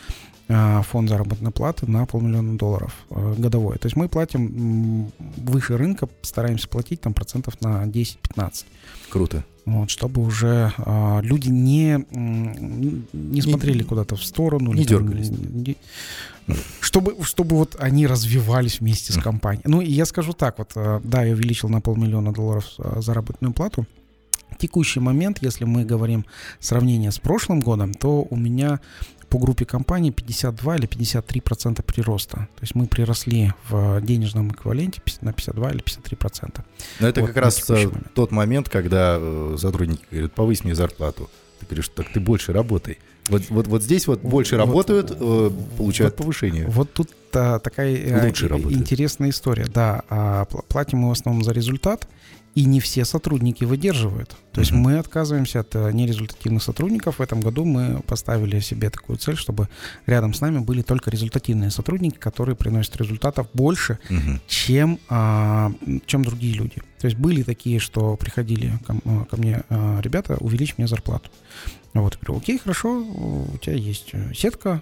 фонд 0.83 1.09
заработной 1.09 1.51
платы 1.51 1.89
на 1.89 2.05
полмиллиона 2.05 2.57
долларов 2.57 2.93
э, 3.09 3.35
годовой. 3.37 3.77
То 3.77 3.85
есть 3.87 3.95
мы 3.95 4.07
платим 4.07 5.11
выше 5.37 5.77
рынка, 5.77 6.09
стараемся 6.21 6.67
платить 6.67 7.01
там 7.01 7.13
процентов 7.13 7.59
на 7.61 7.83
10-15. 7.85 8.65
Круто. 9.09 9.43
Вот, 9.65 9.91
чтобы 9.91 10.23
уже 10.23 10.73
а, 10.77 11.19
люди 11.21 11.49
не, 11.49 12.03
не 12.11 13.41
смотрели 13.41 13.79
не, 13.79 13.83
куда-то 13.83 14.15
в 14.15 14.23
сторону. 14.23 14.73
Не 14.73 14.85
дергались. 14.85 15.29
Не, 15.29 15.77
чтобы, 16.79 17.15
чтобы 17.23 17.57
вот 17.57 17.75
они 17.79 18.07
развивались 18.07 18.79
вместе 18.79 19.13
с 19.13 19.17
компанией. 19.17 19.63
Ну, 19.65 19.81
и 19.81 19.91
я 19.91 20.05
скажу 20.05 20.33
так, 20.33 20.57
вот, 20.57 20.71
э, 20.75 20.99
да, 21.03 21.23
я 21.23 21.33
увеличил 21.33 21.69
на 21.69 21.79
полмиллиона 21.79 22.33
долларов 22.33 22.65
э, 22.79 23.01
заработную 23.01 23.53
плату. 23.53 23.85
Текущий 24.57 24.99
момент, 24.99 25.39
если 25.41 25.65
мы 25.65 25.85
говорим 25.85 26.25
сравнение 26.59 27.11
с 27.11 27.19
прошлым 27.19 27.61
годом, 27.61 27.93
то 27.93 28.27
у 28.29 28.35
меня 28.35 28.79
по 29.31 29.39
группе 29.39 29.63
компаний 29.63 30.11
52 30.11 30.75
или 30.75 30.85
53 30.85 31.39
процента 31.41 31.81
прироста. 31.83 32.49
То 32.55 32.61
есть 32.61 32.75
мы 32.75 32.85
приросли 32.85 33.53
в 33.69 34.01
денежном 34.01 34.51
эквиваленте 34.51 35.01
на 35.21 35.31
52 35.31 35.71
или 35.71 35.79
53 35.79 36.17
процента. 36.17 36.65
Но 36.99 37.07
это 37.07 37.21
вот, 37.21 37.27
как 37.27 37.37
раз 37.37 37.69
э, 37.69 37.73
момент. 37.73 38.13
тот 38.13 38.31
момент, 38.31 38.67
когда 38.67 39.17
э, 39.17 39.55
сотрудники 39.57 40.03
говорят, 40.11 40.33
повысь 40.33 40.65
мне 40.65 40.75
зарплату. 40.75 41.29
Ты 41.61 41.65
говоришь, 41.65 41.87
так 41.95 42.07
ты 42.11 42.19
больше 42.19 42.51
работай. 42.51 42.97
Вот, 43.29 43.43
вот, 43.49 43.67
вот 43.67 43.83
здесь 43.83 44.05
вот 44.07 44.21
больше 44.21 44.57
вот, 44.57 44.65
работают, 44.65 45.11
э, 45.17 45.51
получают 45.77 46.13
вот, 46.13 46.23
повышение. 46.25 46.65
Вот 46.67 46.91
тут 46.91 47.11
а, 47.33 47.59
такая 47.59 48.25
Лучше 48.27 48.47
интересная 48.47 49.29
история. 49.29 49.65
Да, 49.73 50.03
а, 50.09 50.43
платим 50.43 50.97
мы 50.99 51.09
в 51.09 51.11
основном 51.13 51.45
за 51.45 51.53
результат. 51.53 52.05
И 52.53 52.65
не 52.65 52.79
все 52.81 53.05
сотрудники 53.05 53.63
выдерживают. 53.63 54.35
То 54.51 54.59
есть 54.59 54.71
мы 54.71 54.97
отказываемся 54.97 55.61
от 55.61 55.73
э, 55.75 55.91
нерезультативных 55.93 56.61
сотрудников. 56.61 57.19
В 57.19 57.21
этом 57.21 57.39
году 57.39 57.63
мы 57.63 58.01
поставили 58.01 58.59
себе 58.59 58.89
такую 58.89 59.17
цель, 59.17 59.37
чтобы 59.37 59.69
рядом 60.05 60.33
с 60.33 60.41
нами 60.41 60.59
были 60.59 60.81
только 60.81 61.09
результативные 61.09 61.71
сотрудники, 61.71 62.17
которые 62.17 62.55
приносят 62.55 62.97
результатов 62.97 63.47
больше, 63.53 63.99
чем, 64.47 64.99
а, 65.07 65.71
чем 66.05 66.25
другие 66.25 66.55
люди. 66.55 66.81
То 66.99 67.07
есть 67.07 67.17
были 67.17 67.43
такие, 67.43 67.79
что 67.79 68.17
приходили 68.17 68.77
ко, 68.85 68.97
э, 69.03 69.25
ко 69.29 69.37
мне, 69.37 69.63
а, 69.69 70.01
ребята, 70.01 70.35
увеличь 70.39 70.77
мне 70.77 70.87
зарплату. 70.87 71.29
Вот, 71.93 72.17
говорю, 72.21 72.41
окей, 72.41 72.57
хорошо, 72.57 72.99
у 73.01 73.57
тебя 73.59 73.75
есть 73.75 74.11
сетка, 74.35 74.81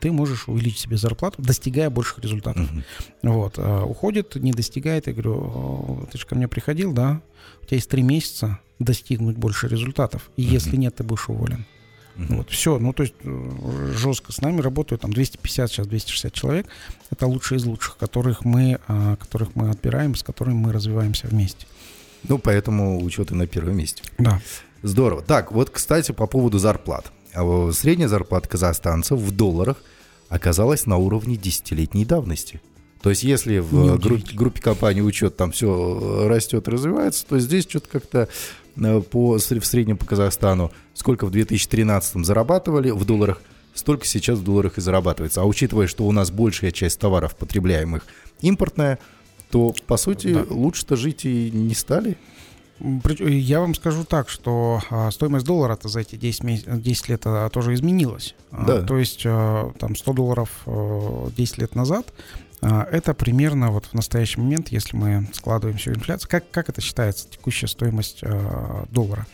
ты 0.00 0.12
можешь 0.12 0.48
увеличить 0.48 0.80
себе 0.80 0.96
зарплату, 0.96 1.42
достигая 1.42 1.90
больших 1.90 2.18
результатов. 2.20 2.70
Uh-huh. 2.70 2.82
Вот. 3.22 3.54
А, 3.58 3.84
уходит, 3.84 4.36
не 4.36 4.52
достигает. 4.52 5.06
Я 5.06 5.12
говорю, 5.12 6.08
ты 6.10 6.18
же 6.18 6.26
ко 6.26 6.34
мне 6.34 6.48
приходил, 6.48 6.92
да? 6.92 7.20
У 7.62 7.66
тебя 7.66 7.76
есть 7.76 7.88
три 7.88 8.02
месяца 8.02 8.58
достигнуть 8.78 9.36
больше 9.36 9.68
результатов. 9.68 10.30
И 10.36 10.42
uh-huh. 10.42 10.52
если 10.52 10.76
нет, 10.76 10.96
ты 10.96 11.04
будешь 11.04 11.28
уволен. 11.28 11.64
Uh-huh. 12.16 12.36
Вот, 12.36 12.50
все, 12.50 12.78
ну 12.80 12.92
то 12.92 13.04
есть 13.04 13.14
э, 13.22 13.92
жестко 13.94 14.32
с 14.32 14.40
нами 14.40 14.60
работают 14.60 15.02
там 15.02 15.12
250, 15.12 15.70
сейчас 15.70 15.86
260 15.86 16.32
человек. 16.32 16.66
Это 17.10 17.26
лучшие 17.26 17.58
из 17.58 17.64
лучших, 17.64 17.96
которых 17.96 18.44
мы, 18.44 18.80
а, 18.88 19.16
которых 19.16 19.54
мы 19.54 19.70
отбираем, 19.70 20.16
с 20.16 20.24
которыми 20.24 20.54
мы 20.54 20.72
развиваемся 20.72 21.28
вместе. 21.28 21.66
Ну, 22.24 22.38
поэтому 22.38 23.02
учеты 23.04 23.34
на 23.34 23.46
первом 23.46 23.76
месте. 23.76 24.02
Да. 24.18 24.40
Здорово. 24.82 25.22
Так, 25.22 25.52
вот, 25.52 25.70
кстати, 25.70 26.12
по 26.12 26.26
поводу 26.26 26.58
зарплат. 26.58 27.12
А 27.34 27.70
средняя 27.72 28.08
зарплата 28.08 28.48
казахстанцев 28.48 29.18
в 29.18 29.30
долларах 29.30 29.82
оказалась 30.28 30.86
на 30.86 30.96
уровне 30.96 31.36
десятилетней 31.36 32.04
давности. 32.04 32.60
То 33.02 33.10
есть 33.10 33.22
если 33.22 33.58
в 33.58 33.98
группе, 33.98 34.34
группе 34.34 34.60
компаний 34.60 35.02
учет 35.02 35.36
там 35.36 35.52
все 35.52 36.26
растет, 36.28 36.66
развивается, 36.68 37.24
то 37.26 37.38
здесь 37.38 37.64
что-то 37.68 37.88
как-то 37.88 38.28
э, 38.76 39.00
по, 39.00 39.38
в 39.38 39.40
среднем 39.40 39.96
по 39.96 40.04
Казахстану 40.04 40.72
сколько 40.94 41.26
в 41.26 41.30
2013 41.30 42.26
зарабатывали 42.26 42.90
в 42.90 43.04
долларах, 43.04 43.40
столько 43.72 44.04
сейчас 44.04 44.40
в 44.40 44.44
долларах 44.44 44.78
и 44.78 44.80
зарабатывается. 44.80 45.42
А 45.42 45.44
учитывая, 45.44 45.86
что 45.86 46.04
у 46.04 46.12
нас 46.12 46.32
большая 46.32 46.72
часть 46.72 46.98
товаров 46.98 47.36
потребляемых 47.36 48.04
импортная, 48.40 48.98
то, 49.50 49.74
по 49.86 49.96
сути, 49.96 50.34
да. 50.34 50.44
лучше-то 50.50 50.96
жить 50.96 51.24
и 51.24 51.50
не 51.52 51.74
стали. 51.74 52.16
Я 52.80 53.60
вам 53.60 53.74
скажу 53.74 54.04
так, 54.04 54.28
что 54.28 54.80
а, 54.90 55.10
стоимость 55.10 55.46
доллара-то 55.46 55.88
за 55.88 56.00
эти 56.00 56.16
10, 56.16 56.44
месяц, 56.44 56.64
10 56.66 57.08
лет 57.08 57.22
а, 57.24 57.48
тоже 57.48 57.74
изменилась. 57.74 58.34
А, 58.50 58.64
да. 58.64 58.82
То 58.82 58.96
есть 58.98 59.22
там 59.22 59.96
100 59.96 60.12
долларов 60.12 60.50
10 60.66 61.58
лет 61.58 61.74
назад 61.74 62.06
это 62.60 63.14
примерно 63.14 63.70
вот 63.70 63.86
в 63.86 63.94
настоящий 63.94 64.40
момент, 64.40 64.68
если 64.68 64.96
мы 64.96 65.28
складываем 65.32 65.78
всю 65.78 65.92
инфляцию, 65.92 66.28
как, 66.30 66.50
как 66.50 66.68
это 66.68 66.80
считается, 66.80 67.28
текущая 67.28 67.68
стоимость 67.68 68.18
э, 68.22 68.84
доллара? 68.90 69.26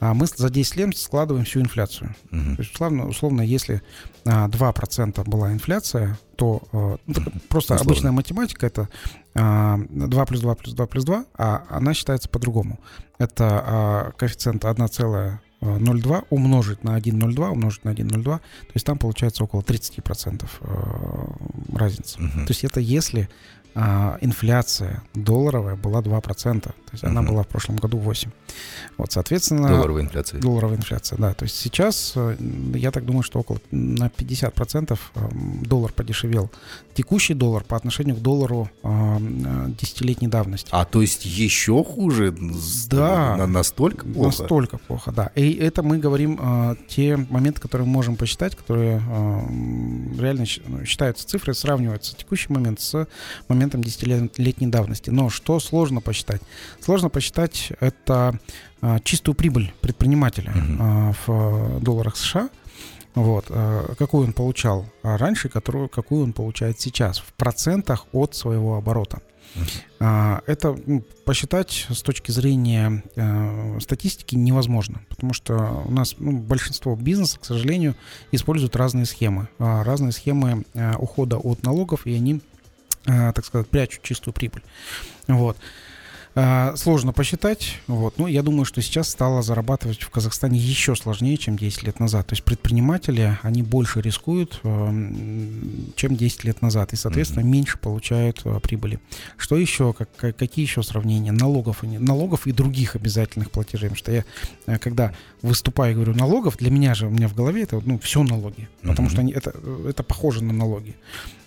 А 0.00 0.14
мы 0.14 0.26
за 0.26 0.50
10 0.50 0.76
лет 0.76 0.96
складываем 0.96 1.44
всю 1.44 1.60
инфляцию. 1.60 2.14
Uh-huh. 2.30 2.56
То 2.56 2.62
есть, 2.62 2.74
условно, 2.74 3.08
условно 3.08 3.42
если 3.42 3.82
а, 4.24 4.48
2% 4.48 5.28
была 5.28 5.52
инфляция, 5.52 6.18
то 6.36 6.62
э, 6.72 6.76
uh-huh. 6.76 7.42
просто 7.48 7.74
Условно. 7.74 7.92
обычная 7.92 8.12
математика 8.12 8.66
это 8.66 8.88
2 9.34 10.26
плюс 10.26 10.40
2 10.40 10.54
плюс 10.54 10.74
2 10.74 10.86
плюс 10.86 11.04
2, 11.04 11.24
а 11.38 11.64
она 11.68 11.94
считается 11.94 12.28
по-другому. 12.28 12.80
Это 13.18 13.62
а, 13.64 14.12
коэффициент 14.16 14.64
1,02 14.64 16.24
умножить 16.30 16.84
на 16.84 16.98
1,02, 16.98 17.50
умножить 17.50 17.84
на 17.84 17.90
1,02, 17.90 18.22
то 18.24 18.40
есть 18.74 18.84
там 18.84 18.98
получается 18.98 19.44
около 19.44 19.60
30% 19.60 20.44
разницы. 21.76 22.18
Угу. 22.18 22.46
То 22.46 22.50
есть 22.50 22.64
это 22.64 22.80
если 22.80 23.28
а, 23.74 24.18
инфляция 24.20 25.02
долларовая 25.14 25.76
была 25.76 26.00
2%. 26.00 26.60
То 26.60 26.72
есть 26.92 27.04
uh-huh. 27.04 27.08
она 27.08 27.22
была 27.22 27.42
в 27.42 27.48
прошлом 27.48 27.76
году 27.76 27.98
8%. 27.98 28.28
Вот, 28.98 29.12
соответственно... 29.12 29.68
Долларовая 29.68 30.02
инфляция. 30.02 30.40
Долларовая 30.40 30.76
инфляция, 30.76 31.18
да. 31.18 31.34
То 31.34 31.44
есть 31.44 31.56
сейчас, 31.56 32.12
э, 32.16 32.36
я 32.74 32.90
так 32.90 33.04
думаю, 33.04 33.22
что 33.22 33.40
около 33.40 33.60
на 33.70 34.08
50% 34.08 34.98
эм, 35.14 35.62
доллар 35.64 35.92
подешевел. 35.92 36.50
Текущий 36.94 37.34
доллар 37.34 37.64
по 37.64 37.76
отношению 37.76 38.16
к 38.16 38.20
доллару 38.20 38.70
э, 38.82 39.16
десятилетней 39.80 40.28
давности. 40.28 40.68
А 40.72 40.84
то 40.84 41.00
есть 41.02 41.24
еще 41.24 41.82
хуже? 41.84 42.34
Да. 42.90 43.36
На, 43.36 43.46
настолько 43.46 44.06
плохо? 44.06 44.38
Настолько 44.38 44.78
плохо, 44.78 45.12
да. 45.12 45.30
И 45.34 45.52
это 45.54 45.82
мы 45.82 45.98
говорим 45.98 46.38
э, 46.40 46.76
те 46.88 47.16
моменты, 47.16 47.60
которые 47.60 47.86
мы 47.86 47.94
можем 47.94 48.16
посчитать, 48.16 48.54
которые 48.56 49.02
реально 50.18 50.44
ну, 50.66 50.84
считаются 50.84 51.26
цифры, 51.26 51.54
сравниваются 51.54 52.16
текущий 52.16 52.52
момент 52.52 52.80
с 52.80 53.06
моментом 53.48 53.82
десятилетней 53.82 54.68
давности. 54.68 55.10
Но 55.10 55.30
что 55.30 55.60
сложно 55.60 56.00
посчитать? 56.00 56.42
Сложно 56.80 57.08
посчитать 57.08 57.72
это 57.80 58.38
чистую 59.04 59.34
прибыль 59.34 59.72
предпринимателя 59.80 60.52
uh-huh. 60.52 61.14
в 61.26 61.80
долларах 61.80 62.16
США. 62.16 62.50
Вот, 63.14 63.46
а, 63.50 63.94
какую 63.96 64.26
он 64.26 64.32
получал 64.32 64.86
раньше, 65.02 65.48
которую, 65.48 65.88
какую 65.88 66.24
он 66.24 66.32
получает 66.32 66.80
сейчас 66.80 67.18
в 67.18 67.32
процентах 67.34 68.06
от 68.12 68.34
своего 68.34 68.76
оборота. 68.76 69.20
Uh-huh. 69.54 70.42
Это 70.46 70.76
ну, 70.86 71.04
посчитать 71.24 71.86
с 71.90 72.02
точки 72.02 72.30
зрения 72.30 73.04
э, 73.16 73.78
статистики 73.80 74.34
невозможно, 74.34 75.02
потому 75.10 75.34
что 75.34 75.84
у 75.84 75.90
нас 75.90 76.16
ну, 76.18 76.38
большинство 76.38 76.96
бизнеса, 76.96 77.38
к 77.38 77.44
сожалению, 77.44 77.94
используют 78.30 78.76
разные 78.76 79.04
схемы, 79.04 79.48
э, 79.58 79.82
разные 79.82 80.12
схемы 80.12 80.64
э, 80.72 80.96
ухода 80.96 81.36
от 81.36 81.62
налогов, 81.64 82.06
и 82.06 82.14
они, 82.14 82.40
так 83.04 83.44
сказать, 83.44 83.68
прячут 83.68 84.02
чистую 84.02 84.32
прибыль. 84.32 84.62
Вот. 85.26 85.56
А, 86.34 86.74
сложно 86.76 87.12
посчитать. 87.12 87.78
Вот. 87.86 88.18
Но 88.18 88.26
я 88.26 88.42
думаю, 88.42 88.64
что 88.64 88.80
сейчас 88.80 89.08
стало 89.08 89.42
зарабатывать 89.42 90.02
в 90.02 90.10
Казахстане 90.10 90.58
еще 90.58 90.96
сложнее, 90.96 91.36
чем 91.36 91.56
10 91.56 91.82
лет 91.82 92.00
назад. 92.00 92.26
То 92.28 92.32
есть 92.32 92.42
предприниматели, 92.42 93.38
они 93.42 93.62
больше 93.62 94.00
рискуют, 94.00 94.60
эм, 94.64 95.92
чем 95.94 96.16
10 96.16 96.44
лет 96.44 96.62
назад. 96.62 96.94
И, 96.94 96.96
соответственно, 96.96 97.44
mm-hmm. 97.44 97.48
меньше 97.48 97.78
получают 97.78 98.40
э, 98.44 98.60
прибыли. 98.60 98.98
Что 99.36 99.56
еще? 99.56 99.92
Как, 99.92 100.08
какие 100.36 100.64
еще 100.64 100.82
сравнения? 100.82 101.32
Налогов, 101.32 101.82
налогов 101.82 102.46
и 102.46 102.52
других 102.52 102.96
обязательных 102.96 103.50
платежей. 103.50 103.90
Потому 103.90 103.98
что 103.98 104.12
я, 104.12 104.24
э, 104.66 104.78
когда 104.78 105.12
выступаю 105.42 105.92
и 105.92 105.94
говорю 105.96 106.14
налогов, 106.14 106.56
для 106.56 106.70
меня 106.70 106.94
же, 106.94 107.08
у 107.08 107.10
меня 107.10 107.28
в 107.28 107.34
голове 107.34 107.62
это 107.62 107.82
ну, 107.84 107.98
все 107.98 108.22
налоги. 108.22 108.68
Потому 108.80 109.08
mm-hmm. 109.08 109.12
что 109.12 109.20
они, 109.20 109.32
это, 109.32 109.54
это 109.86 110.02
похоже 110.02 110.42
на 110.42 110.54
налоги 110.54 110.96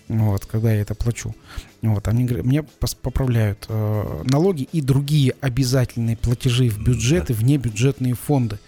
вот, 0.08 0.46
когда 0.46 0.72
я 0.72 0.80
это 0.80 0.94
плачу. 0.94 1.34
Вот, 1.82 2.08
они 2.08 2.24
мне 2.24 2.62
поправляют 3.02 3.66
э, 3.68 4.22
налоги 4.24 4.68
и 4.72 4.80
другие 4.80 5.34
обязательные 5.40 6.16
платежи 6.16 6.68
в 6.68 6.82
бюджеты, 6.82 7.32
в 7.34 7.44
небюджетные 7.44 8.14
фонды. 8.14 8.58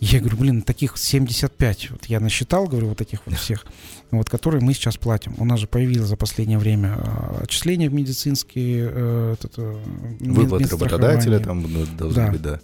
Я 0.00 0.18
говорю, 0.18 0.38
блин, 0.38 0.62
таких 0.62 0.98
75. 0.98 1.90
Вот 1.92 2.06
я 2.06 2.18
насчитал, 2.18 2.66
говорю, 2.66 2.88
вот 2.88 3.00
этих 3.00 3.24
вот 3.24 3.36
всех, 3.36 3.64
вот, 4.10 4.28
которые 4.28 4.60
мы 4.60 4.74
сейчас 4.74 4.96
платим. 4.96 5.34
У 5.38 5.44
нас 5.44 5.60
же 5.60 5.68
появилось 5.68 6.08
за 6.08 6.16
последнее 6.16 6.58
время 6.58 6.96
э, 6.98 7.42
отчисления 7.44 7.88
в 7.88 7.94
медицинские... 7.94 8.90
Э, 8.92 9.34
этот, 9.34 9.52
э, 9.58 9.82
Выплаты 10.20 10.68
работодателя 10.68 11.38
там 11.38 11.62
должны 11.96 12.14
да. 12.14 12.30
быть, 12.32 12.42
да. 12.42 12.60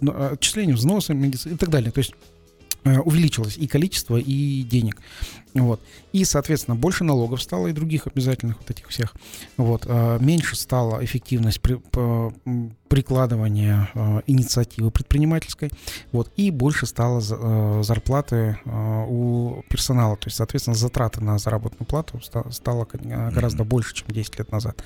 Ну, 0.00 0.32
отчисления 0.32 0.74
взносы 0.74 1.14
медицины 1.14 1.54
и 1.54 1.56
так 1.56 1.70
далее. 1.70 1.92
То 1.92 1.98
есть 1.98 2.12
Э, 2.82 2.98
увеличилось 3.00 3.58
и 3.58 3.66
количество, 3.66 4.16
и 4.16 4.62
денег. 4.62 4.96
Вот. 5.54 5.80
И, 6.12 6.24
соответственно, 6.24 6.76
больше 6.76 7.04
налогов 7.04 7.42
стало 7.42 7.68
и 7.68 7.72
других 7.72 8.06
обязательных 8.06 8.58
вот 8.58 8.70
этих 8.70 8.88
всех. 8.88 9.14
Вот. 9.56 9.84
Э, 9.86 10.18
меньше 10.20 10.56
стала 10.56 11.04
эффективность 11.04 11.60
при, 11.60 11.80
прикладывания 12.88 13.88
э, 13.94 14.20
инициативы 14.26 14.90
предпринимательской. 14.90 15.70
Вот. 16.12 16.30
И 16.36 16.50
больше 16.50 16.86
стало 16.86 17.20
зарплаты 17.20 18.58
у 18.64 19.62
персонала. 19.68 20.16
То 20.16 20.28
есть, 20.28 20.36
соответственно, 20.36 20.76
затраты 20.76 21.20
на 21.22 21.38
заработную 21.38 21.86
плату 21.86 22.20
стало 22.50 22.86
гораздо 22.92 23.64
больше, 23.64 23.94
чем 23.94 24.08
10 24.08 24.38
лет 24.38 24.52
назад. 24.52 24.82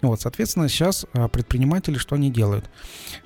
Вот. 0.00 0.20
Соответственно, 0.20 0.68
сейчас 0.68 1.06
предприниматели 1.32 1.98
что 1.98 2.16
они 2.16 2.30
делают? 2.30 2.68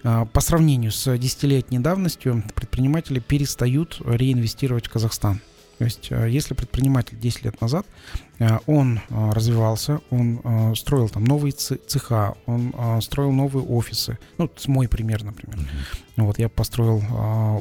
По 0.02 0.40
сравнению 0.40 0.92
с 0.92 1.16
десятилетней 1.18 1.78
давностью 1.78 2.44
предприниматели 2.54 3.20
перестают 3.20 4.00
реинвестировать 4.04 4.86
в 4.86 4.90
Казахстан. 4.90 5.40
То 5.78 5.84
есть, 5.84 6.08
э, 6.10 6.28
если 6.30 6.54
предприниматель 6.54 7.18
10 7.18 7.44
лет 7.44 7.60
назад, 7.60 7.86
э, 8.38 8.58
он 8.66 9.00
э, 9.08 9.30
развивался, 9.32 10.00
он 10.10 10.74
строил 10.74 11.08
там 11.08 11.24
новые 11.24 11.52
цеха, 11.52 12.34
он 12.46 12.74
строил 13.02 13.32
новые 13.32 13.64
офисы. 13.64 14.18
Ну, 14.38 14.46
это 14.46 14.70
мой 14.70 14.88
пример, 14.88 15.22
например. 15.24 15.58
Mm-hmm. 15.58 16.22
Вот, 16.22 16.38
я 16.38 16.48
построил 16.48 17.02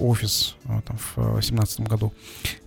офис 0.01 0.55
там, 0.63 0.97
в 0.97 1.16
2017 1.16 1.82
году. 1.82 2.13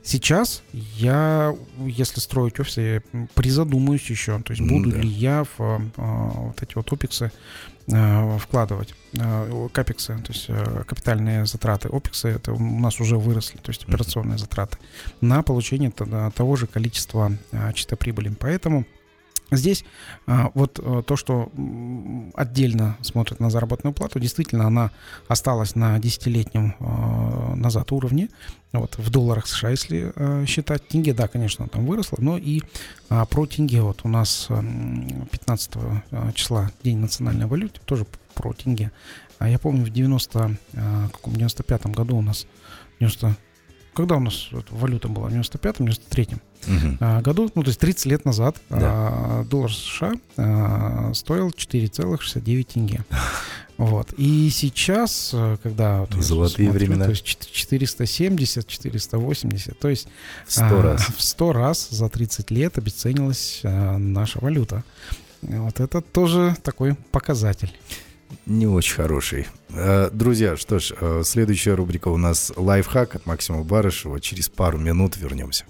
Сейчас 0.03 0.63
я, 0.73 1.55
если 1.79 2.21
строить 2.21 2.61
офис, 2.61 2.77
я 2.77 3.03
призадумаюсь 3.35 4.09
еще, 4.11 4.39
то 4.41 4.53
есть 4.53 4.63
буду 4.63 4.91
mm-hmm. 4.91 5.01
ли 5.01 5.09
я 5.09 5.45
в 5.57 5.83
вот 5.97 6.63
эти 6.63 6.75
вот 6.75 6.93
опиксы 6.93 7.33
вкладывать 8.39 8.95
э, 9.15 9.69
капексы, 9.73 10.17
то 10.19 10.33
есть 10.33 10.47
э, 10.49 10.85
капитальные 10.87 11.47
затраты. 11.47 11.89
Опексы 11.89 12.29
это 12.29 12.53
у 12.53 12.59
нас 12.59 13.01
уже 13.01 13.17
выросли, 13.17 13.57
то 13.59 13.71
есть 13.71 13.85
операционные 13.85 14.37
затраты 14.37 14.77
на 15.21 15.43
получение 15.43 15.91
того 15.91 16.57
же 16.57 16.67
количества 16.67 17.33
чистой 17.75 17.97
прибыли. 17.97 18.35
Поэтому 18.39 18.85
Здесь 19.51 19.85
а, 20.27 20.51
вот 20.55 20.79
а, 20.83 21.03
то, 21.03 21.17
что 21.17 21.51
отдельно 22.35 22.97
смотрят 23.01 23.41
на 23.41 23.51
заработную 23.51 23.95
плату, 23.95 24.21
действительно 24.21 24.67
она 24.67 24.91
осталась 25.27 25.75
на 25.75 25.99
десятилетнем 25.99 26.75
а, 26.81 27.55
назад 27.55 27.93
уровне. 27.93 28.29
Вот, 28.73 28.99
в 28.99 29.11
долларах 29.11 29.47
США, 29.47 29.71
если 29.71 30.13
а, 30.15 30.45
считать. 30.47 30.87
Тенге, 30.89 31.15
да, 31.15 31.29
конечно, 31.29 31.67
там 31.69 31.87
выросло, 31.87 32.19
но 32.21 32.37
и 32.37 32.63
а, 33.09 33.25
про 33.25 33.47
тенге. 33.47 33.81
Вот 33.81 34.01
у 34.05 34.09
нас 34.09 34.49
15 34.49 35.71
а, 36.11 36.33
числа 36.33 36.71
День 36.83 36.99
национальной 36.99 37.47
валюты, 37.47 37.81
тоже 37.85 38.07
про 38.35 38.53
тенге. 38.53 38.93
Я 39.41 39.59
помню, 39.59 39.85
в 39.85 39.91
90, 39.91 40.57
а, 40.75 41.09
каком 41.09 41.35
95-м 41.35 41.93
году 41.93 42.17
у 42.17 42.23
нас 42.23 42.47
90 43.01 43.37
когда 43.99 44.15
у 44.15 44.21
нас 44.21 44.51
валюта 44.71 45.09
была, 45.09 45.27
в 45.29 45.33
95-м, 45.33 45.87
93-м 45.87 46.41
угу. 46.69 47.21
году, 47.21 47.51
ну, 47.57 47.65
то 47.65 47.69
есть 47.69 47.81
30 47.81 48.07
лет 48.07 48.25
назад 48.25 48.57
да. 48.71 48.79
а, 48.81 49.45
доллар 49.51 49.73
США 49.73 50.13
а, 50.37 51.11
стоил 51.15 51.49
4,69 51.49 52.65
тенге. 52.65 53.05
Вот. 53.77 54.13
И 54.17 54.51
сейчас, 54.51 55.31
э, 55.33 55.57
когда... 55.63 56.01
Вот, 56.01 56.13
Золотые 56.15 56.69
смотрю, 56.69 56.73
времена. 56.73 57.05
То 57.05 57.13
есть 57.13 57.25
470, 57.25 58.67
480, 58.67 59.79
то 59.79 59.89
есть... 59.89 60.09
В 60.49 60.53
100 60.53 60.65
а, 60.65 60.83
раз. 60.83 61.03
В 61.17 61.23
100 61.23 61.53
раз 61.53 61.89
за 61.89 62.09
30 62.09 62.51
лет 62.51 62.77
обесценилась 62.77 63.61
а, 63.63 63.97
наша 63.97 64.41
валюта. 64.41 64.83
Вот 65.43 65.79
это 65.79 66.01
тоже 66.01 66.57
такой 66.65 66.97
показатель 67.13 67.73
не 68.47 68.67
очень 68.67 68.95
хороший. 68.95 69.47
Э, 69.71 70.11
друзья, 70.13 70.57
что 70.57 70.79
ж, 70.79 70.93
э, 70.99 71.23
следующая 71.25 71.75
рубрика 71.75 72.09
у 72.09 72.17
нас 72.17 72.53
«Лайфхак» 72.57 73.15
от 73.15 73.27
Максима 73.27 73.63
Барышева. 73.63 74.21
Через 74.21 74.49
пару 74.49 74.79
минут 74.79 75.17
вернемся. 75.17 75.65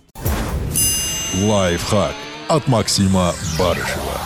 «Лайфхак» 1.43 2.15
от 2.49 2.67
Максима 2.69 3.35
Барышева. 3.59 4.21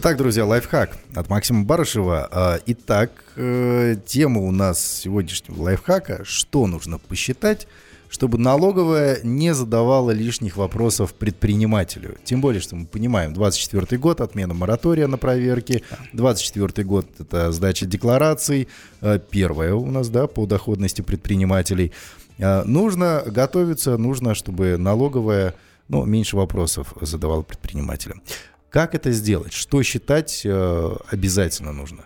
Так, 0.00 0.18
друзья, 0.18 0.44
лайфхак 0.44 0.98
от 1.14 1.28
Максима 1.28 1.64
Барышева. 1.64 2.28
Э, 2.30 2.58
итак, 2.66 3.10
тема 3.34 4.40
у 4.40 4.50
нас 4.50 5.00
сегодняшнего 5.00 5.62
лайфхака 5.62 6.24
«Что 6.24 6.66
нужно 6.66 6.98
посчитать, 6.98 7.66
чтобы 8.14 8.38
налоговая 8.38 9.18
не 9.24 9.52
задавала 9.54 10.12
лишних 10.12 10.56
вопросов 10.56 11.14
предпринимателю. 11.14 12.16
Тем 12.22 12.40
более, 12.40 12.60
что 12.60 12.76
мы 12.76 12.86
понимаем, 12.86 13.34
24 13.34 13.98
год, 13.98 14.20
отмена 14.20 14.54
моратория 14.54 15.08
на 15.08 15.18
проверки, 15.18 15.82
24 16.12 16.86
год— 16.86 17.08
это 17.18 17.50
сдача 17.50 17.86
деклараций, 17.86 18.68
э, 19.00 19.18
первая 19.18 19.74
у 19.74 19.90
нас, 19.90 20.10
да, 20.10 20.28
по 20.28 20.46
доходности 20.46 21.02
предпринимателей. 21.02 21.90
Э, 22.38 22.62
нужно 22.62 23.24
готовиться, 23.26 23.98
нужно, 23.98 24.36
чтобы 24.36 24.76
налоговая, 24.78 25.56
ну, 25.88 26.04
меньше 26.04 26.36
вопросов 26.36 26.94
задавала 27.00 27.42
предпринимателям. 27.42 28.22
Как 28.70 28.94
это 28.94 29.10
сделать? 29.10 29.52
Что 29.52 29.82
считать 29.82 30.42
э, 30.44 30.96
обязательно 31.10 31.72
нужно? 31.72 32.04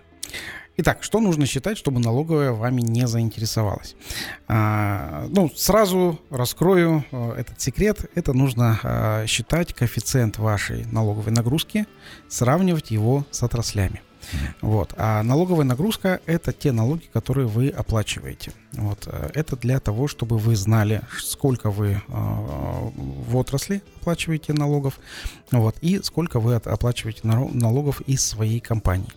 Итак, 0.81 1.03
что 1.03 1.19
нужно 1.19 1.45
считать, 1.45 1.77
чтобы 1.77 1.99
налоговая 1.99 2.53
вами 2.53 2.83
не 2.83 3.09
заинтересовалась? 3.09 3.97
А, 4.47 5.27
ну, 5.29 5.51
сразу 5.57 6.21
раскрою 6.31 7.05
а, 7.11 7.35
этот 7.35 7.61
секрет. 7.61 8.09
Это 8.15 8.33
нужно 8.33 8.79
а, 8.85 9.27
считать 9.27 9.75
коэффициент 9.75 10.39
вашей 10.39 10.85
налоговой 10.85 11.33
нагрузки, 11.33 11.87
сравнивать 12.29 12.93
его 12.93 13.27
с 13.33 13.43
отраслями. 13.43 14.03
Вот. 14.61 14.95
А 14.97 15.25
налоговая 15.25 15.65
нагрузка– 15.65 16.21
это 16.27 16.53
те 16.53 16.71
налоги, 16.71 17.07
которые 17.13 17.49
вы 17.49 17.71
оплачиваете. 17.71 18.53
Вот. 18.73 19.07
Э, 19.07 19.31
это 19.35 19.57
для 19.57 19.81
того, 19.81 20.09
чтобы 20.09 20.39
вы 20.39 20.55
знали, 20.57 21.03
сколько 21.19 21.71
вы 21.71 21.93
э, 21.93 22.01
в 22.07 23.37
отрасли 23.37 23.83
оплачиваете 24.01 24.53
налогов, 24.53 25.01
вот, 25.51 25.77
и 25.81 26.01
сколько 26.03 26.41
вы 26.41 26.55
оплачиваете 26.55 27.27
налогов 27.27 28.01
из 28.03 28.25
своей 28.25 28.61
компании. 28.61 29.09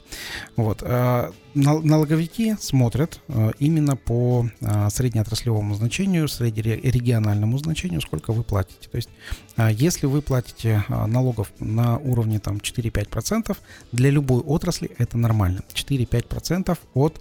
Вот. 0.56 0.82
Э, 0.84 1.32
налоговики 1.54 2.56
смотрят 2.60 3.20
именно 3.60 3.98
по 3.98 4.50
среднеотраслевому 4.90 5.76
значению, 5.76 6.30
среднерегиональному 6.30 7.58
значению, 7.58 8.00
сколько 8.00 8.32
вы 8.32 8.44
платите. 8.44 8.88
То 8.90 8.96
есть, 8.96 9.10
если 9.58 10.06
вы 10.06 10.22
платите 10.22 10.86
налогов 10.88 11.52
на 11.60 11.98
уровне 11.98 12.40
там, 12.40 12.58
4-5%, 12.58 13.58
для 13.92 14.10
любой 14.12 14.40
отрасли 14.40 14.92
это 14.98 15.18
нормально. 15.18 15.62
4-5% 15.74 16.78
от, 16.94 17.20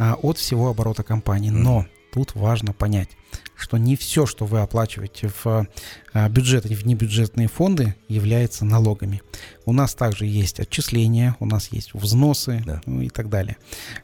от 0.00 0.38
всего 0.38 0.68
оборота 0.68 1.02
компании. 1.02 1.50
Но 1.50 1.86
тут 2.12 2.34
важно 2.34 2.72
понять, 2.72 3.10
что 3.56 3.76
не 3.76 3.94
все, 3.94 4.26
что 4.26 4.46
вы 4.46 4.60
оплачиваете 4.60 5.30
в 5.44 5.66
а, 6.12 6.28
бюджет 6.28 6.66
и 6.66 6.74
в 6.74 6.84
небюджетные 6.86 7.46
фонды, 7.46 7.94
является 8.08 8.64
налогами. 8.64 9.22
У 9.64 9.72
нас 9.72 9.94
также 9.94 10.26
есть 10.26 10.58
отчисления, 10.58 11.36
у 11.38 11.46
нас 11.46 11.68
есть 11.68 11.94
взносы 11.94 12.62
да. 12.66 12.80
ну, 12.86 13.02
и 13.02 13.08
так 13.10 13.28
далее. 13.28 13.58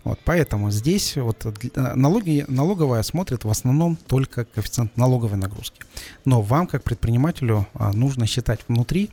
Вот, 0.05 0.21
поэтому 0.25 0.71
здесь 0.71 1.17
вот 1.17 1.45
налоги, 1.75 2.45
налоговая 2.47 3.03
смотрит 3.03 3.45
в 3.45 3.51
основном 3.51 3.97
только 3.97 4.45
коэффициент 4.45 4.97
налоговой 4.97 5.39
нагрузки. 5.39 5.81
Но 6.25 6.43
вам, 6.43 6.69
как 6.69 6.85
предпринимателю, 6.85 7.67
нужно 7.95 8.27
считать 8.27 8.61
внутри 8.69 9.11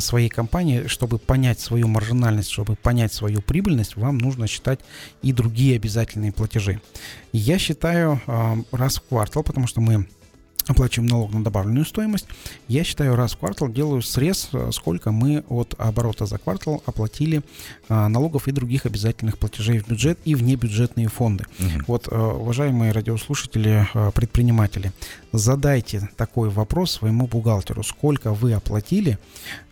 своей 0.00 0.28
компании, 0.28 0.88
чтобы 0.88 1.18
понять 1.18 1.60
свою 1.60 1.86
маржинальность, 1.86 2.50
чтобы 2.50 2.74
понять 2.74 3.12
свою 3.12 3.42
прибыльность, 3.42 3.94
вам 3.94 4.18
нужно 4.18 4.48
считать 4.48 4.80
и 5.22 5.32
другие 5.32 5.76
обязательные 5.76 6.32
платежи. 6.32 6.80
Я 7.32 7.58
считаю 7.58 8.20
раз 8.72 8.96
в 8.96 9.02
квартал, 9.02 9.43
потому 9.44 9.66
что 9.66 9.80
мы 9.80 10.06
оплачиваем 10.66 11.08
налог 11.08 11.32
на 11.32 11.42
добавленную 11.42 11.84
стоимость, 11.84 12.26
я 12.68 12.84
считаю, 12.84 13.16
раз 13.16 13.32
в 13.32 13.38
квартал 13.38 13.68
делаю 13.68 14.02
срез, 14.02 14.48
э, 14.52 14.70
сколько 14.72 15.12
мы 15.12 15.44
от 15.48 15.74
оборота 15.78 16.26
за 16.26 16.38
квартал 16.38 16.82
оплатили 16.86 17.42
а, 17.88 18.08
налогов 18.08 18.48
и 18.48 18.52
других 18.52 18.86
обязательных 18.86 19.38
платежей 19.38 19.78
в 19.78 19.88
бюджет 19.88 20.18
и 20.24 20.34
в 20.34 20.42
небюджетные 20.42 21.08
фонды. 21.08 21.44
Угу. 21.58 21.68
Вот, 21.86 22.08
а, 22.10 22.34
уважаемые 22.34 22.92
радиослушатели, 22.92 23.86
предприниматели, 24.14 24.92
задайте 25.32 26.08
такой 26.16 26.48
вопрос 26.48 26.92
своему 26.92 27.26
бухгалтеру, 27.26 27.82
сколько 27.82 28.32
вы 28.32 28.52
оплатили 28.52 29.18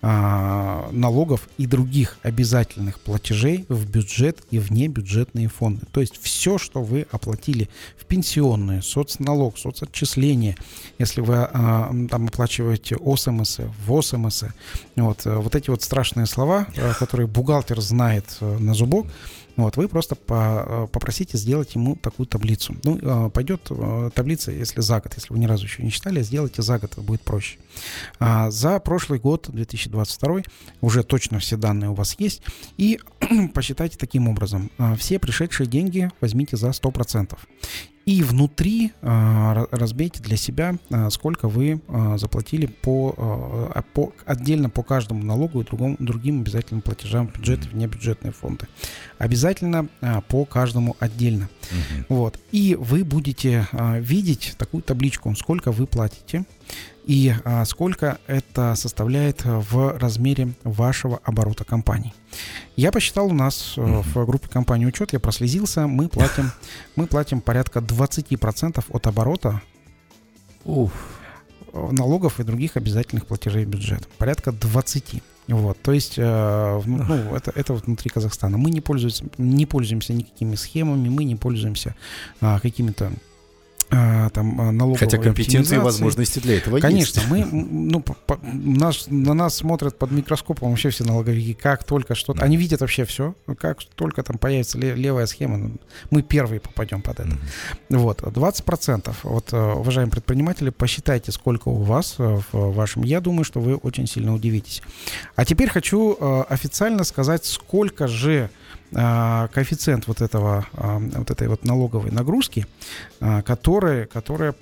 а, 0.05 0.89
налогов 0.91 1.49
и 1.59 1.67
других 1.67 2.19
обязательных 2.23 2.99
платежей 2.99 3.65
в 3.69 3.89
бюджет 3.89 4.41
и 4.51 4.59
в 4.59 4.73
небюджетные 4.73 5.49
фонды. 5.49 5.87
То 5.93 6.01
есть 6.01 6.21
все, 6.21 6.59
что 6.59 6.83
вы 6.83 7.07
оплатили 7.13 7.69
в 7.97 8.05
пенсионные, 8.07 8.83
соцналог, 8.83 9.59
соцотчисления, 9.59 10.57
если 10.99 11.21
вы 11.21 11.37
а, 11.37 11.93
там 12.11 12.27
оплачиваете 12.27 12.97
ОСМС, 12.97 13.61
ВОСМС, 13.87 14.45
вот, 14.97 15.27
э, 15.27 15.35
вот 15.35 15.55
эти 15.55 15.71
вот 15.71 15.83
страшные 15.83 16.27
слова, 16.27 16.67
э, 16.77 16.93
которые 16.99 17.27
бухгалтер 17.27 17.81
знает 17.81 18.37
э, 18.41 18.59
на 18.59 18.75
зубок, 18.75 19.07
вот, 19.57 19.77
вы 19.77 19.87
просто 19.87 20.15
по, 20.15 20.89
попросите 20.91 21.37
сделать 21.37 21.75
ему 21.75 21.95
такую 21.97 22.27
таблицу. 22.27 22.75
Ну, 22.85 23.29
пойдет 23.29 23.71
таблица, 24.15 24.51
если 24.51 24.81
за 24.81 24.99
год, 24.99 25.13
если 25.15 25.31
вы 25.31 25.39
ни 25.39 25.45
разу 25.45 25.65
еще 25.65 25.83
не 25.83 25.91
читали, 25.91 26.23
сделайте 26.23 26.63
за 26.63 26.79
год, 26.79 26.97
будет 26.97 27.21
проще. 27.21 27.59
А 28.19 28.51
за 28.51 28.79
прошлый 28.81 29.19
год, 29.19 29.51
2022, 29.51 30.41
уже 30.81 31.03
точно 31.03 31.39
все 31.39 31.59
данные 31.59 31.91
у 31.91 31.95
вас 31.95 32.17
есть. 32.19 32.41
И 32.79 32.99
посчитайте 33.55 33.99
таким 33.99 34.27
образом. 34.27 34.71
Все 34.97 35.19
пришедшие 35.19 35.67
деньги 35.67 36.11
возьмите 36.23 36.57
за 36.57 36.69
100%. 36.69 37.37
И 38.05 38.23
внутри 38.23 38.93
а, 39.01 39.67
разбейте 39.71 40.21
для 40.23 40.37
себя, 40.37 40.77
а, 40.91 41.09
сколько 41.11 41.49
вы 41.49 41.81
а, 41.89 42.19
заплатили 42.19 42.67
по, 42.67 43.73
по 43.95 44.13
отдельно 44.27 44.71
по 44.71 44.83
каждому 44.83 45.23
налогу 45.23 45.61
и 45.61 45.65
другому, 45.65 45.97
другим 45.99 46.41
обязательным 46.41 46.83
платежам 46.83 47.29
бюджета, 47.29 47.69
внебюджетные 47.69 48.33
фонды. 48.33 48.67
Обязательно 49.19 49.89
по 50.29 50.45
каждому 50.45 50.97
отдельно. 50.99 51.49
Угу. 51.71 52.17
Вот. 52.17 52.39
И 52.51 52.77
вы 52.79 53.05
будете 53.05 53.69
видеть 54.01 54.55
такую 54.59 54.83
табличку, 54.83 55.35
сколько 55.37 55.71
вы 55.71 55.87
платите 55.87 56.45
и 57.05 57.35
а, 57.45 57.65
сколько 57.65 58.19
это 58.27 58.75
составляет 58.77 59.45
в 59.45 59.99
размере 59.99 60.53
вашего 60.65 61.21
оборота 61.25 61.65
компании. 61.65 62.15
Я 62.77 62.93
посчитал 62.93 63.27
у 63.27 63.35
нас 63.35 63.75
mm-hmm. 63.77 64.03
в 64.03 64.27
группе 64.27 64.49
компании 64.49 64.87
учет, 64.87 65.13
я 65.13 65.21
прослезился, 65.21 65.87
мы 65.87 66.09
платим, 66.09 66.51
мы 66.97 67.07
платим 67.07 67.41
порядка 67.41 67.81
20% 67.81 68.85
от 68.89 69.07
оборота 69.07 69.61
Уф. 70.65 70.93
налогов 71.73 72.41
и 72.41 72.45
других 72.45 72.77
обязательных 72.77 73.27
платежей 73.27 73.65
в 73.65 73.69
бюджет. 73.69 74.09
Порядка 74.19 74.53
20. 74.53 75.23
Вот, 75.49 75.77
то 75.83 75.93
есть, 75.93 76.15
э, 76.19 76.83
ну, 76.87 77.35
это, 77.35 77.53
это 77.55 77.73
вот 77.73 77.87
внутри 77.87 78.11
Казахстана. 78.11 78.59
Мы 78.59 78.71
не 78.71 78.81
пользуемся, 78.81 79.25
не 79.39 79.67
пользуемся 79.67 80.13
никакими 80.15 80.55
схемами, 80.55 81.09
мы 81.09 81.25
не 81.25 81.35
пользуемся 81.35 81.97
а, 82.41 82.61
какими-то 82.61 83.13
там 84.33 84.61
а, 84.61 84.73
налоговой 84.73 84.99
Хотя 84.99 85.19
компетенции 85.19 85.77
и 85.77 85.79
возможности 85.79 86.39
для 86.39 86.57
этого 86.59 86.81
Конечно, 86.81 87.21
есть. 87.21 87.31
мы, 87.31 87.45
ну, 87.45 88.01
по, 88.01 88.39
нас, 88.43 89.07
на 89.09 89.35
нас 89.35 89.57
смотрят 89.57 89.99
под 89.99 90.11
микроскопом 90.13 90.71
вообще 90.71 90.91
все 90.91 91.05
налоговики, 91.05 91.55
как 91.55 91.85
только 91.85 92.15
что-то, 92.15 92.43
они 92.43 92.57
видят 92.57 92.81
вообще 92.81 93.05
все, 93.05 93.35
как 93.59 93.79
только 93.95 94.23
там 94.23 94.39
появится 94.39 94.79
левая 94.79 95.27
схема, 95.27 95.59
ну, 95.59 95.73
мы 96.11 96.23
первые 96.23 96.61
попадем 96.61 97.03
под 97.03 97.21
это. 97.21 97.29
Mm-hmm. 97.29 97.99
Вот, 97.99 98.23
20%, 98.23 99.15
вот, 99.25 99.53
э, 99.53 99.57
уважаемые 99.57 100.13
предприниматели, 100.13 100.71
посчитайте, 100.71 101.31
сколько 101.33 101.69
у 101.69 101.83
вас 101.83 102.15
э, 102.19 102.41
в 102.53 102.75
вашем, 102.75 103.03
я 103.03 103.21
думаю, 103.21 103.45
что 103.45 103.61
вы 103.61 103.77
очень 103.77 104.07
сильно 104.07 104.35
удивитесь. 104.35 104.83
А 105.37 105.45
теперь 105.45 105.69
хочу 105.69 106.17
э, 106.19 106.45
официально 106.49 107.05
сказать, 107.05 107.45
сколько 107.45 108.09
же 108.09 108.51
коэффициент 108.93 110.07
вот 110.07 110.21
этого, 110.21 110.67
а, 110.75 110.99
вот 110.99 111.31
этой 111.31 111.49
вот 111.49 111.65
налоговой 111.65 112.11
нагрузки, 112.11 112.67
а, 113.21 113.43
которая, 113.43 114.07
которая 114.07 114.53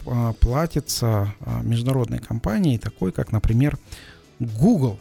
платится 0.41 1.35
международной 1.63 2.21
компанией, 2.21 2.79
такой 2.79 3.13
как, 3.13 3.33
например, 3.33 3.79
Google. 4.39 4.99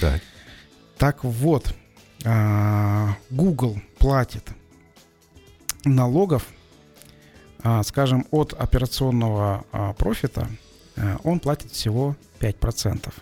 Так, 0.00 0.22
так 0.96 1.24
вот, 1.24 1.74
Google 3.30 3.80
платит 3.98 4.48
налогов, 5.84 6.46
скажем, 7.84 8.26
от 8.30 8.52
операционного 8.54 9.64
профита, 9.98 10.48
он 11.22 11.38
платит 11.40 11.70
всего 11.70 12.16
5%. 12.40 13.12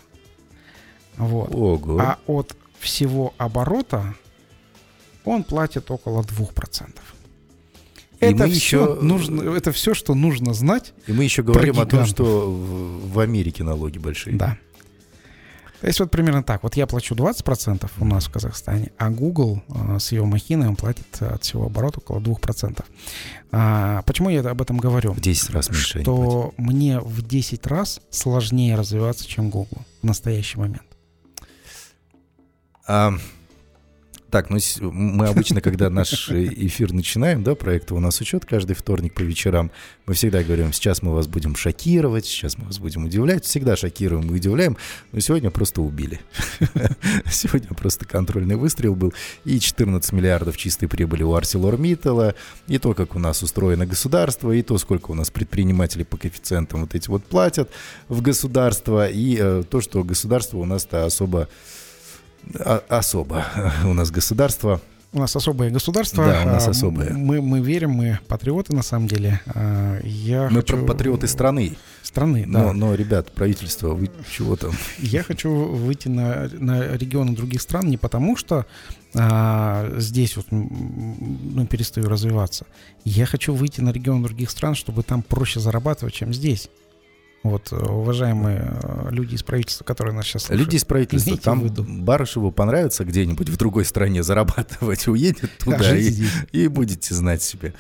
Вот. 1.19 1.55
Ого. 1.55 1.99
А 2.01 2.19
от 2.27 2.57
всего 2.79 3.35
оборота 3.39 4.15
он 5.27 5.45
платит 5.45 5.91
около 5.91 6.23
2%. 6.23 6.91
И 8.21 8.25
это 8.25 8.45
мы 8.45 8.51
все 8.51 8.55
еще 8.55 8.95
нужно, 9.03 9.55
это 9.55 9.73
все, 9.73 9.93
что 9.93 10.15
нужно 10.15 10.55
знать. 10.55 10.95
И 11.07 11.13
мы 11.13 11.25
еще 11.25 11.43
говорим 11.43 11.79
о 11.79 11.87
том, 11.87 12.07
что 12.07 12.51
в, 12.51 13.21
Америке 13.21 13.63
налоги 13.63 13.99
большие. 13.99 14.37
Да. 14.37 14.57
То 15.81 15.89
есть 15.89 16.01
вот 16.01 16.11
примерно 16.11 16.43
так. 16.43 16.63
Вот 16.63 16.75
я 16.77 16.87
плачу 16.87 17.15
20% 17.15 17.91
у 18.01 18.05
нас 18.07 18.27
в 18.27 18.33
Казахстане, 18.33 18.93
а 18.97 19.11
Google 19.11 19.63
э, 19.69 19.99
с 19.99 20.11
его 20.13 20.25
махиной 20.25 20.69
он 20.69 20.77
платит 20.77 21.07
от 21.21 21.45
всего 21.45 21.67
оборота 21.67 22.01
около 22.01 22.19
2%. 22.19 22.83
А, 23.53 24.03
почему 24.03 24.31
я 24.31 24.41
об 24.41 24.63
этом 24.63 24.79
говорю? 24.79 25.13
В 25.13 25.21
10 25.21 25.51
раз 25.51 25.69
меньше. 25.69 26.01
Что 26.01 26.55
мне 26.57 26.99
в 26.99 27.21
10 27.21 27.67
раз 27.67 28.01
сложнее 28.11 28.77
развиваться, 28.77 29.29
чем 29.29 29.51
Google 29.51 29.83
в 30.01 30.07
настоящий 30.07 30.59
момент. 30.59 30.83
А, 32.89 33.13
так, 34.37 34.51
ну 34.51 34.59
мы 34.93 35.29
обычно, 35.29 35.63
когда 35.63 35.89
наш 35.89 36.31
эфир 36.31 36.93
начинаем, 36.93 37.43
да, 37.43 37.55
проекта 37.55 37.95
у 37.95 38.01
нас 38.01 38.21
учет 38.21 38.45
каждый 38.45 38.77
вторник 38.77 39.15
по 39.15 39.23
вечерам, 39.23 39.71
мы 40.05 40.13
всегда 40.13 40.43
говорим, 40.43 40.75
сейчас 40.75 41.01
мы 41.01 41.15
вас 41.15 41.27
будем 41.27 41.57
шокировать, 41.57 42.27
сейчас 42.27 42.59
мы 42.59 42.67
вас 42.67 42.79
будем 42.79 43.07
удивлять, 43.07 43.47
всегда 43.47 43.77
шокируем 43.77 44.29
и 44.29 44.35
удивляем, 44.35 44.77
но 45.13 45.21
сегодня 45.21 45.51
просто 45.51 45.81
убили. 45.81 46.21
Сегодня 47.31 47.69
просто 47.69 48.05
контрольный 48.05 48.57
выстрел 48.57 48.95
был, 48.95 49.15
и 49.47 49.59
14 49.59 50.13
миллиардов 50.13 50.59
чистой 50.59 50.87
прибыли 50.87 51.23
у 51.23 51.35
ArcelorMittal, 51.35 52.35
и 52.69 52.79
то, 52.79 52.93
как 52.93 53.17
у 53.17 53.19
нас 53.19 53.43
устроено 53.43 53.87
государство, 53.87 54.53
и 54.53 54.61
то, 54.61 54.77
сколько 54.77 55.13
у 55.13 55.15
нас 55.15 55.31
предпринимателей 55.31 56.05
по 56.05 56.19
коэффициентам 56.19 56.83
вот 56.83 56.95
эти 56.95 57.09
вот 57.09 57.25
платят 57.25 57.71
в 58.09 58.21
государство, 58.21 59.09
и 59.09 59.39
э, 59.41 59.63
то, 59.69 59.81
что 59.81 60.05
государство 60.05 60.59
у 60.59 60.67
нас-то 60.67 61.07
особо 61.07 61.49
особо 62.89 63.45
у 63.85 63.93
нас 63.93 64.11
государство. 64.11 64.81
У 65.13 65.19
нас 65.19 65.35
особое 65.35 65.71
государство. 65.71 66.27
Да, 66.27 66.43
у 66.45 66.47
нас 66.47 66.67
а, 66.67 66.71
особое. 66.71 67.13
Мы, 67.15 67.41
мы 67.41 67.61
верим, 67.61 67.93
мы 67.93 68.19
патриоты 68.29 68.75
на 68.75 68.83
самом 68.83 69.09
деле. 69.09 69.41
А, 69.47 69.99
я 70.03 70.49
мы 70.51 70.57
хочу... 70.57 70.85
патриоты 70.85 71.27
страны. 71.27 71.77
Страны, 72.03 72.45
да. 72.47 72.65
Но, 72.65 72.73
но, 72.75 72.95
ребят, 72.95 73.33
правительство, 73.33 73.95
вы 73.95 74.11
чего 74.31 74.57
там? 74.57 74.73
Я 74.99 75.23
хочу 75.23 75.51
выйти 75.51 76.09
на, 76.09 76.51
на 76.53 76.97
регионы 76.97 77.35
других 77.35 77.63
стран 77.63 77.89
не 77.89 77.97
потому, 77.97 78.37
что 78.37 78.67
а, 79.15 79.91
здесь 79.97 80.37
вот 80.37 80.47
ну, 80.51 81.67
перестаю 81.67 82.09
развиваться. 82.09 82.67
Я 83.05 83.25
хочу 83.25 83.55
выйти 83.55 83.81
на 83.81 83.93
регионы 83.93 84.25
других 84.25 84.51
стран, 84.51 84.75
чтобы 84.75 85.03
там 85.03 85.23
проще 85.23 85.61
зарабатывать, 85.61 86.13
чем 86.13 86.35
здесь. 86.35 86.69
Вот, 87.49 87.73
э, 87.73 87.77
уважаемые 87.77 88.77
э, 88.83 89.09
люди 89.11 89.35
из 89.35 89.43
правительства, 89.43 89.85
которые 89.85 90.15
нас 90.15 90.27
сейчас 90.27 90.43
слушают. 90.45 90.67
Люди 90.67 90.77
из 90.77 90.85
правительства, 90.85 91.37
там 91.37 91.61
выйду. 91.61 91.85
Барышеву 91.85 92.51
понравится 92.51 93.05
где-нибудь 93.05 93.49
в 93.49 93.57
другой 93.57 93.85
стране 93.85 94.23
зарабатывать, 94.23 95.07
уедет 95.09 95.57
туда 95.59 95.79
а 95.81 95.95
и, 95.95 96.27
и 96.53 96.69
будете 96.69 97.15
знать 97.15 97.43
себе, 97.43 97.73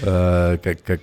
э, 0.00 0.58
как, 0.62 0.82
как, 0.82 1.00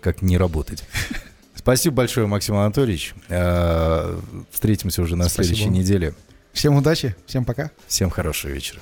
как 0.00 0.22
не 0.22 0.38
работать. 0.38 0.82
Спасибо 1.54 1.96
большое, 1.96 2.26
Максим 2.26 2.56
Анатольевич. 2.56 3.14
Э, 3.28 4.18
встретимся 4.50 5.02
уже 5.02 5.16
на 5.16 5.28
Спасибо. 5.28 5.44
следующей 5.44 5.68
неделе. 5.68 6.14
Всем 6.52 6.74
удачи, 6.76 7.14
всем 7.26 7.44
пока. 7.44 7.70
Всем 7.86 8.10
хорошего 8.10 8.50
вечера. 8.50 8.78